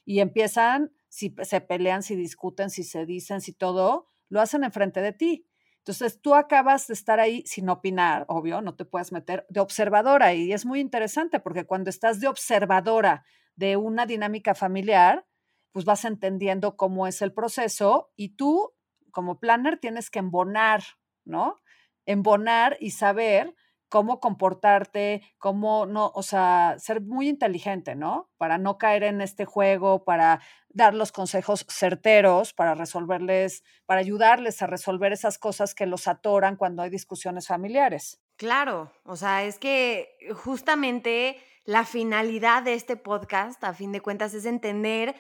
y 0.04 0.20
empiezan, 0.20 0.92
si 1.08 1.34
se 1.42 1.60
pelean, 1.60 2.02
si 2.02 2.16
discuten, 2.16 2.70
si 2.70 2.82
se 2.84 3.06
dicen, 3.06 3.40
si 3.40 3.52
todo, 3.52 4.06
lo 4.28 4.40
hacen 4.40 4.64
enfrente 4.64 5.00
de 5.00 5.12
ti. 5.12 5.46
Entonces 5.78 6.20
tú 6.20 6.34
acabas 6.34 6.86
de 6.86 6.94
estar 6.94 7.20
ahí 7.20 7.42
sin 7.46 7.68
opinar, 7.68 8.24
obvio, 8.28 8.62
no 8.62 8.74
te 8.76 8.84
puedes 8.84 9.12
meter 9.12 9.46
de 9.48 9.60
observadora 9.60 10.32
y 10.32 10.52
es 10.52 10.64
muy 10.64 10.80
interesante 10.80 11.40
porque 11.40 11.66
cuando 11.66 11.90
estás 11.90 12.20
de 12.20 12.28
observadora 12.28 13.24
de 13.56 13.76
una 13.76 14.06
dinámica 14.06 14.54
familiar, 14.54 15.26
pues 15.72 15.84
vas 15.84 16.04
entendiendo 16.04 16.76
cómo 16.76 17.06
es 17.06 17.20
el 17.20 17.32
proceso 17.32 18.12
y 18.16 18.36
tú 18.36 18.72
como 19.12 19.38
planner 19.38 19.78
tienes 19.78 20.10
que 20.10 20.18
embonar, 20.18 20.82
¿no? 21.24 21.60
Embonar 22.04 22.76
y 22.80 22.90
saber 22.90 23.54
cómo 23.92 24.20
comportarte, 24.20 25.22
cómo 25.36 25.84
no, 25.84 26.10
o 26.14 26.22
sea, 26.22 26.76
ser 26.78 27.02
muy 27.02 27.28
inteligente, 27.28 27.94
¿no? 27.94 28.30
Para 28.38 28.56
no 28.56 28.78
caer 28.78 29.02
en 29.02 29.20
este 29.20 29.44
juego, 29.44 30.02
para 30.02 30.40
dar 30.70 30.94
los 30.94 31.12
consejos 31.12 31.66
certeros, 31.68 32.54
para 32.54 32.74
resolverles, 32.74 33.62
para 33.84 34.00
ayudarles 34.00 34.62
a 34.62 34.66
resolver 34.66 35.12
esas 35.12 35.38
cosas 35.38 35.74
que 35.74 35.84
los 35.84 36.08
atoran 36.08 36.56
cuando 36.56 36.80
hay 36.80 36.88
discusiones 36.88 37.46
familiares. 37.48 38.18
Claro, 38.36 38.90
o 39.04 39.16
sea, 39.16 39.44
es 39.44 39.58
que 39.58 40.16
justamente 40.34 41.36
la 41.66 41.84
finalidad 41.84 42.62
de 42.62 42.72
este 42.72 42.96
podcast, 42.96 43.62
a 43.62 43.74
fin 43.74 43.92
de 43.92 44.00
cuentas, 44.00 44.32
es 44.32 44.46
entender 44.46 45.14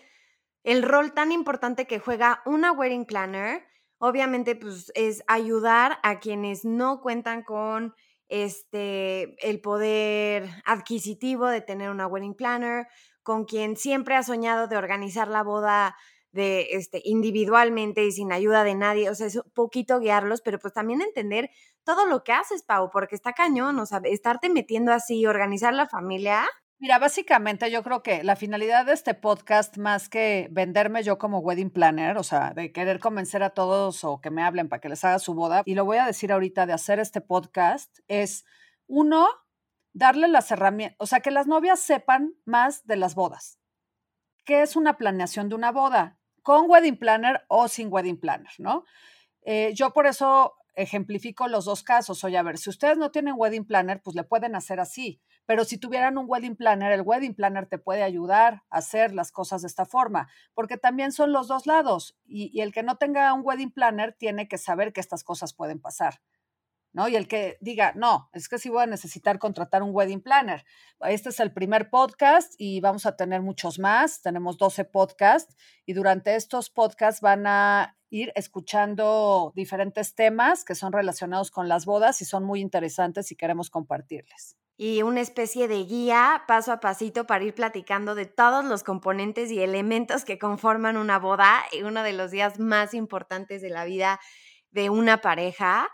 el 0.64 0.82
rol 0.82 1.12
tan 1.12 1.30
importante 1.30 1.86
que 1.86 1.98
juega 1.98 2.42
una 2.46 2.72
wedding 2.72 3.04
planner. 3.04 3.66
Obviamente, 4.04 4.56
pues 4.56 4.90
es 4.96 5.22
ayudar 5.28 6.00
a 6.02 6.18
quienes 6.18 6.64
no 6.64 7.00
cuentan 7.00 7.44
con 7.44 7.94
este, 8.28 9.36
el 9.48 9.60
poder 9.60 10.50
adquisitivo 10.64 11.46
de 11.46 11.60
tener 11.60 11.88
una 11.88 12.08
wedding 12.08 12.34
planner, 12.34 12.88
con 13.22 13.44
quien 13.44 13.76
siempre 13.76 14.16
ha 14.16 14.24
soñado 14.24 14.66
de 14.66 14.76
organizar 14.76 15.28
la 15.28 15.44
boda 15.44 15.94
de 16.32 16.70
este 16.72 17.00
individualmente 17.04 18.04
y 18.04 18.10
sin 18.10 18.32
ayuda 18.32 18.64
de 18.64 18.74
nadie, 18.74 19.08
o 19.08 19.14
sea, 19.14 19.28
es 19.28 19.36
un 19.36 19.48
poquito 19.54 20.00
guiarlos, 20.00 20.40
pero 20.40 20.58
pues 20.58 20.74
también 20.74 21.00
entender 21.00 21.50
todo 21.84 22.04
lo 22.04 22.24
que 22.24 22.32
haces, 22.32 22.64
Pau, 22.64 22.90
porque 22.90 23.14
está 23.14 23.34
cañón, 23.34 23.78
o 23.78 23.86
sea, 23.86 24.00
estarte 24.02 24.50
metiendo 24.50 24.92
así, 24.92 25.26
organizar 25.26 25.74
la 25.74 25.86
familia, 25.86 26.44
Mira, 26.82 26.98
básicamente 26.98 27.70
yo 27.70 27.84
creo 27.84 28.02
que 28.02 28.24
la 28.24 28.34
finalidad 28.34 28.86
de 28.86 28.92
este 28.92 29.14
podcast, 29.14 29.76
más 29.76 30.08
que 30.08 30.48
venderme 30.50 31.04
yo 31.04 31.16
como 31.16 31.38
wedding 31.38 31.70
planner, 31.70 32.18
o 32.18 32.24
sea, 32.24 32.54
de 32.54 32.72
querer 32.72 32.98
convencer 32.98 33.44
a 33.44 33.50
todos 33.50 34.02
o 34.02 34.20
que 34.20 34.30
me 34.30 34.42
hablen 34.42 34.68
para 34.68 34.80
que 34.80 34.88
les 34.88 35.04
haga 35.04 35.20
su 35.20 35.32
boda, 35.32 35.62
y 35.64 35.76
lo 35.76 35.84
voy 35.84 35.98
a 35.98 36.06
decir 36.06 36.32
ahorita 36.32 36.66
de 36.66 36.72
hacer 36.72 36.98
este 36.98 37.20
podcast, 37.20 38.00
es 38.08 38.44
uno, 38.88 39.28
darle 39.92 40.26
las 40.26 40.50
herramientas, 40.50 40.96
o 40.98 41.06
sea, 41.06 41.20
que 41.20 41.30
las 41.30 41.46
novias 41.46 41.78
sepan 41.78 42.34
más 42.46 42.84
de 42.84 42.96
las 42.96 43.14
bodas. 43.14 43.60
¿Qué 44.44 44.62
es 44.62 44.74
una 44.74 44.98
planeación 44.98 45.48
de 45.48 45.54
una 45.54 45.70
boda? 45.70 46.18
Con 46.42 46.68
wedding 46.68 46.96
planner 46.96 47.44
o 47.46 47.68
sin 47.68 47.92
wedding 47.92 48.18
planner, 48.18 48.54
¿no? 48.58 48.82
Eh, 49.42 49.70
yo 49.72 49.92
por 49.92 50.08
eso 50.08 50.56
ejemplifico 50.74 51.48
los 51.48 51.64
dos 51.64 51.82
casos. 51.82 52.24
Oye, 52.24 52.38
a 52.38 52.42
ver, 52.42 52.58
si 52.58 52.70
ustedes 52.70 52.96
no 52.98 53.10
tienen 53.10 53.34
wedding 53.36 53.64
planner, 53.64 54.00
pues 54.02 54.16
le 54.16 54.24
pueden 54.24 54.54
hacer 54.54 54.80
así 54.80 55.20
pero 55.46 55.64
si 55.64 55.76
tuvieran 55.76 56.18
un 56.18 56.26
wedding 56.28 56.56
planner, 56.56 56.92
el 56.92 57.02
wedding 57.02 57.34
planner 57.34 57.66
te 57.66 57.78
puede 57.78 58.02
ayudar 58.02 58.62
a 58.70 58.78
hacer 58.78 59.12
las 59.12 59.32
cosas 59.32 59.62
de 59.62 59.68
esta 59.68 59.84
forma, 59.84 60.28
porque 60.54 60.76
también 60.76 61.12
son 61.12 61.32
los 61.32 61.48
dos 61.48 61.66
lados. 61.66 62.16
Y, 62.24 62.60
el 62.60 62.72
que 62.72 62.82
no 62.82 62.96
tenga 62.96 63.32
un 63.32 63.42
wedding 63.44 63.72
planner 63.72 64.12
tiene 64.12 64.46
que 64.48 64.58
saber 64.58 64.92
que 64.92 65.00
estas 65.00 65.24
cosas 65.24 65.52
pueden 65.52 65.80
pasar. 65.80 66.20
¿No? 66.94 67.08
Y 67.08 67.16
el 67.16 67.26
que 67.26 67.56
diga, 67.62 67.94
no, 67.96 68.28
es 68.34 68.50
que 68.50 68.58
sí 68.58 68.68
voy 68.68 68.82
a 68.82 68.86
necesitar 68.86 69.38
contratar 69.38 69.82
un 69.82 69.94
wedding 69.94 70.20
planner. 70.20 70.66
Este 71.00 71.30
es 71.30 71.40
el 71.40 71.50
primer 71.50 71.88
podcast 71.88 72.52
y 72.58 72.80
vamos 72.80 73.06
a 73.06 73.16
tener 73.16 73.40
muchos 73.40 73.78
más. 73.78 74.20
Tenemos 74.20 74.58
12 74.58 74.84
podcasts 74.84 75.56
y 75.86 75.94
durante 75.94 76.36
estos 76.36 76.68
podcasts 76.68 77.22
van 77.22 77.46
a 77.46 77.96
ir 78.12 78.32
escuchando 78.36 79.52
diferentes 79.56 80.14
temas 80.14 80.64
que 80.64 80.74
son 80.74 80.92
relacionados 80.92 81.50
con 81.50 81.68
las 81.68 81.86
bodas 81.86 82.20
y 82.22 82.24
son 82.24 82.44
muy 82.44 82.60
interesantes 82.60 83.32
y 83.32 83.36
queremos 83.36 83.70
compartirles 83.70 84.56
y 84.76 85.02
una 85.02 85.20
especie 85.20 85.68
de 85.68 85.84
guía 85.84 86.42
paso 86.48 86.72
a 86.72 86.80
pasito 86.80 87.26
para 87.26 87.44
ir 87.44 87.54
platicando 87.54 88.14
de 88.14 88.26
todos 88.26 88.64
los 88.64 88.82
componentes 88.82 89.50
y 89.50 89.62
elementos 89.62 90.24
que 90.24 90.40
conforman 90.40 90.96
una 90.96 91.20
boda 91.20 91.62
y 91.70 91.82
uno 91.82 92.02
de 92.02 92.12
los 92.12 92.30
días 92.30 92.58
más 92.58 92.94
importantes 92.94 93.62
de 93.62 93.70
la 93.70 93.84
vida 93.84 94.18
de 94.70 94.90
una 94.90 95.20
pareja. 95.20 95.88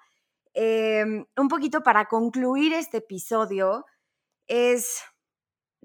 Em, 0.55 1.27
un 1.37 1.49
poquito 1.49 1.83
para 1.83 2.07
concluir 2.07 2.73
este 2.73 2.99
episodio 2.99 3.85
es, 4.47 5.03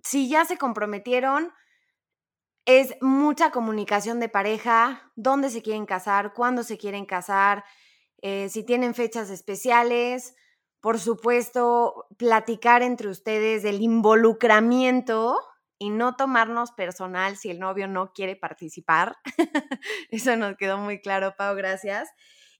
si 0.03 0.29
ya 0.29 0.45
se 0.45 0.57
comprometieron, 0.57 1.51
es 2.65 2.95
mucha 3.01 3.51
comunicación 3.51 4.19
de 4.19 4.29
pareja, 4.29 5.11
dónde 5.15 5.49
se 5.49 5.61
quieren 5.61 5.85
casar, 5.85 6.33
cuándo 6.33 6.63
se 6.63 6.77
quieren 6.77 7.05
casar, 7.05 7.65
eh, 8.21 8.47
si 8.49 8.63
tienen 8.63 8.93
fechas 8.95 9.29
especiales, 9.29 10.35
por 10.79 10.99
supuesto, 10.99 12.07
platicar 12.17 12.81
entre 12.81 13.09
ustedes 13.09 13.63
del 13.63 13.81
involucramiento 13.81 15.39
y 15.77 15.89
no 15.89 16.15
tomarnos 16.15 16.71
personal 16.71 17.35
si 17.37 17.49
el 17.49 17.59
novio 17.59 17.87
no 17.87 18.13
quiere 18.13 18.35
participar. 18.35 19.17
Eso 20.09 20.35
nos 20.37 20.55
quedó 20.55 20.77
muy 20.77 21.01
claro, 21.01 21.35
Pau, 21.37 21.55
gracias. 21.55 22.09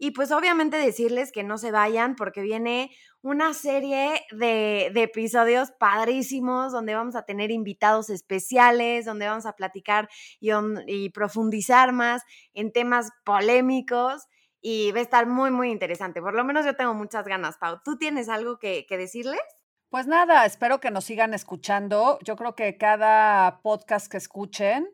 Y 0.04 0.12
pues 0.12 0.34
obviamente 0.34 0.76
decirles 0.76 1.32
que 1.32 1.44
no 1.44 1.58
se 1.58 1.72
vayan 1.72 2.18
porque 2.18 2.42
viene 2.42 2.92
una 3.22 3.54
serie 3.54 4.26
de, 4.32 4.88
episodios 4.96 5.72
padrísimos 5.80 6.74
donde 6.74 6.94
vamos 6.94 7.16
a 7.16 7.24
tener 7.24 7.52
invitados 7.52 8.10
especiales, 8.10 9.06
donde 9.06 9.28
vamos 9.28 9.46
a 9.46 9.54
platicar 9.54 10.10
y, 10.42 11.10
profundizar 11.12 11.94
más 11.94 12.22
en 12.54 12.74
temas 12.74 13.12
polémicos 13.24 14.28
y 14.60 14.92
va 14.92 15.00
a 15.00 15.04
estar 15.04 15.26
muy, 15.26 15.52
muy 15.52 15.72
interesante. 15.72 16.22
Por 16.22 16.34
lo 16.34 16.44
menos 16.44 16.66
yo 16.66 16.76
tengo 16.76 16.94
muchas 16.94 17.26
ganas, 17.26 17.58
Pau. 17.58 17.80
¿Tú 17.86 17.98
tienes 17.98 18.28
algo 18.28 18.60
que, 18.60 18.86
decirles? 18.90 19.40
Pues 19.88 20.06
nada, 20.06 20.46
espero 20.46 20.82
que 20.82 20.92
nos 20.92 21.06
sigan 21.06 21.34
escuchando. 21.34 22.20
Yo 22.24 22.36
creo 22.36 22.56
que 22.56 22.78
cada 22.78 23.62
podcast 23.62 24.12
que 24.12 24.18
escuchen 24.18 24.86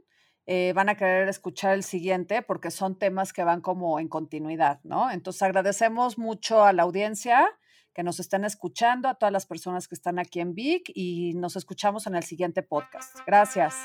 eh, 0.51 0.73
van 0.73 0.89
a 0.89 0.95
querer 0.95 1.29
escuchar 1.29 1.75
el 1.75 1.83
siguiente 1.83 2.41
porque 2.41 2.71
son 2.71 2.97
temas 2.97 3.33
que 3.33 3.43
van 3.43 3.61
como 3.61 3.99
en 3.99 4.07
continuidad, 4.07 4.79
¿no? 4.83 5.11
Entonces 5.11 5.43
agradecemos 5.43 6.17
mucho 6.17 6.63
a 6.63 6.73
la 6.73 6.81
audiencia 6.81 7.47
que 7.93 8.01
nos 8.01 8.19
estén 8.19 8.43
escuchando, 8.43 9.07
a 9.09 9.13
todas 9.13 9.31
las 9.31 9.45
personas 9.45 9.87
que 9.87 9.93
están 9.93 10.17
aquí 10.17 10.39
en 10.39 10.55
VIC 10.55 10.91
y 10.95 11.33
nos 11.35 11.55
escuchamos 11.55 12.07
en 12.07 12.15
el 12.15 12.23
siguiente 12.23 12.63
podcast. 12.63 13.19
Gracias. 13.27 13.75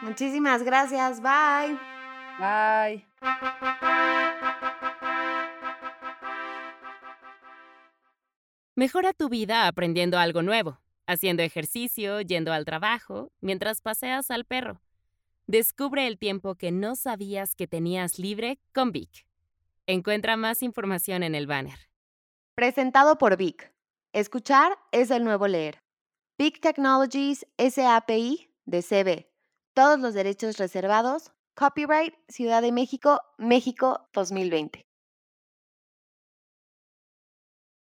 Muchísimas 0.00 0.62
gracias. 0.62 1.20
Bye. 1.20 1.78
Bye. 2.38 3.06
Mejora 8.74 9.12
tu 9.12 9.28
vida 9.28 9.66
aprendiendo 9.66 10.18
algo 10.18 10.40
nuevo, 10.40 10.80
haciendo 11.06 11.42
ejercicio, 11.42 12.22
yendo 12.22 12.54
al 12.54 12.64
trabajo, 12.64 13.30
mientras 13.42 13.82
paseas 13.82 14.30
al 14.30 14.46
perro. 14.46 14.80
Descubre 15.48 16.08
el 16.08 16.18
tiempo 16.18 16.56
que 16.56 16.72
no 16.72 16.96
sabías 16.96 17.54
que 17.54 17.68
tenías 17.68 18.18
libre 18.18 18.58
con 18.74 18.90
Vic. 18.90 19.28
Encuentra 19.86 20.36
más 20.36 20.60
información 20.60 21.22
en 21.22 21.36
el 21.36 21.46
banner. 21.46 21.88
Presentado 22.56 23.16
por 23.16 23.36
Vic. 23.36 23.72
Escuchar 24.12 24.76
es 24.90 25.12
el 25.12 25.22
nuevo 25.22 25.46
leer. 25.46 25.84
Vic 26.36 26.60
Technologies 26.60 27.46
SAPI 27.58 28.50
de 28.64 28.82
CB. 28.82 29.30
Todos 29.72 30.00
los 30.00 30.14
derechos 30.14 30.58
reservados. 30.58 31.30
Copyright 31.54 32.14
Ciudad 32.28 32.60
de 32.60 32.72
México, 32.72 33.20
México 33.38 34.08
2020. 34.14 34.84